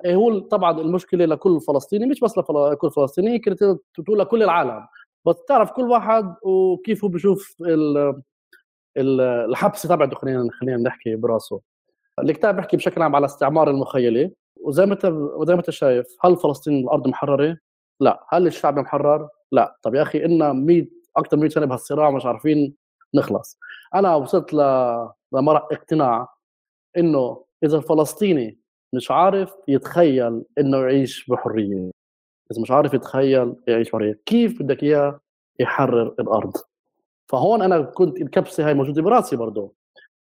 إيه، 0.05 0.15
هو 0.15 0.39
طبعا 0.39 0.81
المشكلة 0.81 1.25
لكل 1.25 1.61
فلسطيني 1.61 2.07
مش 2.07 2.21
بس 2.21 2.39
لكل 2.39 2.91
فلسطيني 2.91 3.39
كنت 3.39 3.65
تقول 4.05 4.19
لكل 4.19 4.43
العالم. 4.43 4.87
بس 5.27 5.35
تعرف 5.49 5.71
كل 5.71 5.83
واحد 5.83 6.35
وكيف 6.43 7.05
هو 7.05 7.11
بشوف 7.11 7.57
الحبس 8.97 9.83
تبعته 9.83 10.17
خلينا 10.17 10.49
خلينا 10.61 10.77
نحكي 10.77 11.17
براسه. 11.17 11.61
الكتاب 12.19 12.57
بيحكي 12.57 12.77
بشكل 12.77 13.03
عام 13.03 13.17
على 13.17 13.27
استعمار 13.27 13.71
المخيلة. 13.71 14.31
وزي 14.61 14.87
ما 14.87 14.93
انت 14.95 15.05
وزي 15.37 15.55
ما 15.55 15.61
انت 15.61 15.71
شايف 15.71 16.07
هل 16.25 16.37
فلسطين 16.37 16.85
الأرض 16.85 17.09
محررة؟ 17.09 17.57
لا. 18.01 18.27
هل 18.29 18.47
الشعب 18.47 18.79
محرر؟ 18.79 19.29
لا. 19.53 19.77
طب 19.83 19.95
يا 19.95 20.03
أخي 20.03 20.25
إلنا 20.25 20.53
100 20.53 20.87
أكثر 21.17 21.37
من 21.37 21.41
100 21.43 21.51
سنة 21.51 21.67
بهالصراع 21.67 22.11
مش 22.11 22.27
عارفين 22.27 22.75
نخلص. 23.15 23.59
أنا 23.95 24.15
وصلت 24.15 24.55
ل... 24.55 24.59
لمرح 25.33 25.69
اقتناع 25.73 26.29
إنه 26.99 27.45
إذا 27.65 27.77
الفلسطيني 27.77 28.59
مش 28.93 29.11
عارف 29.11 29.55
يتخيل 29.69 30.43
إنه 30.59 30.79
يعيش 30.79 31.31
بحرية. 31.31 31.91
إذا 32.53 32.63
مش 32.63 32.71
عارف 32.71 32.95
يتخيل 32.95 33.55
يعيش 33.69 33.91
بحرية 33.91 34.21
كيف 34.27 34.63
بدك 34.63 34.83
إياه 34.83 35.21
يحرر 35.61 36.15
الأرض؟ 36.21 36.53
فهون 37.29 37.63
أنا 37.63 37.83
كنت 37.83 38.17
الكبسة 38.21 38.67
هاي 38.67 38.75
موجودة 38.75 39.03
براسي 39.03 39.37
برضه 39.37 39.73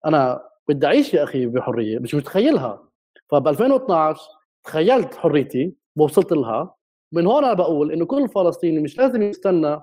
أنا 0.05 0.43
بدي 0.67 0.85
أعيش 0.85 1.13
يا 1.13 1.23
أخي 1.23 1.45
بحرية 1.45 1.99
مش 1.99 2.15
متخيلها. 2.15 2.83
فب 3.29 3.47
2012 3.47 4.21
تخيلت 4.63 5.15
حريتي 5.15 5.73
ووصلت 5.97 6.31
لها. 6.33 6.75
من 7.11 7.27
هون 7.27 7.43
أنا 7.43 7.53
بقول 7.53 7.91
إنه 7.91 8.05
كل 8.05 8.29
فلسطيني 8.29 8.79
مش 8.79 8.97
لازم 8.97 9.21
يستنى 9.21 9.81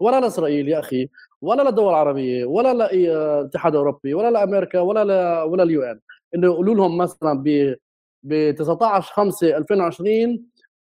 ولا 0.00 0.20
لإسرائيل 0.20 0.68
يا 0.68 0.78
أخي 0.78 1.08
ولا 1.42 1.62
للدول 1.62 1.88
العربية 1.88 2.44
ولا 2.44 2.92
للاتحاد 2.92 3.72
الاوروبي 3.72 4.14
ولا 4.14 4.30
لأمريكا 4.30 4.80
ولا 4.80 5.04
ل... 5.04 5.42
ولا 5.48 5.62
اليو 5.62 5.82
إن. 5.82 6.00
إنه 6.34 6.46
يقولوا 6.46 6.74
لهم 6.74 6.96
مثلا 6.98 7.42
ب 7.44 7.74
ب 8.22 8.54
19 8.54 9.12
5 9.12 9.56
2020 9.56 10.44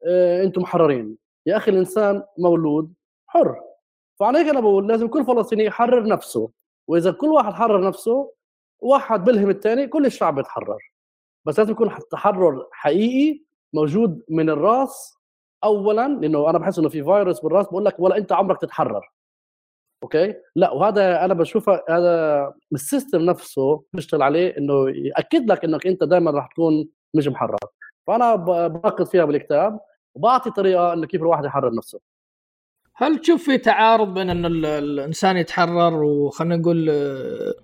آه 0.07 0.43
أنتم 0.45 0.63
محررين. 0.63 1.17
يا 1.47 1.57
أخي 1.57 1.71
الإنسان 1.71 2.23
مولود 2.39 2.93
حر. 3.27 3.61
فعلى 4.21 4.39
هيك 4.39 4.49
أنا 4.49 4.61
بقول 4.61 4.89
لازم 4.89 5.09
كل 5.09 5.25
فلسطيني 5.25 5.65
يحرر 5.65 6.07
نفسه 6.07 6.51
وإذا 6.89 7.13
كل 7.13 7.27
واحد 7.27 7.53
حرر 7.53 7.89
نفسه 7.89 8.33
واحد 8.81 9.25
بلهم 9.25 9.51
الثاني 9.51 9.87
كل 9.87 10.07
الشعب 10.07 10.39
يتحرر. 10.39 10.93
بس 11.47 11.59
لازم 11.59 11.73
يكون 11.73 11.91
تحرر 12.11 12.67
حقيقي 12.73 13.43
موجود 13.73 14.23
من 14.29 14.51
الراس 14.51 15.19
اولا 15.65 16.09
لأنه 16.09 16.51
أنا 16.51 16.59
بحس 16.59 16.79
إنه 16.79 16.89
في 16.89 17.05
فيروس 17.05 17.41
بالراس 17.41 17.67
بقول 17.67 17.85
لك 17.85 18.01
ولا 18.01 18.17
أنت 18.17 18.33
عمرك 18.33 18.61
تتحرر. 18.61 19.13
أوكي؟ 20.03 20.35
لا 20.57 20.71
وهذا 20.73 21.25
أنا 21.25 21.35
بشوفه 21.35 21.83
هذا 21.89 22.55
ال 22.73 22.80
system 22.80 23.21
نفسه 23.21 23.85
بيشتغل 23.93 24.23
عليه 24.23 24.57
إنه 24.59 24.91
يأكد 24.91 25.51
لك 25.51 25.65
إنك 25.65 25.87
أنت 25.87 26.05
دائما 26.05 26.31
راح 26.31 26.47
تكون 26.47 26.89
مش 27.15 27.29
محرر. 27.29 27.59
فأنا 28.07 28.35
بناقد 28.69 29.07
فيها 29.07 29.25
بالكتاب 29.25 29.81
وبعطي 30.15 30.51
طريقة 30.51 30.93
إنه 30.93 31.07
كيف 31.07 31.21
الواحد 31.23 31.45
يحرر 31.45 31.75
نفسه. 31.75 32.01
هل 33.03 33.19
تشوف 33.19 33.45
في 33.45 33.59
تعارض 33.59 34.15
بين 34.15 34.31
إن 34.31 34.47
الإنسان 34.65 35.37
يتحرر 35.37 36.03
وخلينا 36.03 36.57
نقول 36.57 36.91
آه، 36.91 37.55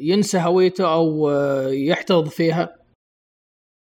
ينسى 0.00 0.38
هويته 0.38 0.94
أو 0.94 1.30
آه، 1.30 1.68
يحتفظ 1.68 2.28
فيها؟ 2.28 2.76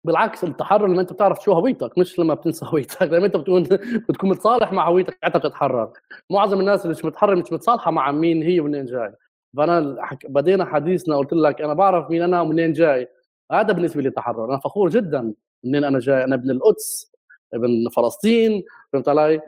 بالعكس 0.05 0.43
التحرر 0.43 0.87
لما 0.87 1.01
أنت 1.01 1.13
بتعرف 1.13 1.43
شو 1.43 1.53
هويتك 1.53 1.97
مش 1.97 2.19
لما 2.19 2.33
بتنسى 2.33 2.65
هويتك. 2.65 3.01
لما 3.03 3.25
أنت 3.25 3.37
بتكون 3.37 3.63
بتكون 4.09 4.29
متصالح 4.29 4.73
مع 4.73 4.89
هويتك 4.89 5.17
حتى 5.23 5.39
بتتحرر 5.39 5.93
معظم 6.29 6.59
الناس 6.59 6.81
اللي 6.85 6.95
مش 6.97 7.05
متحرر 7.05 7.35
مش 7.35 7.53
متصالحة 7.53 7.91
مع 7.91 8.11
مين 8.11 8.43
هي 8.43 8.59
ومنين 8.59 8.85
جاي. 8.85 9.13
فأنا 9.57 9.97
بدينا 10.29 10.65
حديثنا 10.65 11.17
قلت 11.17 11.33
لك 11.33 11.61
أنا 11.61 11.73
بعرف 11.73 12.09
مين 12.09 12.21
أنا 12.21 12.41
ومنين 12.41 12.73
جاي. 12.73 13.07
هذا 13.51 13.73
بالنسبة 13.73 14.01
لي 14.01 14.11
تحرر. 14.11 14.45
أنا 14.45 14.59
فخور 14.59 14.89
جدا 14.89 15.33
منين 15.63 15.83
أنا 15.83 15.99
جاي. 15.99 16.23
أنا 16.23 16.35
ابن 16.35 16.51
القدس 16.51 17.11
ابن 17.53 17.89
فلسطين 17.95 18.63
فهمت 18.93 19.09
علي؟ 19.09 19.41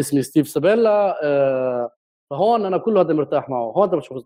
اسمي 0.00 0.22
ستيف 0.22 0.48
سابيلا 0.48 1.18
آه، 1.24 1.90
فهون 2.30 2.66
أنا 2.66 2.78
كل 2.78 2.98
هذا 2.98 3.14
مرتاح 3.14 3.48
معه 3.48 3.72
هون 3.76 3.88
بشوف 3.88 4.16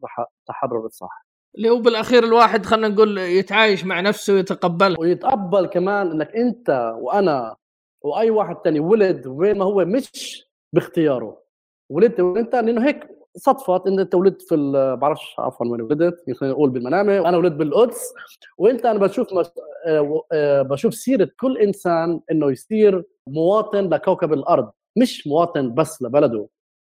التحرر 0.41 0.87
الصح. 0.87 1.27
اللي 1.57 1.71
هو 1.71 1.79
بالأخير 1.79 2.25
الواحد 2.25 2.67
خلينا 2.67 2.89
نقول 2.89 3.19
يتعايش 3.19 3.85
مع 3.85 4.01
نفسه 4.01 4.35
ويتقبل. 4.35 4.97
ويتقبل 4.99 5.67
كمان 5.67 6.11
إنك 6.11 6.37
أنت 6.37 6.95
وأنا 6.99 7.57
وأي 8.03 8.31
واحد 8.31 8.57
تاني 8.57 8.81
ولد 8.81 9.27
وين 9.27 9.59
ما 9.59 9.65
هو 9.65 9.85
مش 9.85 10.45
باختياره. 10.73 11.43
ولدت 11.91 12.21
وانت 12.21 12.55
لأنه 12.55 12.87
هيك 12.87 13.09
صدفت 13.37 13.87
إن 13.87 14.01
أنت 14.01 14.15
ولدت 14.15 14.43
في 14.43 14.57
بعرفش 15.01 15.35
عفوا 15.39 15.67
وين 15.67 15.81
ولدت 15.81 16.31
خلينا 16.37 16.55
نقول 16.55 16.71
بالمنامة 16.71 17.21
وأنا 17.21 17.37
ولدت 17.37 17.57
بالقدس. 17.57 18.15
وأنت 18.59 18.87
أنا 18.87 18.99
بشوف 18.99 19.33
مش... 19.35 19.47
آه، 19.87 20.23
آه، 20.33 20.63
بشوف 20.63 20.95
سيرة 20.95 21.29
كل 21.41 21.59
إنسان 21.59 22.21
إنه 22.31 22.51
يصير 22.53 23.05
مواطن 23.27 23.89
لكوكب 23.89 24.33
الأرض. 24.33 24.71
مش 24.97 25.27
مواطن 25.27 25.75
بس 25.75 26.03
لبلده. 26.03 26.49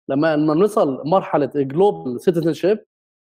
لما 0.08 0.36
نوصل 0.36 1.02
مرحله 1.04 1.50
global 1.54 2.20
citizen 2.20 2.78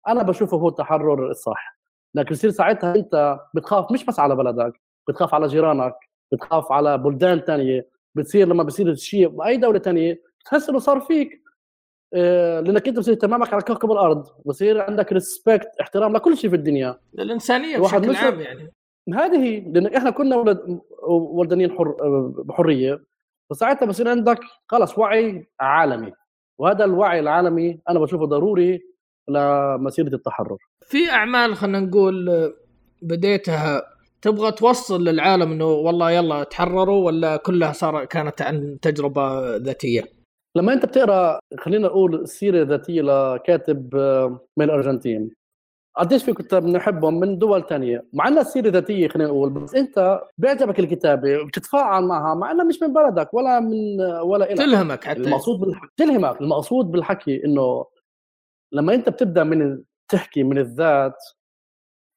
أنا 0.09 0.23
بشوفه 0.23 0.57
هو 0.57 0.69
التحرر 0.69 1.31
الصح. 1.31 1.81
لكن 2.15 2.33
يصير 2.33 2.51
ساعتها 2.51 2.95
أنت 2.95 3.41
بتخاف 3.55 3.93
مش 3.93 4.05
بس 4.05 4.21
على 4.21 4.37
بلدك 4.37 4.81
بتخاف 5.09 5.35
على 5.35 5.47
جيرانك 5.47 5.95
بتخاف 6.33 6.73
على 6.73 6.99
بلدان 6.99 7.45
تانية. 7.45 7.89
بتصير 8.15 8.49
لما 8.49 8.63
بصير 8.63 8.95
شيء 8.95 9.29
باي 9.29 9.57
دولة 9.57 9.79
تانية 9.79 10.23
بتحس 10.41 10.69
إنه 10.69 10.79
صار 10.79 11.01
فيك. 11.01 11.43
آه، 12.15 12.61
لأنك 12.61 12.89
أنت 12.89 12.99
بصير 12.99 13.15
اهتمامك 13.15 13.53
على 13.53 13.63
كوكب 13.63 13.93
الأرض 13.93 14.27
بصير 14.45 14.81
عندك 14.81 15.13
respect 15.13 15.69
احترام 15.81 16.17
لكل 16.17 16.37
شيء 16.37 16.51
في 16.51 16.57
الدنيا. 16.57 17.01
للإنسانية 17.15 17.79
بشكل 17.79 18.17
عام 18.17 18.41
يعني. 18.41 18.73
هذه 19.15 19.45
هي 19.45 19.61
لأن 19.61 19.87
إحنا 19.87 20.11
كنا 20.11 20.37
ولد 20.37 20.81
ولدانين 21.09 21.71
حر 21.79 21.97
بحرية. 22.45 23.05
فساعتها 23.51 23.87
بصير 23.87 24.09
عندك 24.09 24.39
خلص 24.69 24.99
وعي 24.99 25.47
عالمي 25.61 26.13
وهذا 26.59 26.85
الوعي 26.85 27.21
العالمي 27.21 27.81
أنا 27.89 27.99
بشوفه 27.99 28.25
ضروري 28.25 28.81
لمسيرة 29.29 30.15
التحرر 30.15 30.57
في 30.87 31.11
أعمال 31.11 31.57
خلينا 31.57 31.81
نقول 31.81 32.53
بديتها 33.03 33.83
تبغى 34.23 34.53
توصل 34.53 35.05
للعالم 35.05 35.53
إنه 35.53 35.65
والله 35.65 36.11
يلا 36.11 36.45
تحرروا 36.45 37.07
ولا 37.07 37.37
كلها 37.37 37.73
صار 37.73 38.05
كانت 38.05 38.43
عن 38.43 38.79
تجربة 38.83 39.57
ذاتية؟ 39.57 40.05
لما 40.57 40.73
أنت 40.73 40.87
بتقرأ 40.87 41.39
خلينا 41.59 41.89
نقول 41.89 42.29
سيرة 42.29 42.65
ذاتية 42.65 43.03
لكاتب 43.03 43.95
من 44.57 44.65
الأرجنتين 44.65 45.31
قديش 45.97 46.25
في 46.25 46.33
كتاب 46.33 46.63
بنحبهم 46.63 47.21
من 47.21 47.39
دول 47.39 47.67
تانية؟ 47.67 48.07
مع 48.13 48.29
إنها 48.29 48.43
سيرة 48.43 48.69
ذاتية 48.69 49.09
خلينا 49.09 49.29
نقول 49.29 49.51
بس 49.51 49.75
أنت 49.75 50.21
بيعجبك 50.39 50.81
الكتابة 50.81 51.39
وبتتفاعل 51.39 52.05
معها 52.05 52.35
مع 52.35 52.51
إنها 52.51 52.65
مش 52.65 52.83
من 52.83 52.93
بلدك 52.93 53.35
ولا 53.35 53.61
من 53.61 54.01
ولا 54.01 54.53
إلك. 54.53 54.59
تلهمك 54.59 55.05
حتى. 55.05 55.21
المقصود 55.21 55.61
بالحكي 55.61 55.89
تلهمك. 55.97 56.41
المقصود 56.41 56.91
بالحكي 56.91 57.45
إنه 57.45 57.85
لما 58.73 58.95
أنت 58.95 59.09
بتبدأ 59.09 59.45
من 59.45 59.83
تحكي 60.09 60.43
من 60.43 60.59
الذات 60.59 61.17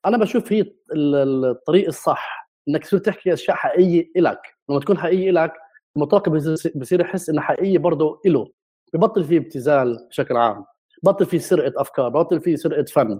أنا 0.06 0.18
بشوف 0.18 0.54
هي 0.54 0.66
الطريق 0.96 1.88
الصح 1.88 2.50
إنك 2.68 2.84
تصير 2.84 3.00
تحكي 3.00 3.34
أشياء 3.34 3.58
حقيقية 3.58 4.12
إلك. 4.18 4.40
لما 4.70 4.80
تكون 4.80 4.98
حقيقية 4.98 5.30
إلك 5.30 5.54
المتلقي 5.96 6.32
بصير 6.76 7.02
يحس 7.02 7.30
إنها 7.30 7.44
حقيقية 7.44 7.78
برضه 7.78 8.22
إله. 8.26 8.48
ببطل 8.94 9.24
فيه 9.24 9.38
ابتذال 9.38 10.08
بشكل 10.10 10.38
عام. 10.38 10.66
بطل 11.04 11.26
فيه 11.26 11.38
سرقة 11.38 11.82
أفكار 11.82 12.10
بطل 12.10 12.42
فيه 12.42 12.56
سرقة 12.56 12.84
فن. 12.84 13.20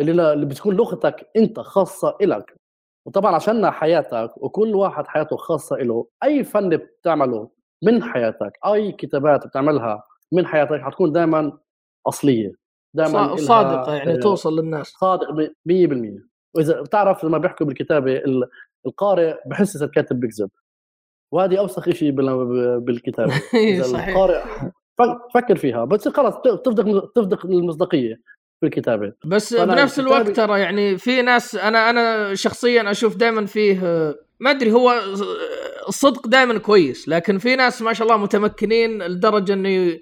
اللي 0.00 0.32
اللي 0.32 0.46
بتكون 0.46 0.74
لغتك 0.76 1.30
انت 1.36 1.60
خاصة 1.60 2.16
إلك. 2.22 2.56
وطبعا 3.06 3.34
عشان 3.34 3.70
حياتك 3.70 4.32
وكل 4.36 4.74
واحد 4.74 5.06
حياته 5.06 5.36
خاصة 5.36 5.76
له 5.76 6.06
أي 6.24 6.44
فن 6.44 6.68
بتعمله 6.76 7.50
من 7.82 8.02
حياتك 8.02 8.52
أي 8.66 8.92
كتابات 8.92 9.46
بتعملها 9.46 10.02
من 10.32 10.46
حياتك 10.46 10.80
حتكون 10.80 11.12
دائما 11.12 11.58
أصلية 12.06 12.52
دائما 12.94 13.36
صادقة 13.36 13.94
يعني 13.94 14.16
توصل 14.16 14.56
للناس. 14.60 14.86
صادق 14.88 15.30
100% 15.32 16.22
وإذا 16.54 16.80
بتعرف 16.82 17.24
لما 17.24 17.38
بيحكوا 17.38 17.66
بالكتابة 17.66 18.22
القارئ 18.86 19.34
بحس 19.46 19.76
إذا 19.76 19.84
الكاتب 19.84 20.20
بيكذب. 20.20 20.50
وهذه 21.32 21.58
أوسخ 21.58 21.90
شيء 21.90 22.10
بالكتاب 22.78 23.28
إيه، 23.54 23.74
إذا 23.76 23.82
صحيح. 23.82 24.08
القارئ 24.08 24.42
فكر 25.34 25.56
فيها. 25.56 25.84
بس 25.84 26.08
خلاص 26.08 26.34
ت- 26.36 26.48
تفقد 26.48 27.02
تفقد 27.14 27.50
المصداقيه 27.50 28.20
في 28.60 28.66
الكتابه 28.66 29.12
بس 29.24 29.54
بنفس 29.54 30.00
الوقت 30.00 30.30
ترى 30.30 30.60
يعني 30.60 30.98
في 30.98 31.22
ناس 31.22 31.54
أنا 31.54 31.90
أنا 31.90 32.34
شخصيا 32.34 32.90
أشوف 32.90 33.16
دائما 33.16 33.46
فيه 33.46 33.80
ما 34.40 34.50
أدري 34.50 34.72
هو 34.72 35.00
الصدق 35.88 36.26
دائما 36.26 36.58
كويس 36.58 37.08
لكن 37.08 37.38
في 37.38 37.56
ناس 37.56 37.82
ما 37.82 37.92
شاء 37.92 38.06
الله 38.06 38.16
متمكنين 38.16 39.02
لدرجة 39.02 39.52
إنه 39.52 39.98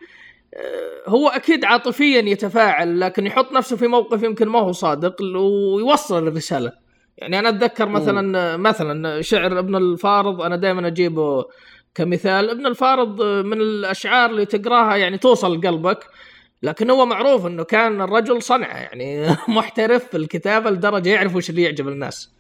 هو 1.07 1.28
أكيد 1.28 1.64
عاطفيا 1.64 2.20
يتفاعل 2.20 3.00
لكن 3.00 3.26
يحط 3.26 3.53
نفسه 3.53 3.76
في 3.76 3.86
موقف 3.86 4.22
يمكن 4.22 4.48
ما 4.48 4.59
هو 4.59 4.72
صادق 4.72 5.22
ويوصل 5.22 6.28
الرسالة. 6.28 6.72
يعني 7.18 7.38
أنا 7.38 7.48
أتذكر 7.48 7.88
مثلا 7.88 8.57
مثلا 8.57 9.22
شعر 9.22 9.59
ابن 9.59 9.76
الفارض 9.76 10.42
أنا 10.42 10.57
دائما 10.57 10.86
أجيبه 10.86 11.44
كمثال. 11.94 12.50
ابن 12.50 12.66
الفارض 12.66 13.22
من 13.22 13.61
الأشعار 13.61 14.30
اللي 14.30 14.44
تقراها 14.44 14.96
يعني 14.96 15.18
توصل 15.18 15.59
لقلبك 15.59 16.07
لكن 16.62 16.90
هو 16.90 17.06
معروف 17.06 17.46
إنه 17.46 17.64
كان 17.64 18.00
الرجل 18.00 18.42
صنعه 18.42 18.76
يعني 18.76 19.26
محترف 19.48 20.04
في 20.08 20.16
الكتابة 20.16 20.70
لدرجة 20.70 21.08
يعرف 21.08 21.36
وش 21.36 21.50
اللي 21.50 21.62
يعجب 21.62 21.88
الناس. 21.88 22.34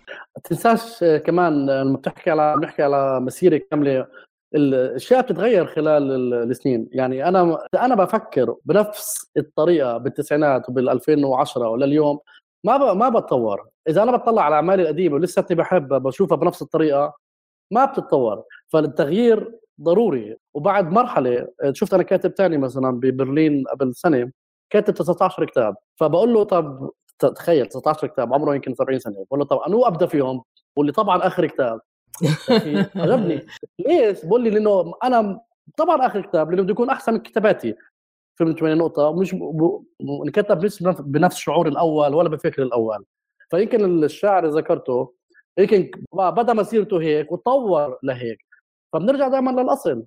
تنساش 0.44 1.04
كمان 1.04 1.66
لما 1.70 1.96
بتحكي 1.96 2.30
على 2.30 2.54
بنحكي 2.56 2.82
على 2.82 3.20
مسيرة 3.20 3.60
كاملة 3.70 4.06
الأشياء 4.54 5.22
بتتغير 5.22 5.66
خلال 5.66 6.12
ال- 6.12 6.50
السنين. 6.50 6.88
يعني 6.92 7.28
أنا 7.28 7.58
أنا 7.74 7.94
بفكر 7.94 8.56
بنفس 8.64 9.30
الطريقة 9.36 9.98
بالتسعينات 9.98 10.68
وبال 10.68 10.88
2010 10.88 11.68
ولليوم 11.68 12.18
ما. 12.64 12.94
ما 12.94 13.08
بتطور. 13.08 13.68
إذا 13.88 14.02
أنا 14.02 14.12
بطلع 14.16 14.42
على 14.42 14.54
أعمالي 14.54 14.82
القديمة 14.82 15.14
ولساتني 15.14 15.56
بحبها 15.56 15.98
بشوفها 15.98 16.36
بنفس 16.36 16.62
الطريقة 16.62 17.14
ما 17.72 17.84
بتتطور. 17.84 18.42
فالتغيير 18.68 19.52
ضروري. 19.80 20.36
وبعد 20.54 20.92
مرحلة 20.92 21.48
شفت 21.72 21.94
أنا 21.94 22.02
كاتب 22.02 22.34
تاني 22.34 22.58
مثلا 22.58 22.90
ببرلين 23.00 23.64
قبل 23.70 23.94
سنة 23.94 24.30
كاتب 24.70 24.94
19 24.94 25.44
كتاب. 25.44 25.74
فبقول 26.00 26.32
له 26.34 26.44
طب 26.44 26.90
تخيل 27.18 27.66
19 27.66 28.06
كتاب 28.06 28.34
عمره 28.34 28.54
يمكن 28.54 28.74
70 28.74 28.98
سنة. 28.98 29.24
بقول 29.26 29.38
له 29.40 29.44
طب 29.46 29.58
أنو 29.58 29.84
أبدأ 29.86 30.06
فيهم؟ 30.06 30.42
بقول 30.76 30.86
لي 30.86 30.92
طبعا 30.92 31.26
آخر 31.26 31.46
كتاب. 31.46 31.80
عجبني 32.96 33.46
ليش؟ 33.86 34.24
بقول 34.26 34.42
لي 34.44 34.50
لأنه 34.50 34.92
أنا 35.04 35.40
طبعا 35.76 36.06
آخر 36.06 36.20
كتاب 36.20 36.50
لأنه 36.50 36.62
بده 36.62 36.72
يكون 36.72 36.90
أحسن 36.90 37.12
من 37.12 37.18
كتاباتي. 37.18 37.74
فهمت 38.38 38.62
وين 38.62 38.72
النقطة؟ 38.72 39.12
مش 39.12 39.34
ب- 39.34 39.38
ب- 39.38 39.82
انكتب 40.26 40.64
مش 40.64 40.82
بنف- 40.82 41.00
بنفس 41.00 41.36
الشعور 41.36 41.68
الأول 41.68 42.14
ولا 42.14 42.28
بفكر 42.28 42.62
الأول. 42.62 43.04
فيمكن 43.50 44.04
الشاعر 44.04 44.44
اللي 44.44 44.60
ذكرته 44.60 45.14
يمكن 45.58 45.90
بدا 46.14 46.52
مسيرته 46.52 47.00
هيك 47.00 47.32
وتطور 47.32 47.98
لهيك 48.02 48.38
فبنرجع 48.92 49.28
دائما 49.28 49.50
للأصل. 49.62 50.04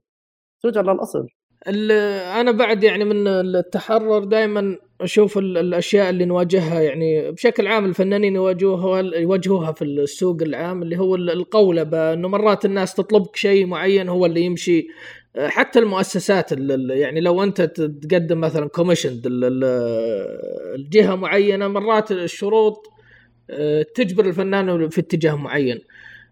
ترجع 0.63 0.81
للأصل. 0.81 1.27
ال- 1.67 1.91
أنا 2.39 2.51
بعد 2.51 2.83
يعني 2.83 3.05
من 3.05 3.27
التحرر 3.27 4.23
دائما 4.23 4.77
أشوف 5.01 5.37
ال- 5.37 5.57
الأشياء 5.57 6.09
اللي 6.09 6.25
نواجهها 6.25 6.81
يعني 6.81 7.31
بشكل 7.31 7.67
عام 7.67 7.85
الفنانين 7.85 8.35
يواجهوها 8.35 9.01
يواجهوها 9.01 9.71
في 9.71 9.83
السوق 9.83 10.37
العام 10.41 10.81
اللي 10.81 10.97
هو 10.97 11.15
ال- 11.15 11.29
القولبه 11.29 12.13
إنه 12.13 12.27
مرات 12.27 12.65
الناس 12.65 12.93
تطلبك 12.93 13.35
شيء 13.35 13.65
معين 13.65 14.09
هو 14.09 14.25
اللي 14.25 14.41
يمشي. 14.41 14.87
حتى 15.37 15.79
المؤسسات 15.79 16.53
ال- 16.53 16.71
ال- 16.71 16.97
يعني 16.97 17.21
لو 17.21 17.43
أنت 17.43 17.61
تقدم 17.61 18.39
مثلا 18.39 18.67
كوميشن 18.69 19.21
الجهة 20.75 21.15
معينة 21.15 21.67
مرات 21.67 22.11
الشروط 22.11 22.87
أه، 23.49 23.85
تجبر 23.95 24.25
الفنان 24.25 24.89
في 24.89 25.01
اتجاه 25.01 25.35
معين. 25.35 25.79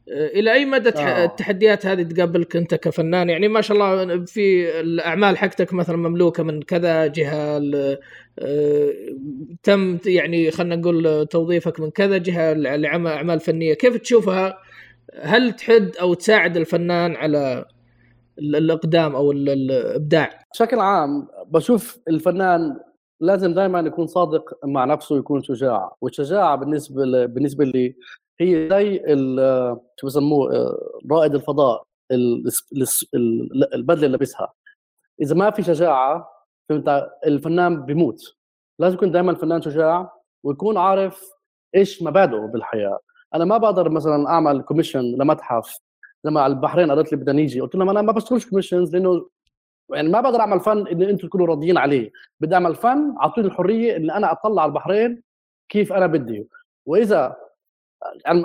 إلى 0.07 0.53
أي 0.53 0.65
مدى 0.65 0.89
آه. 0.89 1.25
التحديات 1.25 1.85
هذه 1.85 2.03
تقابلك 2.03 2.55
أنت 2.55 2.75
كفنان؟ 2.75 3.29
يعني 3.29 3.47
ما 3.47 3.61
شاء 3.61 3.77
الله 3.77 4.25
في 4.25 4.79
الأعمال 4.79 5.37
حقتك 5.37 5.73
مثلا 5.73 5.97
مملوكة 5.97 6.43
من 6.43 6.61
كذا 6.61 7.07
جهة 7.07 7.61
آه، 8.39 8.93
تم 9.63 9.97
يعني 10.05 10.51
خلينا 10.51 10.75
نقول 10.75 11.27
توظيفك 11.27 11.79
من 11.79 11.89
كذا 11.91 12.17
جهة 12.17 12.53
لعمل 12.53 13.11
أعمال 13.11 13.39
فنية. 13.39 13.73
كيف 13.73 13.97
تشوفها؟ 13.97 14.57
هل 15.21 15.51
تحد 15.53 15.91
أو 16.01 16.13
تساعد 16.13 16.57
الفنان 16.57 17.15
على 17.15 17.65
ال- 18.39 18.55
الإقدام 18.55 19.15
أو 19.15 19.31
ال- 19.31 19.49
الإبداع؟ 19.49 20.29
بشكل 20.53 20.79
عام 20.79 21.27
بشوف 21.47 21.99
الفنان 22.07 22.75
لازم 23.21 23.53
دائما 23.53 23.79
يكون 23.79 24.07
صادق 24.07 24.43
مع 24.65 24.85
نفسه 24.85 25.15
ويكون 25.15 25.43
شجاع 25.43 25.95
والشجاعة 26.01 26.55
بالنسبة 26.55 27.05
ل... 27.05 27.27
بالنسبة 27.27 27.65
لي 27.65 27.95
هي 28.41 28.69
زي. 28.69 29.03
شو 29.99 30.07
بسموه 30.07 30.55
آه، 30.55 30.99
رائد 31.11 31.35
الفضاء 31.35 31.83
ال... 32.11 32.47
الس- 32.47 33.09
ال- 33.13 33.73
البدلة 33.73 34.05
اللي 34.05 34.17
لابسها. 34.17 34.53
إذا 35.21 35.35
ما 35.35 35.49
في 35.51 35.63
شجاعة 35.63 36.29
فهمت؟ 36.69 37.09
الفنان 37.25 37.85
بيموت. 37.85 38.35
لازم 38.79 38.95
يكون 38.95 39.11
دائما 39.11 39.31
الفنان 39.31 39.61
شجاع 39.61 40.13
ويكون 40.43 40.77
عارف 40.77 41.31
إيش 41.75 42.03
مبادئه 42.03 42.45
بالحياة. 42.45 42.99
أنا 43.35 43.45
ما 43.45 43.57
بقدر 43.57 43.89
مثلا 43.89 44.29
أعمل 44.29 44.61
commission 44.61 45.01
لمتحف. 45.01 45.77
لما 46.25 46.41
على 46.41 46.53
البحرين 46.53 46.91
قالت 46.91 47.11
لي 47.11 47.17
بدنا 47.17 47.33
نيجي 47.33 47.61
قلت 47.61 47.75
لهم 47.75 47.89
أنا 47.89 48.01
ما 48.01 48.11
بشتغلش 48.11 48.49
commissions 48.49 48.95
لأنه 48.95 49.29
يعني 49.93 50.09
ما 50.09 50.21
بقدر 50.21 50.39
أعمل 50.39 50.59
فن 50.59 50.87
إن 50.87 51.01
أنتم 51.01 51.27
تكونوا 51.27 51.47
راضيين 51.47 51.77
عليه. 51.77 52.11
بدي 52.39 52.55
أعمل 52.55 52.75
فن 52.75 53.15
أعطوني 53.21 53.47
الحرية 53.47 53.95
إن 53.95 54.11
أنا 54.11 54.31
أطلع 54.31 54.61
على 54.61 54.69
البحرين 54.69 55.23
كيف 55.69 55.93
أنا 55.93 56.07
بدي. 56.07 56.47
وإذا 56.85 57.35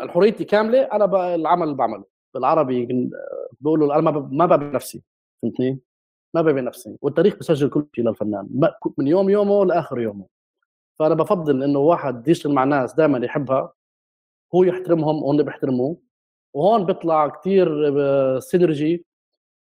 حريتي 0.08 0.44
كاملة 0.44 0.82
أنا 0.82 1.34
العمل 1.34 1.62
اللي 1.62 1.74
بعمله. 1.74 2.04
بالعربي 2.34 3.10
بقولوا 3.60 3.98
أنا 3.98 4.10
ما 4.10 4.46
ببيع 4.46 4.68
نفسي 4.68 5.02
فهمتني؟ 5.42 5.78
ما 6.34 6.42
ببيع 6.42 6.62
نفسي 6.62 6.96
والتاريخ 7.02 7.36
بسجل 7.36 7.70
كل 7.70 7.86
شيء 7.96 8.04
للفنان 8.04 8.48
من 8.98 9.06
يوم 9.06 9.30
يومه 9.30 9.64
لآخر 9.64 10.00
يومه. 10.00 10.26
فأنا 10.98 11.14
بفضل 11.14 11.62
إنه 11.62 11.78
واحد 11.78 12.28
يشتغل 12.28 12.52
مع 12.52 12.64
ناس 12.64 12.94
دائما 12.94 13.26
يحبها 13.26 13.72
هو 14.54 14.64
يحترمهم 14.64 15.22
وهن 15.22 15.42
بيحترموه. 15.42 15.96
وهون 16.54 16.84
بيطلع 16.84 17.28
كثير 17.28 17.68
synergy 18.40 19.04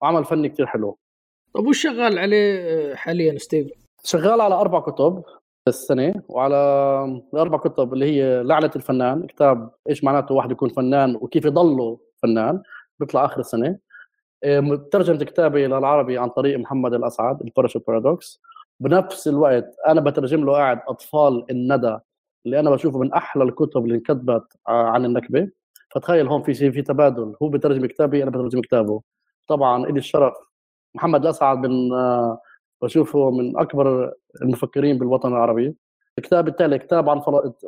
وعمل 0.02 0.26
فني 0.26 0.50
كثير 0.50 0.66
حلو. 0.66 0.98
طب 1.54 1.68
وش 1.68 1.82
شغال 1.84 2.20
عليه 2.20 2.96
حاليا 2.96 3.38
ستيف؟ 3.38 3.72
شغال 4.04 4.42
على 4.42 4.56
أربع 4.56 4.80
كتب. 4.80 5.24
السنة 5.72 6.14
وعلى 6.30 6.56
الأربع 7.34 7.58
كتب 7.58 7.94
اللي 7.94 8.06
هي 8.06 8.44
لعنه 8.44 8.72
الفنان 8.76 9.28
كتاب 9.28 9.72
إيش 9.90 10.04
معناته 10.04 10.36
واحد 10.36 10.52
يكون 10.52 10.70
فنان 10.70 11.16
وكيف 11.16 11.46
يضله 11.46 12.00
فنان 12.24 12.62
بيطلع 13.00 13.26
آخر 13.26 13.40
السنة. 13.40 13.78
ترجمت 14.92 15.24
كتابي 15.24 15.68
للعربي 15.68 16.18
عن 16.18 16.30
طريق 16.30 16.60
محمد 16.60 16.94
الأسعد 16.94 17.42
ال 17.42 17.46
Parachute 17.46 17.88
Paradox 17.88 18.42
بنفس 18.80 19.28
الوقت 19.28 19.76
أنا 19.88 20.02
بترجم 20.02 20.46
له 20.46 20.54
قاعد 20.54 20.80
أطفال 20.88 21.46
الندى 21.52 21.98
اللي 22.46 22.60
أنا 22.60 22.70
بشوفه 22.70 23.00
من 23.00 23.14
أحلى 23.14 23.44
الكتب 23.44 23.86
اللي 23.86 23.96
انكتبت 23.96 24.44
ع- 24.68 24.90
عن 24.90 25.06
النكبة. 25.06 25.50
فتخيل 25.96 26.28
هون 26.28 26.44
في 26.44 26.72
في 26.72 26.82
تبادل. 26.82 27.36
هو 27.44 27.50
بترجم 27.50 27.86
كتابي 27.86 28.24
أنا 28.24 28.32
بترجم 28.32 28.62
كتابه. 28.62 29.02
طبعا 29.48 29.86
لي 29.86 30.00
الشرف. 30.00 30.34
محمد 30.96 31.24
الأسعد 31.24 31.58
من 31.68 31.94
آه، 31.94 32.42
بشوفه 32.82 33.32
من 33.32 33.58
أكبر 33.60 34.14
المفكرين 34.42 34.98
بالوطن 34.98 35.30
العربي. 35.30 35.76
الكتاب 36.18 36.48
التالي 36.48 36.78
كتاب 36.80 37.10
عن. 37.10 37.22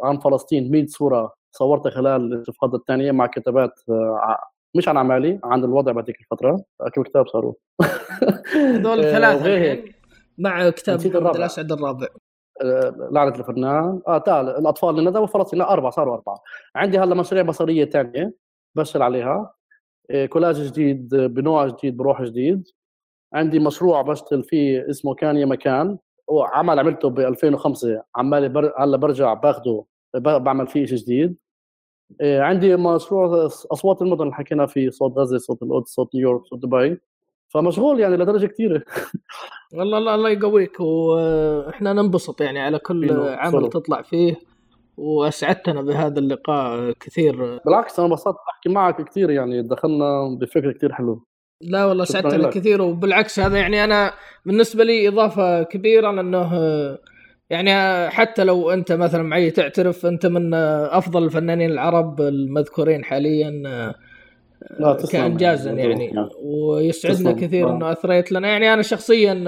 عن 0.04 0.20
فلسطين 0.20 0.72
100 0.72 0.86
صورة 0.88 1.34
صورتها 1.52 1.90
خلال 1.90 2.22
الانتفاضه 2.22 2.78
الثانية 2.78 3.12
مع 3.12 3.26
كتابات 3.26 3.80
آه، 3.90 4.40
مش 4.76 4.88
عن 4.88 4.98
اعمالي 4.98 5.40
عن 5.44 5.64
الوضع 5.64 5.92
بهذيك 5.92 6.20
الفترة 6.20 6.64
كم 6.94 7.04
كتاب 7.04 7.28
صاروا 7.28 7.54
هذول 8.56 9.00
آه، 9.06 9.12
ثلاثة 9.14 9.84
مع 10.38 10.70
كتاب. 10.70 11.00
الأسعد 11.36 11.72
الرابع. 11.72 12.08
آه، 12.62 13.10
لعنة 13.12 13.36
الفنان. 13.36 14.02
آه 14.08 14.18
تعال 14.18 14.50
الأطفال 14.50 14.96
للندى 14.96 15.20
وفلسطين 15.20 15.62
أربعة 15.62 15.92
صاروا 15.92 16.16
أربعة. 16.16 16.38
عندي 16.76 17.00
هلا 17.00 17.16
مشاريع 17.16 17.44
بصرية 17.44 17.86
ثانية 17.86 18.34
بشتغل 18.76 19.02
عليها. 19.02 19.54
كولاج 20.30 20.62
جديد 20.62 21.16
بنوع 21.16 21.68
جديد 21.68 21.98
بروح 21.98 22.22
جديد. 22.22 22.68
عندي 23.34 23.60
مشروع 23.60 24.02
بشتغل 24.02 24.44
فيه 24.44 24.90
اسمه 24.90 25.16
كان 25.16 25.38
يا 25.38 25.46
مكان. 25.46 25.98
وعمل 26.28 26.80
عملته 26.80 27.10
ب 27.10 27.20
2005 27.20 28.04
عمالي 28.16 28.50
بر... 28.50 28.74
هلا 28.78 28.98
برجع 28.98 29.34
باخده 29.34 29.84
بعمل 30.16 30.68
فيه 30.68 30.86
شيء 30.86 30.98
جديد. 30.98 31.38
آه، 32.22 32.42
عندي 32.42 32.76
مشروع 32.76 33.46
أصوات 33.46 34.02
المدن 34.02 34.22
اللي 34.22 34.34
حكينا 34.34 34.66
فيه 34.66 34.90
صوت 34.90 35.18
غزة 35.18 35.38
صوت 35.38 35.64
القدس 35.64 35.90
صوت 35.90 36.16
نيويورك 36.16 36.46
صوت 36.46 36.60
دبي. 36.60 36.98
فمشغول 37.50 38.00
يعني 38.00 38.18
لدرجة 38.18 38.46
كثيره 38.46 38.84
والله 39.78 39.98
الله 39.98 40.16
الله 40.16 40.30
يقويك. 40.30 40.80
وإحنا 40.80 41.94
ننبسط 41.94 42.42
يعني 42.42 42.60
على 42.60 42.80
كل 42.80 43.12
عمل. 43.12 43.70
تطلع 43.70 44.02
فيه. 44.02 44.36
وأسعدتنا 44.98 45.82
بهذا 45.82 46.20
اللقاء 46.20 46.92
كثير. 46.92 47.60
بالعكس 47.66 48.00
أنا 48.00 48.08
انبسطت 48.08 48.38
أحكي 48.50 48.70
معك 48.70 49.10
كثير 49.10 49.30
يعني 49.30 49.62
دخلنا 49.62 50.38
بفكر 50.42 50.72
كثير 50.72 50.94
حلو 50.94 51.26
لا 51.68 51.86
والله 51.86 52.06
لك. 52.14 52.50
كثير 52.50 52.82
وبالعكس 52.82 53.40
هذا 53.40 53.58
يعني 53.58 53.84
أنا 53.84 54.14
بالنسبة 54.46 54.84
لي 54.84 55.08
إضافة 55.08 55.64
كبيرة 55.64 56.12
لأنه 56.12 56.52
يعني 57.50 58.10
حتى 58.10 58.44
لو 58.44 58.72
أنت 58.72 58.92
مثلا 58.92 59.24
معي 59.24 59.52
تعترف 59.52 60.06
أنت 60.06 60.26
من 60.26 60.54
أفضل 60.54 61.24
الفنانين 61.24 61.72
العرب 61.72 62.22
المذكورين 62.22 63.04
حاليا 63.04 63.50
لا 64.80 64.98
كانجازا 65.12 65.72
يعني 65.72 66.14
ويسعدنا 66.44 67.32
تسلم. 67.32 67.48
كثير. 67.48 67.70
إنه 67.70 67.92
أثريت 67.92 68.32
لنا 68.32 68.48
يعني 68.48 68.74
أنا 68.74 68.82
شخصيا 68.82 69.44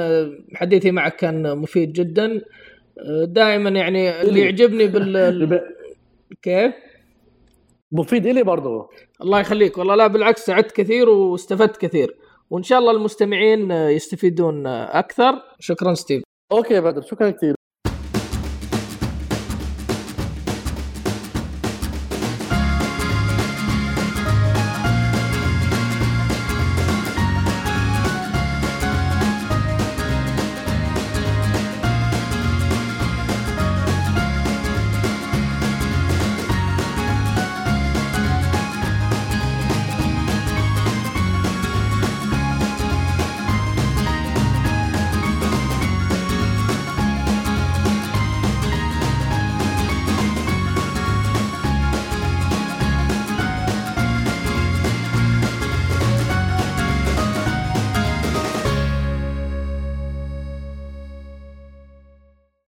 حديثي 0.54 0.92
معك 0.92 1.16
كان 1.16 1.58
مفيد 1.58 1.94
جدا 1.94 2.42
دائما 3.24 3.70
يعني 3.70 4.22
اللي. 4.22 4.40
يعجبني 4.40 4.88
بال 4.88 5.62
كيف؟ 6.44 6.74
مفيد 7.92 8.26
إلي 8.26 8.44
برضه 8.44 8.90
الله 9.22 9.40
يخليك. 9.40 9.78
والله 9.78 9.96
لا 9.96 10.08
بالعكس 10.08 10.46
سعدت 10.46 10.72
كثير 10.72 11.10
واستفدت 11.10 11.78
كثير. 11.78 12.18
وإن 12.50 12.64
شاء 12.64 12.80
الله 12.80 12.92
المستمعين 12.92 13.72
يستفيدون 13.72 14.68
أكثر. 14.68 15.42
شكرا 15.60 15.94
ستيف. 15.94 16.24
أوكي 16.52 16.82
بدر 16.82 17.02
شكرا 17.02 17.30
كثير. 17.30 17.56